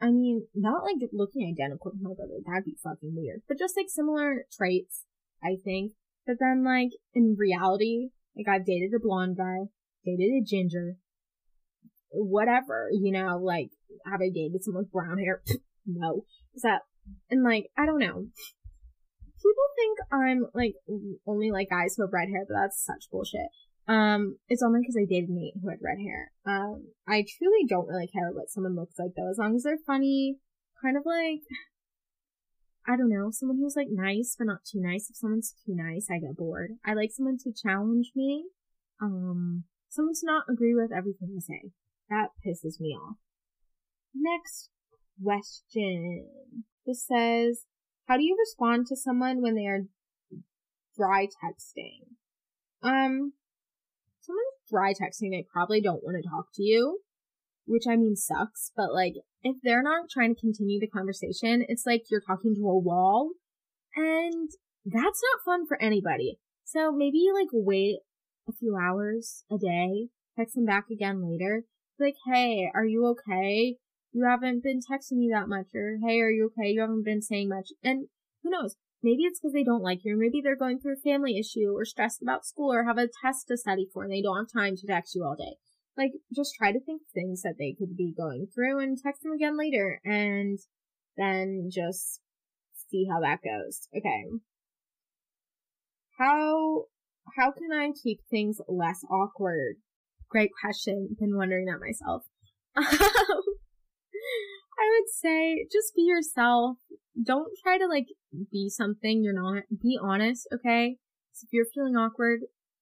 I 0.00 0.10
mean, 0.10 0.46
not 0.54 0.82
like 0.82 0.96
looking 1.12 1.52
identical 1.52 1.90
to 1.90 1.98
my 2.00 2.14
brother, 2.14 2.40
that'd 2.46 2.64
be 2.64 2.76
fucking 2.82 3.14
weird, 3.14 3.42
but 3.48 3.58
just 3.58 3.76
like 3.76 3.88
similar 3.88 4.46
traits, 4.52 5.04
I 5.42 5.56
think. 5.62 5.92
But 6.26 6.36
then 6.40 6.64
like, 6.64 6.90
in 7.12 7.36
reality, 7.38 8.10
like 8.36 8.48
I've 8.48 8.66
dated 8.66 8.92
a 8.94 9.00
blonde 9.00 9.36
guy, 9.36 9.68
dated 10.04 10.30
a 10.30 10.44
ginger, 10.44 10.96
whatever, 12.10 12.88
you 12.90 13.12
know, 13.12 13.38
like, 13.38 13.70
have 14.04 14.20
I 14.20 14.30
dated 14.32 14.64
someone 14.64 14.84
with 14.84 14.92
brown 14.92 15.18
hair? 15.18 15.42
no. 15.86 16.24
Is 16.54 16.62
that, 16.62 16.82
and 17.30 17.42
like, 17.42 17.66
I 17.76 17.86
don't 17.86 17.98
know. 17.98 18.26
People 19.36 19.68
think 19.76 19.98
I'm 20.10 20.46
like 20.54 20.74
only 21.26 21.50
like 21.50 21.68
guys 21.68 21.94
who 21.96 22.02
have 22.02 22.12
red 22.12 22.28
hair, 22.28 22.44
but 22.48 22.54
that's 22.54 22.82
such 22.82 23.10
bullshit. 23.10 23.48
Um, 23.86 24.38
it's 24.48 24.62
only 24.62 24.80
because 24.80 24.96
I 24.96 25.04
dated 25.04 25.28
Nate 25.28 25.54
who 25.60 25.68
had 25.68 25.78
red 25.82 25.98
hair. 25.98 26.32
Um, 26.46 26.88
I 27.06 27.24
truly 27.38 27.66
don't 27.68 27.88
really 27.88 28.06
care 28.06 28.30
what 28.32 28.50
someone 28.50 28.76
looks 28.76 28.98
like 28.98 29.10
though, 29.16 29.30
as 29.30 29.38
long 29.38 29.54
as 29.54 29.62
they're 29.62 29.76
funny, 29.86 30.38
kind 30.80 30.96
of 30.96 31.04
like, 31.04 31.40
I 32.88 32.96
don't 32.96 33.10
know, 33.10 33.30
someone 33.30 33.58
who's 33.58 33.76
like 33.76 33.88
nice 33.90 34.36
but 34.38 34.46
not 34.46 34.64
too 34.64 34.80
nice. 34.80 35.10
If 35.10 35.16
someone's 35.16 35.54
too 35.66 35.74
nice, 35.74 36.08
I 36.10 36.18
get 36.18 36.36
bored. 36.36 36.72
I 36.84 36.94
like 36.94 37.10
someone 37.12 37.36
to 37.44 37.52
challenge 37.52 38.12
me. 38.16 38.46
Um, 39.02 39.64
someone 39.90 40.14
to 40.14 40.26
not 40.26 40.44
agree 40.50 40.74
with 40.74 40.90
everything 40.92 41.36
I 41.36 41.40
say. 41.40 41.70
That 42.08 42.28
pisses 42.44 42.80
me 42.80 42.96
off. 42.96 43.16
Next 44.14 44.70
question. 45.22 46.28
This 46.86 47.06
says, 47.06 47.64
how 48.06 48.16
do 48.16 48.24
you 48.24 48.36
respond 48.38 48.86
to 48.86 48.96
someone 48.96 49.42
when 49.42 49.54
they 49.54 49.66
are 49.66 49.86
dry 50.96 51.26
texting? 51.26 52.14
Um, 52.82 53.32
someone's 54.20 54.62
dry 54.70 54.92
texting, 54.92 55.30
they 55.30 55.46
probably 55.52 55.80
don't 55.80 56.04
want 56.04 56.16
to 56.22 56.28
talk 56.28 56.46
to 56.54 56.62
you, 56.62 57.00
which 57.66 57.84
I 57.88 57.96
mean 57.96 58.16
sucks, 58.16 58.70
but 58.76 58.92
like, 58.92 59.14
if 59.42 59.56
they're 59.62 59.82
not 59.82 60.10
trying 60.10 60.34
to 60.34 60.40
continue 60.40 60.80
the 60.80 60.86
conversation, 60.86 61.64
it's 61.68 61.84
like 61.86 62.04
you're 62.10 62.20
talking 62.20 62.54
to 62.54 62.68
a 62.68 62.78
wall, 62.78 63.30
and 63.96 64.50
that's 64.84 65.22
not 65.22 65.44
fun 65.44 65.66
for 65.66 65.80
anybody. 65.80 66.38
So 66.64 66.92
maybe 66.92 67.26
like 67.32 67.48
wait 67.52 68.00
a 68.48 68.52
few 68.52 68.76
hours 68.76 69.44
a 69.50 69.56
day, 69.56 70.08
text 70.38 70.54
them 70.54 70.66
back 70.66 70.86
again 70.90 71.22
later, 71.22 71.64
like, 71.98 72.16
hey, 72.26 72.70
are 72.74 72.84
you 72.84 73.06
okay? 73.06 73.76
You 74.14 74.24
haven't 74.24 74.62
been 74.62 74.78
texting 74.78 75.18
me 75.18 75.28
that 75.32 75.48
much, 75.48 75.74
or 75.74 75.98
hey, 76.06 76.20
are 76.20 76.30
you 76.30 76.46
okay? 76.46 76.70
You 76.70 76.82
haven't 76.82 77.04
been 77.04 77.20
saying 77.20 77.48
much. 77.48 77.70
And 77.82 78.06
who 78.44 78.50
knows? 78.50 78.76
Maybe 79.02 79.24
it's 79.24 79.40
because 79.40 79.52
they 79.52 79.64
don't 79.64 79.82
like 79.82 80.04
you, 80.04 80.14
or 80.14 80.16
maybe 80.16 80.40
they're 80.40 80.56
going 80.56 80.78
through 80.78 80.94
a 80.94 81.10
family 81.10 81.36
issue, 81.36 81.72
or 81.74 81.84
stressed 81.84 82.22
about 82.22 82.46
school, 82.46 82.72
or 82.72 82.84
have 82.84 82.96
a 82.96 83.08
test 83.22 83.48
to 83.48 83.56
study 83.56 83.88
for, 83.92 84.04
and 84.04 84.12
they 84.12 84.22
don't 84.22 84.36
have 84.36 84.52
time 84.52 84.76
to 84.76 84.86
text 84.86 85.16
you 85.16 85.24
all 85.24 85.34
day. 85.34 85.56
Like, 85.98 86.12
just 86.34 86.54
try 86.56 86.70
to 86.70 86.78
think 86.78 87.02
things 87.12 87.42
that 87.42 87.56
they 87.58 87.74
could 87.76 87.96
be 87.96 88.14
going 88.16 88.46
through 88.54 88.78
and 88.78 88.96
text 88.96 89.24
them 89.24 89.32
again 89.32 89.58
later, 89.58 90.00
and 90.04 90.60
then 91.16 91.70
just 91.72 92.20
see 92.88 93.06
how 93.10 93.20
that 93.20 93.40
goes. 93.42 93.88
Okay. 93.96 94.24
How 96.18 96.84
how 97.36 97.50
can 97.50 97.72
I 97.72 97.90
keep 98.00 98.20
things 98.30 98.60
less 98.68 99.00
awkward? 99.10 99.76
Great 100.30 100.50
question. 100.60 101.16
Been 101.18 101.36
wondering 101.36 101.66
that 101.66 101.80
myself. 101.80 102.22
Um, 102.76 103.42
I 104.78 104.90
would 104.90 105.08
say 105.08 105.66
just 105.70 105.94
be 105.94 106.02
yourself. 106.02 106.78
Don't 107.22 107.52
try 107.62 107.78
to 107.78 107.86
like 107.86 108.06
be 108.50 108.68
something 108.68 109.22
you're 109.22 109.34
not. 109.34 109.64
Be 109.70 109.98
honest, 110.00 110.48
okay? 110.52 110.96
So 111.32 111.46
if 111.46 111.52
you're 111.52 111.66
feeling 111.72 111.96
awkward, 111.96 112.40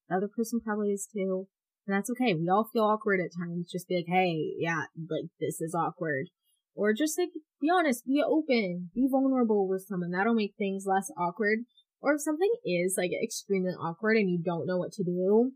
the 0.08 0.16
other 0.16 0.28
person 0.28 0.60
probably 0.64 0.90
is 0.90 1.06
too. 1.12 1.48
And 1.86 1.96
that's 1.96 2.10
okay. 2.10 2.34
We 2.34 2.48
all 2.48 2.68
feel 2.72 2.84
awkward 2.84 3.20
at 3.20 3.36
times. 3.36 3.70
Just 3.70 3.88
be 3.88 3.96
like, 3.96 4.06
hey, 4.08 4.54
yeah, 4.58 4.84
like 4.96 5.30
this 5.40 5.60
is 5.60 5.74
awkward. 5.74 6.28
Or 6.74 6.94
just 6.94 7.18
like 7.18 7.30
be 7.60 7.68
honest, 7.70 8.06
be 8.06 8.22
open, 8.26 8.90
be 8.94 9.06
vulnerable 9.10 9.68
with 9.68 9.84
someone. 9.86 10.10
That'll 10.10 10.34
make 10.34 10.54
things 10.56 10.84
less 10.86 11.10
awkward. 11.18 11.60
Or 12.00 12.14
if 12.14 12.22
something 12.22 12.52
is 12.64 12.94
like 12.96 13.10
extremely 13.22 13.72
awkward 13.72 14.16
and 14.16 14.30
you 14.30 14.38
don't 14.42 14.66
know 14.66 14.78
what 14.78 14.92
to 14.92 15.04
do, 15.04 15.52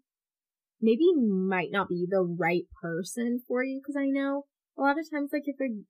maybe 0.81 1.03
you 1.03 1.47
might 1.49 1.71
not 1.71 1.89
be 1.89 2.07
the 2.09 2.23
right 2.23 2.65
person 2.81 3.41
for 3.49 3.65
you. 3.65 3.81
Cause 3.85 3.97
I 3.99 4.07
know 4.07 4.45
a 4.79 4.83
lot 4.83 4.99
of 4.99 5.11
times, 5.11 5.31
like 5.33 5.43
if 5.47 5.57
a, 5.61 5.83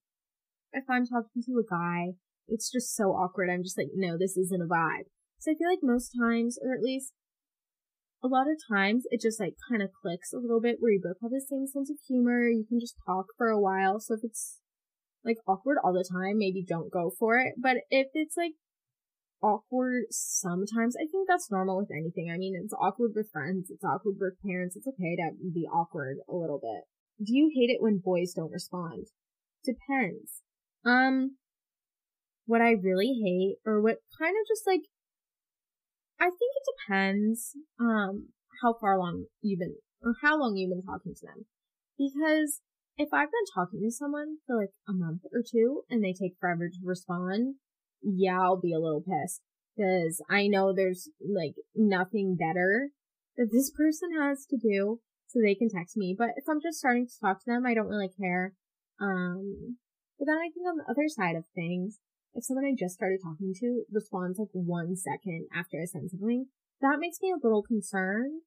if 0.76 0.84
I'm 0.88 1.06
talking 1.06 1.42
to 1.46 1.58
a 1.58 1.68
guy, 1.68 2.14
it's 2.48 2.70
just 2.70 2.94
so 2.94 3.10
awkward. 3.10 3.50
I'm 3.50 3.62
just 3.62 3.78
like, 3.78 3.90
no, 3.94 4.16
this 4.18 4.36
isn't 4.36 4.62
a 4.62 4.66
vibe. 4.66 5.08
So 5.38 5.50
I 5.50 5.54
feel 5.54 5.68
like 5.68 5.80
most 5.82 6.12
times, 6.18 6.58
or 6.62 6.74
at 6.74 6.82
least 6.82 7.12
a 8.22 8.28
lot 8.28 8.46
of 8.48 8.60
times, 8.70 9.04
it 9.10 9.20
just 9.20 9.40
like 9.40 9.54
kind 9.68 9.82
of 9.82 9.90
clicks 10.02 10.32
a 10.32 10.38
little 10.38 10.60
bit 10.60 10.76
where 10.78 10.92
you 10.92 11.00
both 11.02 11.20
have 11.22 11.30
the 11.30 11.40
same 11.40 11.66
sense 11.66 11.90
of 11.90 11.96
humor. 12.06 12.48
You 12.48 12.64
can 12.68 12.80
just 12.80 12.96
talk 13.04 13.26
for 13.36 13.48
a 13.48 13.60
while. 13.60 14.00
So 14.00 14.14
if 14.14 14.20
it's 14.22 14.60
like 15.24 15.38
awkward 15.46 15.78
all 15.82 15.92
the 15.92 16.08
time, 16.08 16.38
maybe 16.38 16.64
don't 16.66 16.92
go 16.92 17.10
for 17.18 17.38
it. 17.38 17.54
But 17.58 17.78
if 17.90 18.08
it's 18.14 18.36
like 18.36 18.52
awkward 19.42 20.04
sometimes. 20.10 20.96
I 20.96 21.06
think 21.06 21.28
that's 21.28 21.50
normal 21.50 21.78
with 21.78 21.90
anything. 21.90 22.30
I 22.32 22.38
mean, 22.38 22.58
it's 22.62 22.74
awkward 22.74 23.12
with 23.14 23.30
friends, 23.30 23.70
it's 23.70 23.84
awkward 23.84 24.16
with 24.18 24.40
parents. 24.44 24.76
It's 24.76 24.86
okay 24.86 25.16
to 25.16 25.30
be 25.52 25.66
awkward 25.66 26.18
a 26.28 26.34
little 26.34 26.58
bit. 26.58 26.84
Do 27.24 27.34
you 27.34 27.50
hate 27.54 27.70
it 27.70 27.82
when 27.82 28.00
boys 28.02 28.32
don't 28.34 28.52
respond? 28.52 29.06
Depends. 29.64 30.42
Um, 30.86 31.36
what 32.46 32.60
I 32.60 32.70
really 32.70 33.20
hate, 33.22 33.56
or 33.66 33.82
what 33.82 33.98
kind 34.18 34.36
of 34.40 34.46
just 34.46 34.66
like, 34.66 34.82
I 36.20 36.26
think 36.26 36.52
it 36.54 36.68
depends, 36.86 37.56
um, 37.80 38.28
how 38.62 38.74
far 38.80 38.94
along 38.94 39.26
you've 39.42 39.58
been, 39.58 39.76
or 40.02 40.14
how 40.22 40.38
long 40.38 40.56
you've 40.56 40.70
been 40.70 40.86
talking 40.86 41.14
to 41.14 41.26
them. 41.26 41.46
Because 41.98 42.60
if 42.96 43.08
I've 43.12 43.30
been 43.30 43.54
talking 43.54 43.82
to 43.82 43.90
someone 43.90 44.38
for 44.46 44.56
like 44.60 44.70
a 44.88 44.92
month 44.92 45.22
or 45.32 45.42
two 45.42 45.82
and 45.90 46.02
they 46.02 46.12
take 46.12 46.36
forever 46.40 46.68
to 46.68 46.78
respond, 46.84 47.56
yeah, 48.02 48.40
I'll 48.40 48.60
be 48.60 48.72
a 48.72 48.78
little 48.78 49.02
pissed 49.02 49.42
because 49.76 50.22
I 50.30 50.46
know 50.46 50.72
there's 50.72 51.10
like 51.20 51.54
nothing 51.74 52.36
better 52.36 52.90
that 53.36 53.50
this 53.52 53.70
person 53.76 54.10
has 54.18 54.46
to 54.46 54.56
do 54.56 55.00
so 55.26 55.40
they 55.40 55.54
can 55.54 55.68
text 55.68 55.96
me. 55.96 56.14
But 56.16 56.30
if 56.36 56.44
I'm 56.48 56.60
just 56.62 56.78
starting 56.78 57.06
to 57.06 57.20
talk 57.20 57.40
to 57.40 57.50
them, 57.50 57.66
I 57.66 57.74
don't 57.74 57.88
really 57.88 58.10
care. 58.20 58.54
Um, 59.00 59.76
but 60.18 60.26
then 60.26 60.38
I 60.38 60.50
think 60.52 60.66
on 60.66 60.76
the 60.78 60.90
other 60.90 61.08
side 61.08 61.36
of 61.36 61.44
things, 61.54 61.98
if 62.34 62.44
someone 62.44 62.64
I 62.64 62.74
just 62.76 62.94
started 62.94 63.20
talking 63.22 63.54
to 63.60 63.84
responds 63.90 64.38
like 64.38 64.52
one 64.52 64.96
second 64.96 65.46
after 65.54 65.80
I 65.80 65.86
send 65.86 66.10
something, 66.10 66.46
that 66.80 67.00
makes 67.00 67.18
me 67.22 67.32
a 67.32 67.40
little 67.42 67.62
concerned. 67.62 68.42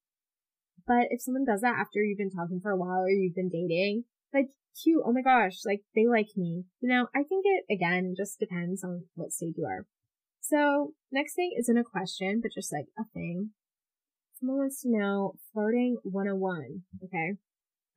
But 0.86 1.07
if 1.09 1.22
someone 1.22 1.45
does 1.45 1.61
that 1.61 1.78
after 1.80 2.01
you've 2.03 2.17
been 2.17 2.30
talking 2.30 2.59
for 2.61 2.72
a 2.72 2.78
while 2.78 3.01
or 3.01 3.09
you've 3.09 3.36
been 3.36 3.49
dating, 3.49 4.05
like 4.34 4.49
cute. 4.82 5.01
Oh 5.05 5.13
my 5.13 5.22
gosh, 5.22 5.65
like 5.65 5.82
they 5.95 6.07
like 6.07 6.30
me. 6.36 6.65
You 6.82 6.89
know, 6.89 7.07
I 7.15 7.24
think 7.24 7.45
it 7.45 7.65
again 7.72 8.13
just 8.15 8.39
depends 8.39 8.84
on 8.84 9.05
what 9.15 9.32
stage 9.32 9.55
you 9.57 9.65
are. 9.65 9.86
So 10.41 10.93
next 11.11 11.36
thing 11.36 11.51
isn't 11.57 11.78
a 11.78 11.84
question, 11.84 12.39
but 12.41 12.51
just 12.53 12.74
like 12.74 12.88
a 12.97 13.03
thing. 13.13 13.51
Someone 14.39 14.59
wants 14.59 14.82
to 14.84 14.89
know 14.89 15.34
flirting 15.51 15.97
101. 16.03 16.84
Okay. 17.03 17.34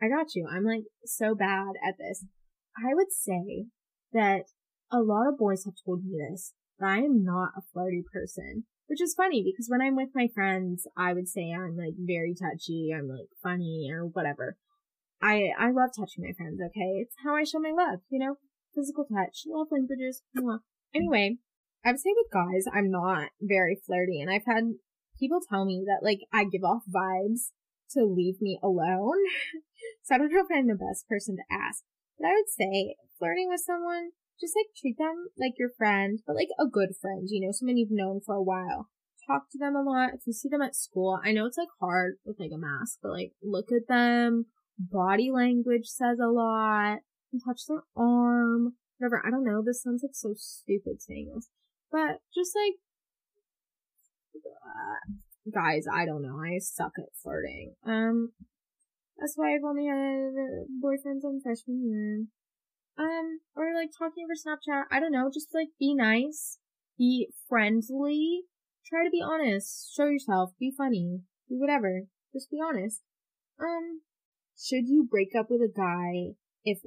I 0.03 0.09
got 0.09 0.35
you. 0.35 0.49
I'm 0.51 0.65
like 0.65 0.85
so 1.05 1.35
bad 1.35 1.75
at 1.87 1.95
this. 1.99 2.25
I 2.77 2.95
would 2.95 3.13
say 3.13 3.67
that 4.13 4.45
a 4.91 5.01
lot 5.01 5.29
of 5.29 5.39
boys 5.39 5.65
have 5.65 5.75
told 5.85 6.05
me 6.05 6.17
this, 6.19 6.55
that 6.79 6.89
I 6.89 6.99
am 6.99 7.25
not 7.25 7.53
a 7.57 7.63
flirty 7.73 8.03
person. 8.13 8.65
Which 8.89 9.01
is 9.01 9.15
funny 9.15 9.43
because 9.43 9.69
when 9.71 9.81
I'm 9.81 9.97
with 9.97 10.11
my 10.15 10.29
friends, 10.35 10.87
I 10.99 11.15
would 11.15 11.29
say 11.29 11.51
I'm 11.53 11.77
like 11.79 11.95
very 11.97 12.35
touchy, 12.35 12.93
I'm 12.95 13.09
like 13.09 13.29
funny 13.43 13.89
or 13.91 14.05
whatever. 14.05 14.59
I 15.23 15.49
I 15.59 15.71
love 15.71 15.91
touching 15.97 16.25
my 16.25 16.35
friends. 16.37 16.61
Okay, 16.61 17.01
it's 17.01 17.15
how 17.25 17.35
I 17.35 17.45
show 17.45 17.61
my 17.61 17.71
love. 17.71 18.01
You 18.11 18.19
know, 18.19 18.35
physical 18.75 19.07
touch, 19.07 19.45
love 19.47 19.69
languages. 19.71 20.23
Anyway, 20.95 21.39
I 21.85 21.93
would 21.93 22.01
say 22.01 22.11
with 22.15 22.33
guys, 22.33 22.67
I'm 22.71 22.91
not 22.91 23.31
very 23.41 23.81
flirty, 23.87 24.21
and 24.21 24.31
I've 24.31 24.45
had 24.45 24.75
people 25.19 25.41
tell 25.49 25.65
me 25.65 25.85
that 25.87 26.05
like 26.05 26.21
I 26.33 26.45
give 26.45 26.65
off 26.65 26.83
vibes 26.93 27.53
to 27.93 28.05
leave 28.05 28.43
me 28.43 28.59
alone. 28.63 29.25
so 30.03 30.15
I 30.15 30.19
don't 30.19 30.33
know 30.33 30.41
if 30.41 30.55
I'm 30.55 30.67
the 30.67 30.75
best 30.75 31.09
person 31.09 31.37
to 31.37 31.55
ask, 31.55 31.83
but 32.23 32.31
I 32.31 32.39
would 32.39 32.49
say 32.49 32.95
flirting 33.19 33.49
with 33.51 33.61
someone, 33.67 34.15
just 34.41 34.55
like 34.55 34.71
treat 34.79 34.97
them 34.97 35.27
like 35.37 35.59
your 35.59 35.71
friend, 35.77 36.23
but 36.25 36.37
like 36.37 36.55
a 36.59 36.71
good 36.71 36.95
friend. 37.01 37.27
You 37.27 37.45
know, 37.45 37.53
someone 37.53 37.77
you've 37.77 37.91
known 37.91 38.21
for 38.25 38.37
a 38.37 38.43
while 38.43 38.89
talk 39.27 39.51
to 39.51 39.59
them 39.59 39.77
a 39.77 39.83
lot. 39.83 40.11
If 40.15 40.27
you 40.27 40.33
see 40.33 40.49
them 40.49 40.63
at 40.63 40.77
school, 40.77 41.21
I 41.25 41.33
know 41.33 41.47
it's 41.47 41.59
like 41.59 41.69
hard 41.81 42.15
with 42.25 42.39
like 42.39 42.51
a 42.55 42.59
mask, 42.59 42.99
but 43.03 43.13
like 43.13 43.33
look 43.43 43.71
at 43.73 43.89
them, 43.89 44.47
body 44.79 45.31
language 45.33 45.87
says 45.87 46.19
a 46.23 46.29
lot. 46.29 46.99
And 47.33 47.41
touch 47.43 47.63
their 47.67 47.83
arm, 47.97 48.75
whatever. 48.99 49.23
I 49.27 49.31
don't 49.31 49.45
know. 49.45 49.63
This 49.65 49.83
sounds 49.83 50.03
like 50.03 50.15
so 50.15 50.35
stupid 50.37 51.01
saying 51.01 51.33
this, 51.35 51.49
but 51.91 52.21
just 52.35 52.55
like, 52.55 52.75
uh, 54.37 55.51
guys, 55.55 55.87
I 55.91 56.05
don't 56.05 56.21
know. 56.21 56.39
I 56.39 56.59
suck 56.59 56.93
at 56.99 57.07
flirting. 57.23 57.75
Um, 57.87 58.33
that's 59.23 59.35
why 59.37 59.55
I've 59.55 59.63
only 59.63 59.87
had 59.87 60.35
boyfriends 60.83 61.23
on 61.23 61.41
freshman 61.41 61.87
year. 61.87 62.27
Um, 62.99 63.39
or 63.55 63.73
like 63.73 63.91
talking 63.97 64.27
over 64.27 64.35
Snapchat. 64.35 64.85
I 64.91 64.99
don't 64.99 65.13
know. 65.13 65.31
Just 65.33 65.55
like 65.55 65.69
be 65.79 65.95
nice, 65.95 66.59
be 66.99 67.29
friendly, 67.49 68.43
try 68.85 69.05
to 69.05 69.11
be 69.11 69.23
honest, 69.23 69.95
show 69.97 70.07
yourself, 70.07 70.51
be 70.59 70.75
funny, 70.77 71.21
do 71.49 71.55
whatever. 71.61 72.03
Just 72.35 72.51
be 72.51 72.59
honest. 72.61 73.01
Um, 73.61 74.03
should 74.59 74.89
you 74.89 75.07
break 75.09 75.37
up 75.39 75.47
with 75.49 75.61
a 75.61 75.73
guy 75.73 76.35
if 76.65 76.79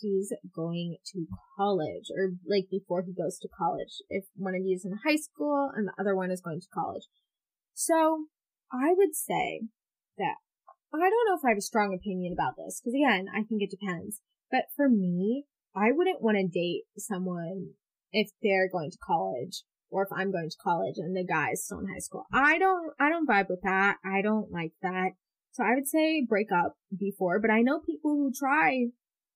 he's 0.00 0.32
going 0.54 0.96
to 1.12 1.26
college 1.58 2.08
or 2.16 2.32
like 2.48 2.64
before 2.70 3.02
he 3.02 3.12
goes 3.12 3.38
to 3.40 3.48
college? 3.58 4.00
If 4.08 4.24
one 4.36 4.54
of 4.54 4.62
you 4.64 4.74
is 4.74 4.86
in 4.86 5.00
high 5.04 5.20
school 5.20 5.70
and 5.76 5.88
the 5.88 6.00
other 6.00 6.16
one 6.16 6.30
is 6.30 6.40
going 6.40 6.60
to 6.60 6.66
college. 6.72 7.04
So 7.74 8.26
I 8.72 8.94
would 8.96 9.14
say 9.14 9.68
that 10.16 10.36
I 11.02 11.10
don't 11.10 11.26
know 11.28 11.36
if 11.36 11.44
I 11.44 11.50
have 11.50 11.58
a 11.58 11.62
strong 11.62 11.94
opinion 11.94 12.32
about 12.32 12.56
this 12.56 12.80
because 12.80 12.94
again, 12.94 13.26
I 13.34 13.42
think 13.42 13.62
it 13.62 13.70
depends. 13.70 14.20
But 14.50 14.66
for 14.76 14.88
me, 14.88 15.44
I 15.74 15.90
wouldn't 15.90 16.22
want 16.22 16.36
to 16.36 16.46
date 16.46 16.84
someone 16.96 17.70
if 18.12 18.30
they're 18.42 18.70
going 18.70 18.90
to 18.90 18.98
college 19.04 19.64
or 19.90 20.02
if 20.02 20.08
I'm 20.12 20.30
going 20.30 20.50
to 20.50 20.56
college 20.62 20.96
and 20.98 21.16
the 21.16 21.24
guy's 21.24 21.64
still 21.64 21.80
in 21.80 21.88
high 21.88 21.98
school. 21.98 22.26
I 22.32 22.58
don't, 22.58 22.92
I 23.00 23.08
don't 23.08 23.28
vibe 23.28 23.48
with 23.48 23.62
that. 23.62 23.96
I 24.04 24.22
don't 24.22 24.52
like 24.52 24.72
that. 24.82 25.12
So 25.52 25.62
I 25.62 25.74
would 25.74 25.86
say 25.86 26.24
break 26.28 26.48
up 26.52 26.76
before, 26.96 27.40
but 27.40 27.50
I 27.50 27.62
know 27.62 27.78
people 27.78 28.12
who 28.12 28.32
try, 28.36 28.86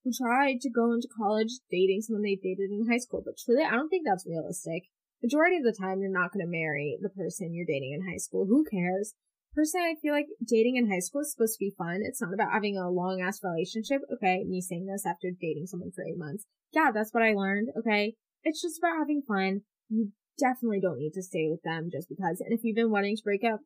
who 0.05 0.11
try 0.13 0.57
to 0.61 0.71
go 0.71 0.93
into 0.93 1.09
college 1.17 1.51
dating 1.71 2.03
someone 2.03 2.23
they 2.23 2.35
dated 2.35 2.71
in 2.71 2.89
high 2.91 2.99
school, 2.99 3.23
but 3.25 3.39
truly, 3.39 3.65
I 3.65 3.71
don't 3.71 3.89
think 3.89 4.03
that's 4.05 4.27
realistic. 4.27 4.85
Majority 5.23 5.57
of 5.57 5.65
the 5.65 5.77
time, 5.79 6.01
you're 6.01 6.11
not 6.11 6.33
going 6.33 6.45
to 6.45 6.51
marry 6.51 6.99
the 7.01 7.09
person 7.09 7.55
you're 7.55 7.67
dating 7.67 7.93
in 7.95 8.09
high 8.09 8.19
school. 8.19 8.47
Who 8.47 8.65
cares? 8.65 9.15
Personally, 9.59 9.89
I 9.91 10.01
feel 10.01 10.15
like 10.15 10.29
dating 10.47 10.77
in 10.77 10.89
high 10.89 11.01
school 11.01 11.23
is 11.23 11.33
supposed 11.33 11.55
to 11.55 11.65
be 11.65 11.75
fun. 11.77 11.99
It's 12.05 12.23
not 12.23 12.33
about 12.33 12.53
having 12.53 12.79
a 12.79 12.89
long 12.89 13.21
ass 13.21 13.41
relationship. 13.43 14.03
Okay, 14.15 14.45
me 14.47 14.61
saying 14.61 14.87
this 14.87 15.05
after 15.05 15.31
dating 15.35 15.67
someone 15.67 15.91
for 15.91 16.05
eight 16.05 16.17
months. 16.17 16.47
Yeah, 16.73 16.93
that's 16.95 17.13
what 17.13 17.25
I 17.25 17.33
learned. 17.33 17.71
Okay. 17.77 18.15
It's 18.45 18.63
just 18.63 18.79
about 18.79 18.99
having 19.01 19.21
fun. 19.27 19.63
You 19.89 20.13
definitely 20.39 20.79
don't 20.79 21.01
need 21.01 21.11
to 21.15 21.25
stay 21.25 21.49
with 21.51 21.61
them 21.65 21.89
just 21.91 22.09
because. 22.09 22.41
And 22.41 22.57
if 22.57 22.61
you've 22.63 22.77
been 22.77 22.93
wanting 22.93 23.17
to 23.17 23.23
break 23.25 23.43
up, 23.43 23.59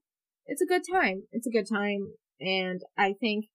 it's 0.47 0.62
a 0.62 0.66
good 0.66 0.80
time. 0.90 1.24
It's 1.30 1.47
a 1.47 1.51
good 1.51 1.68
time. 1.68 2.14
And 2.40 2.80
I 2.97 3.12
think 3.12 3.49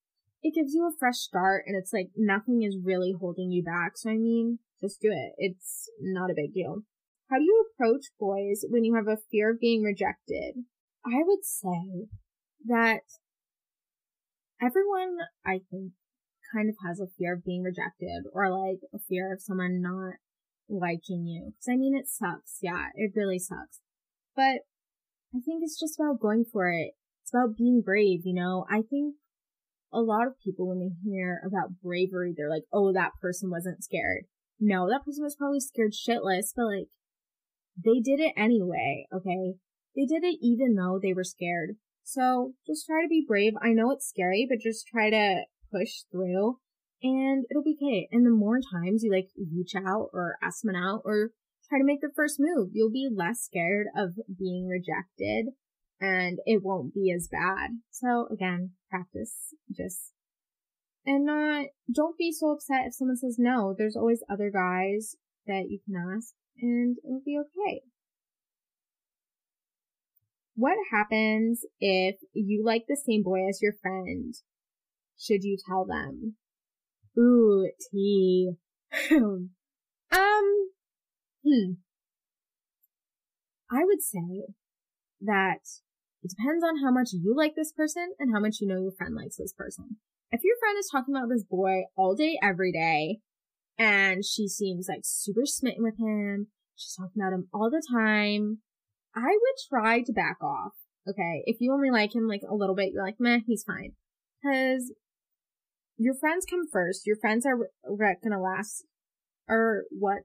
it 0.43 0.53
gives 0.53 0.75
you 0.75 0.85
a 0.85 0.95
fresh 0.99 1.17
start 1.17 1.63
and 1.65 1.75
it's 1.75 1.91
like 1.91 2.09
nothing 2.15 2.61
is 2.61 2.77
really 2.79 3.15
holding 3.19 3.51
you 3.51 3.63
back. 3.63 3.93
So 3.95 4.11
I 4.11 4.17
mean, 4.17 4.59
just 4.79 5.01
do 5.01 5.09
it. 5.09 5.33
It's 5.39 5.89
not 5.99 6.29
a 6.29 6.35
big 6.37 6.53
deal. 6.53 6.83
How 7.31 7.37
do 7.37 7.43
you 7.43 7.65
approach 7.73 8.05
boys 8.19 8.63
when 8.69 8.83
you 8.83 8.93
have 8.93 9.07
a 9.07 9.17
fear 9.31 9.53
of 9.53 9.59
being 9.59 9.81
rejected? 9.81 10.65
I 11.03 11.23
would 11.25 11.43
say 11.43 12.07
that 12.67 13.01
everyone, 14.61 15.17
I 15.45 15.61
think, 15.69 15.93
kind 16.53 16.69
of 16.69 16.75
has 16.85 16.99
a 16.99 17.11
fear 17.17 17.33
of 17.35 17.43
being 17.43 17.63
rejected 17.63 18.23
or 18.33 18.49
like 18.49 18.79
a 18.93 18.99
fear 18.99 19.33
of 19.33 19.41
someone 19.41 19.81
not 19.81 20.15
liking 20.69 21.25
you. 21.25 21.53
Cause 21.59 21.71
I 21.71 21.77
mean, 21.77 21.95
it 21.95 22.07
sucks. 22.07 22.59
Yeah, 22.61 22.87
it 22.95 23.11
really 23.15 23.39
sucks. 23.39 23.81
But 24.35 24.63
I 25.33 25.39
think 25.43 25.61
it's 25.61 25.79
just 25.79 25.99
about 25.99 26.21
going 26.21 26.45
for 26.51 26.69
it. 26.69 26.91
It's 27.23 27.33
about 27.33 27.57
being 27.57 27.81
brave, 27.83 28.21
you 28.23 28.33
know? 28.33 28.65
I 28.69 28.81
think 28.81 29.15
a 29.91 29.99
lot 29.99 30.27
of 30.27 30.39
people, 30.43 30.67
when 30.67 30.79
they 30.79 30.91
hear 31.03 31.41
about 31.45 31.81
bravery, 31.83 32.33
they're 32.35 32.49
like, 32.49 32.63
oh, 32.71 32.93
that 32.93 33.11
person 33.21 33.49
wasn't 33.49 33.83
scared. 33.83 34.25
No, 34.59 34.89
that 34.89 35.03
person 35.05 35.23
was 35.23 35.35
probably 35.35 35.59
scared 35.59 35.93
shitless, 35.93 36.53
but 36.55 36.65
like, 36.65 36.87
they 37.83 37.99
did 37.99 38.19
it 38.19 38.33
anyway, 38.37 39.05
okay? 39.13 39.55
They 39.95 40.05
did 40.05 40.23
it 40.23 40.37
even 40.41 40.75
though 40.75 40.99
they 41.01 41.13
were 41.13 41.23
scared. 41.23 41.75
So 42.07 42.53
just 42.65 42.85
try 42.85 43.01
to 43.01 43.09
be 43.09 43.25
brave. 43.27 43.51
I 43.61 43.73
know 43.73 43.91
it's 43.91 44.07
scary, 44.07 44.47
but 44.49 44.61
just 44.61 44.87
try 44.87 45.09
to 45.09 45.43
push 45.69 46.03
through 46.09 46.59
and 47.03 47.43
it'll 47.51 47.63
be 47.63 47.75
okay. 47.75 48.07
And 48.13 48.25
the 48.25 48.29
more 48.29 48.61
times 48.61 49.03
you 49.03 49.11
like 49.11 49.27
reach 49.35 49.75
out 49.75 50.07
or 50.13 50.37
ask 50.41 50.61
someone 50.61 50.81
out 50.81 51.01
or 51.03 51.31
try 51.67 51.79
to 51.79 51.83
make 51.83 51.99
the 51.99 52.13
first 52.15 52.37
move, 52.39 52.69
you'll 52.71 52.93
be 52.93 53.09
less 53.13 53.41
scared 53.41 53.87
of 53.93 54.15
being 54.39 54.69
rejected 54.69 55.47
and 55.99 56.39
it 56.45 56.63
won't 56.63 56.93
be 56.93 57.11
as 57.11 57.27
bad. 57.29 57.71
So 57.91 58.29
again, 58.31 58.71
practice 58.89 59.53
just 59.69 60.13
and 61.05 61.25
not 61.25 61.65
don't 61.93 62.17
be 62.17 62.31
so 62.31 62.51
upset 62.51 62.85
if 62.85 62.95
someone 62.95 63.17
says 63.17 63.35
no. 63.37 63.75
There's 63.77 63.97
always 63.97 64.23
other 64.29 64.49
guys 64.49 65.17
that 65.45 65.65
you 65.67 65.79
can 65.85 65.95
ask 66.15 66.33
and 66.61 66.95
it'll 67.03 67.21
be 67.25 67.37
okay. 67.37 67.81
What 70.57 70.75
happens 70.89 71.61
if 71.79 72.15
you 72.33 72.63
like 72.65 72.85
the 72.87 72.97
same 72.97 73.21
boy 73.21 73.47
as 73.47 73.61
your 73.61 73.73
friend? 73.79 74.33
Should 75.15 75.43
you 75.43 75.55
tell 75.69 75.85
them? 75.85 76.35
Ooh, 77.15 77.69
tea. 77.91 78.53
um, 79.11 79.51
hmm. 80.11 81.73
I 83.69 83.83
would 83.83 84.01
say 84.01 84.47
that 85.21 85.59
it 86.23 86.33
depends 86.35 86.63
on 86.63 86.81
how 86.83 86.91
much 86.91 87.09
you 87.13 87.35
like 87.37 87.53
this 87.55 87.71
person 87.71 88.13
and 88.17 88.33
how 88.33 88.39
much 88.39 88.57
you 88.59 88.67
know 88.67 88.81
your 88.81 88.93
friend 88.97 89.13
likes 89.13 89.37
this 89.37 89.53
person. 89.53 89.97
If 90.31 90.41
your 90.43 90.55
friend 90.59 90.75
is 90.79 90.89
talking 90.91 91.15
about 91.15 91.29
this 91.29 91.43
boy 91.43 91.83
all 91.95 92.15
day, 92.15 92.39
every 92.41 92.71
day, 92.71 93.19
and 93.77 94.25
she 94.25 94.47
seems 94.47 94.87
like 94.89 95.01
super 95.03 95.45
smitten 95.45 95.83
with 95.83 95.99
him, 95.99 96.47
she's 96.75 96.95
talking 96.95 97.21
about 97.21 97.35
him 97.35 97.47
all 97.53 97.69
the 97.69 97.83
time, 97.95 98.63
I 99.15 99.29
would 99.29 99.57
try 99.69 100.01
to 100.01 100.13
back 100.13 100.37
off. 100.41 100.73
Okay. 101.09 101.43
If 101.45 101.57
you 101.59 101.73
only 101.73 101.91
like 101.91 102.13
him 102.13 102.27
like 102.27 102.41
a 102.47 102.55
little 102.55 102.75
bit, 102.75 102.91
you're 102.93 103.03
like, 103.03 103.19
meh, 103.19 103.39
he's 103.45 103.63
fine. 103.63 103.93
Cause 104.43 104.93
your 105.97 106.13
friends 106.13 106.45
come 106.49 106.67
first. 106.71 107.07
Your 107.07 107.17
friends 107.17 107.45
are 107.45 107.57
gonna 108.23 108.41
last, 108.41 108.85
or 109.49 109.83
what, 109.89 110.19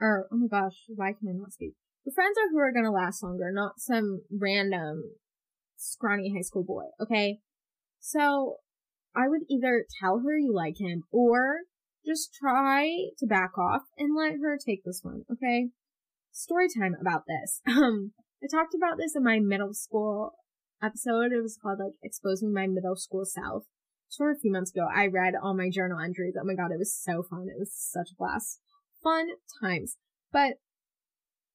or, 0.00 0.26
oh 0.32 0.36
my 0.36 0.46
gosh, 0.46 0.84
why 0.88 1.12
can 1.12 1.28
I 1.28 1.32
not 1.32 1.52
speak? 1.52 1.74
Your 2.04 2.14
friends 2.14 2.36
are 2.38 2.48
who 2.50 2.58
are 2.58 2.72
gonna 2.72 2.92
last 2.92 3.22
longer, 3.22 3.50
not 3.52 3.78
some 3.78 4.22
random 4.30 5.02
scrawny 5.76 6.32
high 6.34 6.42
school 6.42 6.64
boy, 6.64 6.84
okay? 7.00 7.40
So, 8.00 8.56
I 9.14 9.28
would 9.28 9.42
either 9.50 9.84
tell 10.00 10.20
her 10.24 10.38
you 10.38 10.54
like 10.54 10.80
him, 10.80 11.02
or 11.10 11.58
just 12.06 12.32
try 12.32 12.88
to 13.18 13.26
back 13.26 13.58
off 13.58 13.82
and 13.98 14.16
let 14.16 14.38
her 14.40 14.56
take 14.56 14.84
this 14.84 15.00
one, 15.02 15.24
okay? 15.30 15.68
Story 16.32 16.68
time 16.68 16.94
about 17.00 17.24
this. 17.26 17.60
Um, 17.68 18.12
I 18.42 18.46
talked 18.46 18.74
about 18.74 18.98
this 18.98 19.16
in 19.16 19.24
my 19.24 19.40
middle 19.40 19.74
school 19.74 20.32
episode. 20.82 21.32
It 21.32 21.42
was 21.42 21.58
called 21.60 21.80
like 21.80 21.94
exposing 22.02 22.52
my 22.52 22.66
middle 22.66 22.96
school 22.96 23.24
self. 23.24 23.64
Just 24.08 24.20
a 24.20 24.40
few 24.40 24.52
months 24.52 24.70
ago, 24.70 24.86
I 24.94 25.06
read 25.06 25.34
all 25.34 25.54
my 25.54 25.70
journal 25.70 25.98
entries. 25.98 26.34
Oh 26.40 26.44
my 26.44 26.54
god, 26.54 26.70
it 26.72 26.78
was 26.78 26.94
so 26.94 27.22
fun. 27.28 27.48
It 27.48 27.58
was 27.58 27.74
such 27.74 28.10
a 28.12 28.16
blast. 28.16 28.60
Fun 29.02 29.28
times. 29.60 29.96
But 30.32 30.54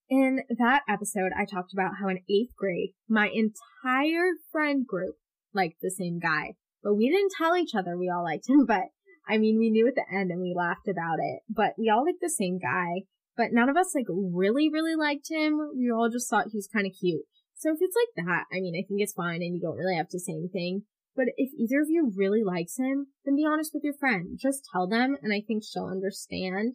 in 0.09 0.41
that 0.49 0.83
episode, 0.87 1.31
I 1.37 1.45
talked 1.45 1.73
about 1.73 1.93
how 1.99 2.09
in 2.09 2.19
eighth 2.29 2.55
grade, 2.57 2.93
my 3.09 3.29
entire 3.29 4.33
friend 4.51 4.85
group 4.85 5.15
liked 5.53 5.77
the 5.81 5.89
same 5.89 6.19
guy. 6.19 6.53
But 6.83 6.95
we 6.95 7.09
didn't 7.09 7.31
tell 7.37 7.55
each 7.55 7.73
other 7.73 7.97
we 7.97 8.11
all 8.13 8.23
liked 8.23 8.49
him, 8.49 8.65
but 8.67 8.83
I 9.27 9.37
mean, 9.37 9.57
we 9.57 9.71
knew 9.71 9.87
at 9.87 9.95
the 9.95 10.05
end 10.13 10.31
and 10.31 10.41
we 10.41 10.53
laughed 10.55 10.89
about 10.89 11.19
it. 11.19 11.41
But 11.49 11.73
we 11.77 11.89
all 11.89 12.03
liked 12.05 12.19
the 12.21 12.29
same 12.29 12.59
guy 12.59 13.07
but 13.35 13.51
none 13.51 13.69
of 13.69 13.77
us 13.77 13.95
like 13.95 14.05
really, 14.09 14.69
really 14.69 14.95
liked 14.95 15.29
him. 15.29 15.59
We 15.75 15.91
all 15.91 16.09
just 16.09 16.29
thought 16.29 16.49
he 16.51 16.57
was 16.57 16.69
kind 16.71 16.85
of 16.85 16.93
cute. 16.99 17.23
So 17.55 17.71
if 17.71 17.77
it's 17.81 17.95
like 17.95 18.25
that, 18.25 18.43
I 18.51 18.59
mean, 18.59 18.75
I 18.75 18.83
think 18.85 19.01
it's 19.01 19.13
fine 19.13 19.41
and 19.41 19.55
you 19.55 19.61
don't 19.61 19.77
really 19.77 19.95
have 19.95 20.09
to 20.09 20.19
say 20.19 20.33
anything. 20.33 20.83
But 21.15 21.27
if 21.37 21.51
either 21.57 21.81
of 21.81 21.89
you 21.89 22.11
really 22.15 22.43
likes 22.43 22.77
him, 22.77 23.07
then 23.23 23.35
be 23.35 23.45
honest 23.45 23.71
with 23.73 23.83
your 23.83 23.93
friend. 23.93 24.37
Just 24.41 24.67
tell 24.71 24.87
them 24.87 25.15
and 25.21 25.33
I 25.33 25.41
think 25.45 25.63
she'll 25.63 25.85
understand. 25.85 26.73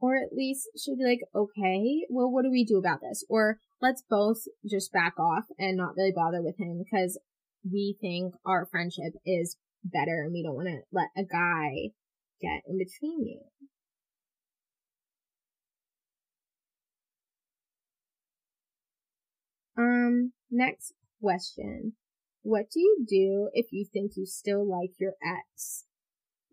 Or 0.00 0.16
at 0.16 0.32
least 0.32 0.68
she'll 0.78 0.96
be 0.96 1.04
like, 1.04 1.20
okay, 1.34 2.06
well, 2.08 2.30
what 2.30 2.44
do 2.44 2.50
we 2.50 2.64
do 2.64 2.78
about 2.78 3.00
this? 3.02 3.24
Or 3.28 3.58
let's 3.82 4.02
both 4.08 4.38
just 4.68 4.92
back 4.92 5.18
off 5.18 5.44
and 5.58 5.76
not 5.76 5.94
really 5.96 6.12
bother 6.14 6.42
with 6.42 6.58
him 6.58 6.82
because 6.82 7.18
we 7.70 7.96
think 8.00 8.34
our 8.46 8.66
friendship 8.70 9.12
is 9.26 9.58
better 9.84 10.22
and 10.22 10.32
we 10.32 10.42
don't 10.42 10.56
want 10.56 10.68
to 10.68 10.80
let 10.90 11.08
a 11.16 11.24
guy 11.24 11.92
get 12.40 12.62
in 12.66 12.78
between 12.78 13.26
you. 13.26 13.40
Um, 19.80 20.32
next 20.50 20.94
question. 21.22 21.94
What 22.42 22.70
do 22.72 22.80
you 22.80 23.04
do 23.06 23.50
if 23.52 23.66
you 23.70 23.86
think 23.90 24.12
you 24.16 24.26
still 24.26 24.68
like 24.68 24.92
your 24.98 25.14
ex? 25.22 25.84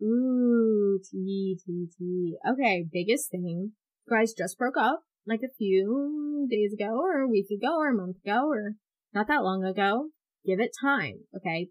Ooh, 0.02 1.00
T, 1.10 1.58
T, 1.64 1.88
T. 1.98 2.36
Okay, 2.48 2.84
biggest 2.90 3.30
thing. 3.30 3.72
You 4.06 4.16
guys 4.16 4.32
just 4.32 4.58
broke 4.58 4.76
up 4.76 5.02
like 5.26 5.40
a 5.42 5.54
few 5.56 6.46
days 6.50 6.72
ago 6.72 7.00
or 7.00 7.20
a 7.20 7.28
week 7.28 7.48
ago 7.50 7.76
or 7.76 7.88
a 7.88 7.94
month 7.94 8.16
ago 8.24 8.48
or 8.48 8.74
not 9.12 9.28
that 9.28 9.42
long 9.42 9.64
ago. 9.64 10.08
Give 10.46 10.60
it 10.60 10.70
time, 10.80 11.20
okay? 11.36 11.68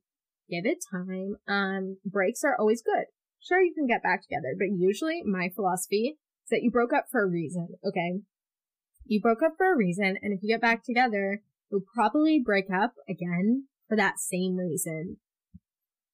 Give 0.49 0.65
it 0.65 0.79
time. 0.91 1.37
Um, 1.47 1.97
breaks 2.05 2.43
are 2.43 2.55
always 2.59 2.81
good. 2.81 3.05
Sure, 3.39 3.61
you 3.61 3.73
can 3.73 3.87
get 3.87 4.03
back 4.03 4.21
together, 4.23 4.55
but 4.57 4.67
usually 4.77 5.21
my 5.23 5.49
philosophy 5.55 6.17
is 6.43 6.49
that 6.49 6.61
you 6.63 6.71
broke 6.71 6.93
up 6.93 7.05
for 7.09 7.23
a 7.23 7.29
reason, 7.29 7.69
okay? 7.85 8.21
You 9.07 9.21
broke 9.21 9.41
up 9.41 9.53
for 9.57 9.71
a 9.71 9.77
reason, 9.77 10.17
and 10.21 10.33
if 10.33 10.43
you 10.43 10.49
get 10.49 10.61
back 10.61 10.83
together, 10.83 11.41
you'll 11.71 11.85
probably 11.93 12.41
break 12.43 12.65
up 12.69 12.93
again 13.09 13.67
for 13.87 13.95
that 13.95 14.19
same 14.19 14.57
reason. 14.57 15.17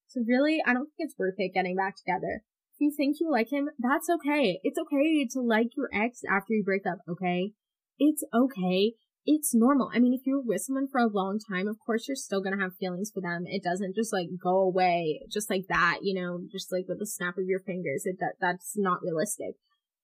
So 0.08 0.22
really, 0.28 0.62
I 0.66 0.74
don't 0.74 0.86
think 0.86 1.10
it's 1.10 1.18
worth 1.18 1.36
it 1.38 1.54
getting 1.56 1.76
back 1.76 1.96
together. 1.98 2.44
If 2.76 2.82
you 2.82 2.92
think 2.96 3.18
you 3.20 3.32
like 3.32 3.52
him, 3.52 3.70
that's 3.80 4.10
okay. 4.10 4.60
It's 4.64 4.78
okay 4.78 5.28
to 5.32 5.42
like 5.42 5.76
your 5.76 5.90
ex 5.92 6.22
after 6.30 6.54
you 6.54 6.64
break 6.64 6.86
up, 6.86 7.00
okay? 7.10 7.54
It's 7.98 8.24
okay. 8.34 8.94
It's 9.26 9.56
normal. 9.56 9.90
I 9.94 10.00
mean, 10.00 10.14
if 10.14 10.28
you're 10.28 10.42
with 10.42 10.62
someone 10.62 10.88
for 10.88 11.00
a 11.00 11.08
long 11.08 11.40
time, 11.40 11.68
of 11.68 11.78
course 11.84 12.08
you're 12.08 12.16
still 12.16 12.42
gonna 12.42 12.62
have 12.62 12.76
feelings 12.76 13.10
for 13.12 13.22
them. 13.22 13.46
It 13.48 13.64
doesn't 13.64 13.96
just 13.96 14.14
like 14.14 14.28
go 14.42 14.58
away 14.58 15.22
just 15.32 15.50
like 15.50 15.66
that, 15.70 16.00
you 16.04 16.14
know, 16.14 16.42
just 16.52 16.72
like 16.72 16.86
with 16.88 17.00
the 17.00 17.08
snap 17.08 17.38
of 17.38 17.46
your 17.46 17.62
fingers. 17.62 18.04
It, 18.06 18.18
that, 18.20 18.34
that's 18.40 18.74
not 18.76 19.02
realistic. 19.02 19.56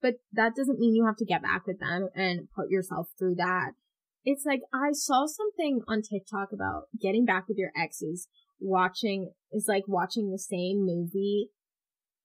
But 0.01 0.15
that 0.31 0.55
doesn't 0.55 0.79
mean 0.79 0.95
you 0.95 1.05
have 1.05 1.17
to 1.17 1.25
get 1.25 1.41
back 1.41 1.67
with 1.67 1.79
them 1.79 2.09
and 2.15 2.47
put 2.55 2.69
yourself 2.69 3.09
through 3.17 3.35
that. 3.35 3.71
It's 4.23 4.45
like 4.45 4.61
I 4.73 4.91
saw 4.91 5.25
something 5.25 5.81
on 5.87 6.01
TikTok 6.01 6.49
about 6.53 6.83
getting 7.01 7.25
back 7.25 7.47
with 7.47 7.57
your 7.57 7.71
exes 7.75 8.27
watching 8.59 9.31
is 9.51 9.65
like 9.67 9.83
watching 9.87 10.31
the 10.31 10.37
same 10.37 10.85
movie 10.85 11.49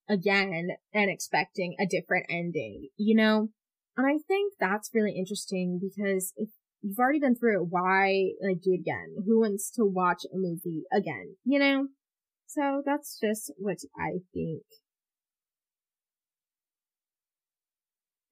again 0.09 0.69
and 0.93 1.11
expecting 1.11 1.75
a 1.81 1.87
different 1.87 2.27
ending, 2.29 2.89
you 2.97 3.15
know? 3.15 3.49
And 3.97 4.07
I 4.07 4.19
think 4.27 4.55
that's 4.59 4.91
really 4.93 5.17
interesting 5.17 5.81
because 5.81 6.33
if 6.37 6.49
you've 6.83 6.99
already 6.99 7.21
been 7.21 7.37
through 7.37 7.63
it, 7.63 7.69
why 7.71 8.31
like 8.43 8.61
do 8.61 8.73
it 8.73 8.81
again? 8.81 9.17
Who 9.27 9.41
wants 9.41 9.71
to 9.73 9.85
watch 9.85 10.25
a 10.25 10.37
movie 10.37 10.83
again? 10.93 11.37
You 11.45 11.59
know? 11.59 11.87
So 12.47 12.83
that's 12.85 13.19
just 13.21 13.53
what 13.57 13.79
I 13.97 14.19
think. 14.33 14.63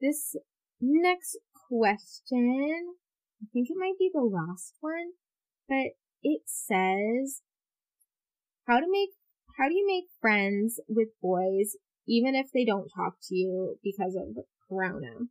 This 0.03 0.35
next 0.81 1.39
question, 1.69 2.95
I 3.41 3.47
think 3.53 3.69
it 3.71 3.77
might 3.79 3.95
be 4.01 4.11
the 4.13 4.21
last 4.21 4.75
one, 4.81 5.13
but 5.69 5.93
it 6.25 6.43
says, 6.47 7.43
how 8.67 8.81
to 8.81 8.87
make, 8.91 9.11
how 9.59 9.69
do 9.69 9.75
you 9.75 9.87
make 9.87 10.07
friends 10.21 10.81
with 10.89 11.09
boys 11.23 11.77
even 12.09 12.35
if 12.35 12.49
they 12.53 12.65
don't 12.65 12.89
talk 12.89 13.15
to 13.29 13.35
you 13.37 13.79
because 13.85 14.17
of 14.17 14.45
Corona? 14.69 15.27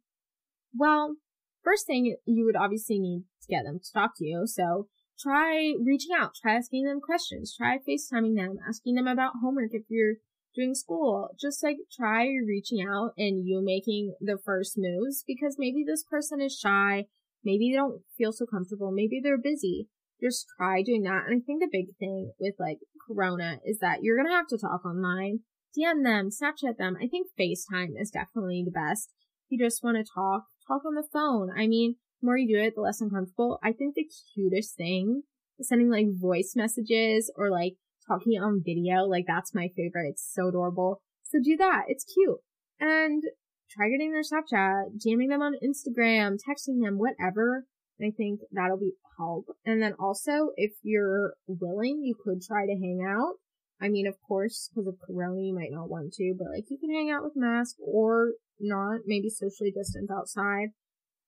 Well, 0.73 1.17
first 1.65 1.85
thing 1.85 2.15
you 2.25 2.45
would 2.45 2.55
obviously 2.55 2.97
need 2.97 3.25
to 3.41 3.47
get 3.49 3.65
them 3.65 3.79
to 3.83 3.91
talk 3.93 4.11
to 4.19 4.25
you. 4.25 4.43
So 4.45 4.87
try 5.19 5.73
reaching 5.83 6.15
out, 6.17 6.31
try 6.41 6.55
asking 6.55 6.85
them 6.85 7.01
questions, 7.01 7.53
try 7.57 7.77
FaceTiming 7.77 8.37
them, 8.37 8.55
asking 8.65 8.95
them 8.95 9.07
about 9.07 9.33
homework 9.43 9.71
if 9.73 9.83
you're 9.89 10.15
doing 10.55 10.73
school. 10.75 11.29
Just 11.39 11.63
like 11.63 11.77
try 11.95 12.27
reaching 12.47 12.85
out 12.85 13.13
and 13.17 13.45
you 13.45 13.61
making 13.63 14.15
the 14.19 14.37
first 14.43 14.75
moves 14.77 15.23
because 15.25 15.55
maybe 15.57 15.83
this 15.85 16.03
person 16.03 16.41
is 16.41 16.57
shy. 16.57 17.05
Maybe 17.43 17.71
they 17.71 17.77
don't 17.77 18.01
feel 18.17 18.31
so 18.31 18.45
comfortable. 18.45 18.91
Maybe 18.91 19.19
they're 19.21 19.37
busy. 19.37 19.87
Just 20.21 20.45
try 20.57 20.83
doing 20.83 21.03
that. 21.03 21.23
And 21.27 21.41
I 21.41 21.45
think 21.45 21.61
the 21.61 21.69
big 21.71 21.95
thing 21.97 22.31
with 22.39 22.55
like 22.59 22.77
Corona 23.07 23.57
is 23.65 23.79
that 23.79 24.03
you're 24.03 24.15
going 24.15 24.29
to 24.29 24.35
have 24.35 24.47
to 24.47 24.57
talk 24.57 24.85
online, 24.85 25.39
DM 25.77 26.03
them, 26.03 26.29
Snapchat 26.29 26.77
them. 26.77 26.97
I 27.01 27.07
think 27.07 27.27
FaceTime 27.39 27.99
is 27.99 28.11
definitely 28.11 28.63
the 28.63 28.71
best. 28.71 29.11
If 29.45 29.59
you 29.59 29.65
just 29.65 29.83
want 29.83 29.97
to 29.97 30.03
talk, 30.03 30.43
talk 30.67 30.83
on 30.85 30.95
the 30.95 31.07
phone. 31.11 31.49
I 31.57 31.67
mean, 31.67 31.95
the 32.21 32.27
more 32.27 32.37
you 32.37 32.55
do 32.55 32.61
it, 32.61 32.75
the 32.75 32.81
less 32.81 33.01
uncomfortable. 33.01 33.59
I 33.63 33.71
think 33.71 33.95
the 33.95 34.07
cutest 34.35 34.75
thing 34.75 35.23
is 35.57 35.67
sending 35.67 35.89
like 35.89 36.07
voice 36.09 36.53
messages 36.55 37.31
or 37.35 37.49
like 37.49 37.73
talking 38.11 38.33
on 38.41 38.63
video. 38.65 39.05
Like 39.05 39.25
that's 39.27 39.55
my 39.55 39.69
favorite. 39.75 40.09
It's 40.09 40.29
so 40.33 40.49
adorable. 40.49 41.01
So 41.23 41.39
do 41.43 41.57
that. 41.57 41.83
It's 41.87 42.05
cute. 42.05 42.39
And 42.79 43.23
try 43.69 43.89
getting 43.89 44.11
their 44.11 44.21
Snapchat, 44.21 45.01
jamming 45.01 45.29
them 45.29 45.41
on 45.41 45.53
Instagram, 45.63 46.37
texting 46.37 46.83
them, 46.83 46.97
whatever. 46.97 47.65
I 48.01 48.11
think 48.17 48.41
that'll 48.51 48.79
be 48.79 48.93
help. 49.17 49.45
And 49.65 49.81
then 49.81 49.93
also, 49.99 50.49
if 50.55 50.71
you're 50.81 51.35
willing, 51.47 52.01
you 52.03 52.15
could 52.23 52.41
try 52.41 52.65
to 52.65 52.73
hang 52.73 53.05
out. 53.07 53.35
I 53.79 53.89
mean, 53.89 54.07
of 54.07 54.15
course, 54.27 54.69
because 54.69 54.87
of 54.87 54.95
Corona, 55.05 55.41
you 55.41 55.53
might 55.53 55.71
not 55.71 55.89
want 55.89 56.13
to, 56.13 56.35
but 56.37 56.47
like 56.53 56.65
you 56.69 56.77
can 56.79 56.91
hang 56.91 57.11
out 57.11 57.23
with 57.23 57.33
mask 57.35 57.75
or 57.79 58.33
not, 58.59 59.01
maybe 59.05 59.29
socially 59.29 59.71
distance 59.71 60.09
outside. 60.11 60.69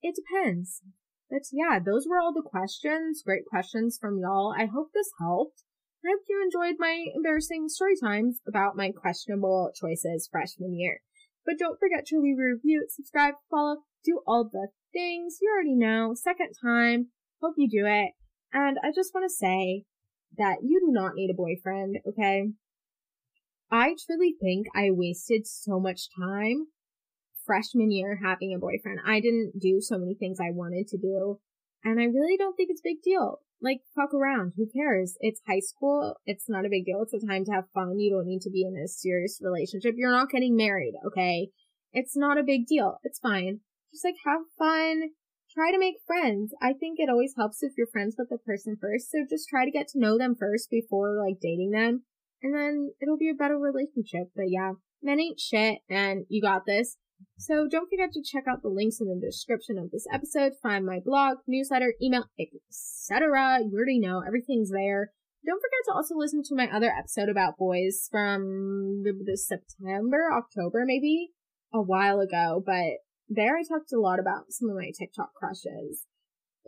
It 0.01 0.15
depends. 0.15 0.81
But 1.29 1.41
yeah, 1.51 1.79
those 1.83 2.05
were 2.07 2.19
all 2.19 2.33
the 2.33 2.47
questions. 2.47 3.23
Great 3.25 3.45
questions 3.45 3.97
from 3.99 4.19
y'all. 4.19 4.53
I 4.57 4.65
hope 4.65 4.89
this 4.93 5.09
helped. 5.19 5.63
I 6.05 6.09
hope 6.09 6.23
you 6.27 6.41
enjoyed 6.43 6.75
my 6.79 7.05
embarrassing 7.15 7.69
story 7.69 7.95
times 7.95 8.41
about 8.47 8.75
my 8.75 8.91
questionable 8.91 9.71
choices 9.73 10.27
freshman 10.29 10.77
year. 10.77 10.99
But 11.45 11.57
don't 11.57 11.79
forget 11.79 12.05
to 12.07 12.19
leave 12.19 12.37
a 12.39 12.53
review, 12.53 12.87
subscribe, 12.89 13.35
follow, 13.49 13.77
do 14.03 14.21
all 14.27 14.49
the 14.51 14.67
things 14.91 15.37
you 15.41 15.49
already 15.53 15.75
know. 15.75 16.13
Second 16.13 16.53
time. 16.61 17.07
Hope 17.41 17.55
you 17.57 17.69
do 17.69 17.85
it. 17.85 18.11
And 18.51 18.77
I 18.83 18.91
just 18.93 19.13
want 19.13 19.25
to 19.25 19.33
say 19.33 19.85
that 20.37 20.57
you 20.61 20.81
do 20.81 20.91
not 20.91 21.15
need 21.15 21.31
a 21.31 21.33
boyfriend, 21.33 21.97
okay? 22.07 22.49
I 23.71 23.95
truly 24.05 24.35
think 24.41 24.67
I 24.75 24.89
wasted 24.91 25.47
so 25.47 25.79
much 25.79 26.09
time 26.17 26.67
freshman 27.45 27.91
year 27.91 28.19
having 28.23 28.53
a 28.53 28.59
boyfriend. 28.59 28.99
I 29.05 29.19
didn't 29.19 29.59
do 29.59 29.81
so 29.81 29.97
many 29.97 30.15
things 30.15 30.39
I 30.39 30.51
wanted 30.51 30.87
to 30.89 30.97
do. 30.97 31.39
And 31.83 31.99
I 31.99 32.05
really 32.05 32.37
don't 32.37 32.55
think 32.55 32.69
it's 32.69 32.81
a 32.81 32.89
big 32.89 33.01
deal. 33.03 33.39
Like, 33.61 33.81
fuck 33.95 34.13
around. 34.13 34.53
Who 34.57 34.67
cares? 34.73 35.15
It's 35.19 35.41
high 35.47 35.59
school. 35.59 36.15
It's 36.25 36.49
not 36.49 36.65
a 36.65 36.69
big 36.69 36.85
deal. 36.85 37.01
It's 37.01 37.13
a 37.13 37.25
time 37.25 37.45
to 37.45 37.51
have 37.51 37.69
fun. 37.73 37.99
You 37.99 38.11
don't 38.11 38.27
need 38.27 38.41
to 38.41 38.49
be 38.49 38.63
in 38.63 38.75
a 38.75 38.87
serious 38.87 39.39
relationship. 39.41 39.95
You're 39.97 40.11
not 40.11 40.29
getting 40.29 40.55
married, 40.55 40.95
okay? 41.05 41.49
It's 41.93 42.17
not 42.17 42.37
a 42.37 42.43
big 42.43 42.65
deal. 42.67 42.97
It's 43.03 43.19
fine. 43.19 43.59
Just 43.91 44.05
like 44.05 44.15
have 44.25 44.41
fun. 44.57 45.11
Try 45.53 45.71
to 45.71 45.79
make 45.79 45.95
friends. 46.07 46.53
I 46.61 46.73
think 46.73 46.99
it 46.99 47.09
always 47.09 47.35
helps 47.37 47.61
if 47.61 47.73
you're 47.77 47.87
friends 47.87 48.15
with 48.17 48.29
the 48.29 48.39
person 48.39 48.75
first. 48.81 49.11
So 49.11 49.19
just 49.29 49.47
try 49.47 49.65
to 49.65 49.71
get 49.71 49.87
to 49.89 49.99
know 49.99 50.17
them 50.17 50.35
first 50.37 50.69
before 50.71 51.15
like 51.23 51.39
dating 51.39 51.71
them. 51.71 52.03
And 52.41 52.55
then 52.55 52.91
it'll 53.01 53.17
be 53.17 53.29
a 53.29 53.35
better 53.35 53.57
relationship. 53.57 54.31
But 54.35 54.49
yeah, 54.49 54.73
men 55.01 55.19
ain't 55.19 55.39
shit 55.39 55.79
and 55.89 56.25
you 56.27 56.41
got 56.41 56.65
this. 56.65 56.97
So 57.37 57.67
don't 57.69 57.89
forget 57.89 58.11
to 58.13 58.23
check 58.23 58.45
out 58.47 58.61
the 58.61 58.69
links 58.69 58.99
in 58.99 59.07
the 59.07 59.19
description 59.19 59.77
of 59.77 59.91
this 59.91 60.05
episode 60.13 60.53
find 60.61 60.85
my 60.85 60.99
blog, 61.03 61.37
newsletter, 61.47 61.93
email, 62.01 62.25
etc. 62.39 63.59
You 63.63 63.75
already 63.75 63.99
know 63.99 64.21
everything's 64.25 64.71
there. 64.71 65.11
Don't 65.45 65.59
forget 65.59 65.83
to 65.87 65.93
also 65.93 66.15
listen 66.15 66.41
to 66.43 66.55
my 66.55 66.69
other 66.73 66.91
episode 66.97 67.27
about 67.27 67.57
boys 67.57 68.07
from 68.09 69.03
the, 69.03 69.37
September, 69.37 70.29
October, 70.31 70.83
maybe 70.85 71.31
a 71.73 71.81
while 71.81 72.21
ago, 72.21 72.63
but 72.65 73.03
there 73.27 73.57
I 73.57 73.63
talked 73.63 73.91
a 73.91 73.99
lot 73.99 74.19
about 74.19 74.51
some 74.51 74.69
of 74.69 74.77
my 74.77 74.91
TikTok 74.97 75.33
crushes. 75.33 76.05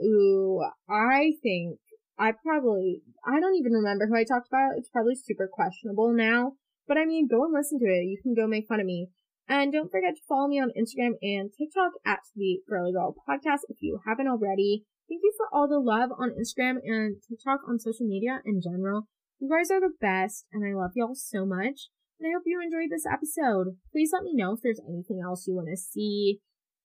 Ooh, 0.03 0.61
I 0.89 1.33
think 1.41 1.79
I 2.19 2.31
probably, 2.31 3.01
I 3.25 3.39
don't 3.39 3.55
even 3.55 3.71
remember 3.71 4.07
who 4.07 4.17
I 4.17 4.23
talked 4.23 4.47
about. 4.47 4.77
It's 4.77 4.89
probably 4.89 5.15
super 5.15 5.49
questionable 5.51 6.13
now, 6.13 6.53
but 6.87 6.97
I 6.97 7.05
mean, 7.05 7.27
go 7.29 7.45
and 7.45 7.53
listen 7.53 7.79
to 7.79 7.85
it. 7.85 8.05
You 8.05 8.19
can 8.21 8.33
go 8.33 8.47
make 8.47 8.67
fun 8.67 8.79
of 8.79 8.85
me. 8.85 9.07
And 9.47 9.71
don't 9.71 9.91
forget 9.91 10.15
to 10.15 10.21
follow 10.27 10.47
me 10.47 10.59
on 10.59 10.71
Instagram 10.73 11.13
and 11.21 11.51
TikTok 11.53 11.93
at 12.05 12.19
the 12.35 12.61
Girly 12.67 12.91
Girl 12.93 13.15
Podcast 13.29 13.69
if 13.69 13.77
you 13.79 13.99
haven't 14.05 14.27
already. 14.27 14.85
Thank 15.07 15.21
you 15.23 15.33
for 15.37 15.47
all 15.53 15.67
the 15.67 15.79
love 15.79 16.09
on 16.17 16.31
Instagram 16.31 16.77
and 16.83 17.17
TikTok 17.29 17.59
on 17.69 17.77
social 17.77 18.07
media 18.07 18.41
in 18.43 18.59
general. 18.61 19.07
You 19.39 19.49
guys 19.49 19.69
are 19.69 19.79
the 19.79 19.93
best 20.01 20.45
and 20.51 20.65
I 20.65 20.75
love 20.75 20.91
y'all 20.95 21.13
so 21.13 21.45
much. 21.45 21.89
And 22.19 22.27
I 22.27 22.33
hope 22.33 22.43
you 22.45 22.59
enjoyed 22.61 22.89
this 22.89 23.05
episode. 23.05 23.77
Please 23.91 24.11
let 24.13 24.23
me 24.23 24.33
know 24.33 24.53
if 24.53 24.61
there's 24.63 24.81
anything 24.87 25.21
else 25.23 25.45
you 25.47 25.55
want 25.55 25.67
to 25.69 25.77
see. 25.77 26.39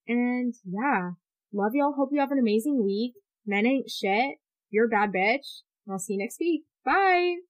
And 0.06 0.54
yeah, 0.64 1.12
love 1.52 1.72
y'all. 1.74 1.94
Hope 1.96 2.10
you 2.12 2.20
have 2.20 2.32
an 2.32 2.38
amazing 2.38 2.84
week. 2.84 3.14
Men 3.46 3.64
ain't 3.64 3.90
shit. 3.90 4.36
You're 4.70 4.86
a 4.86 4.88
bad 4.88 5.12
bitch. 5.12 5.62
I'll 5.90 5.98
see 5.98 6.14
you 6.14 6.18
next 6.18 6.38
week. 6.40 6.64
Bye. 6.84 7.49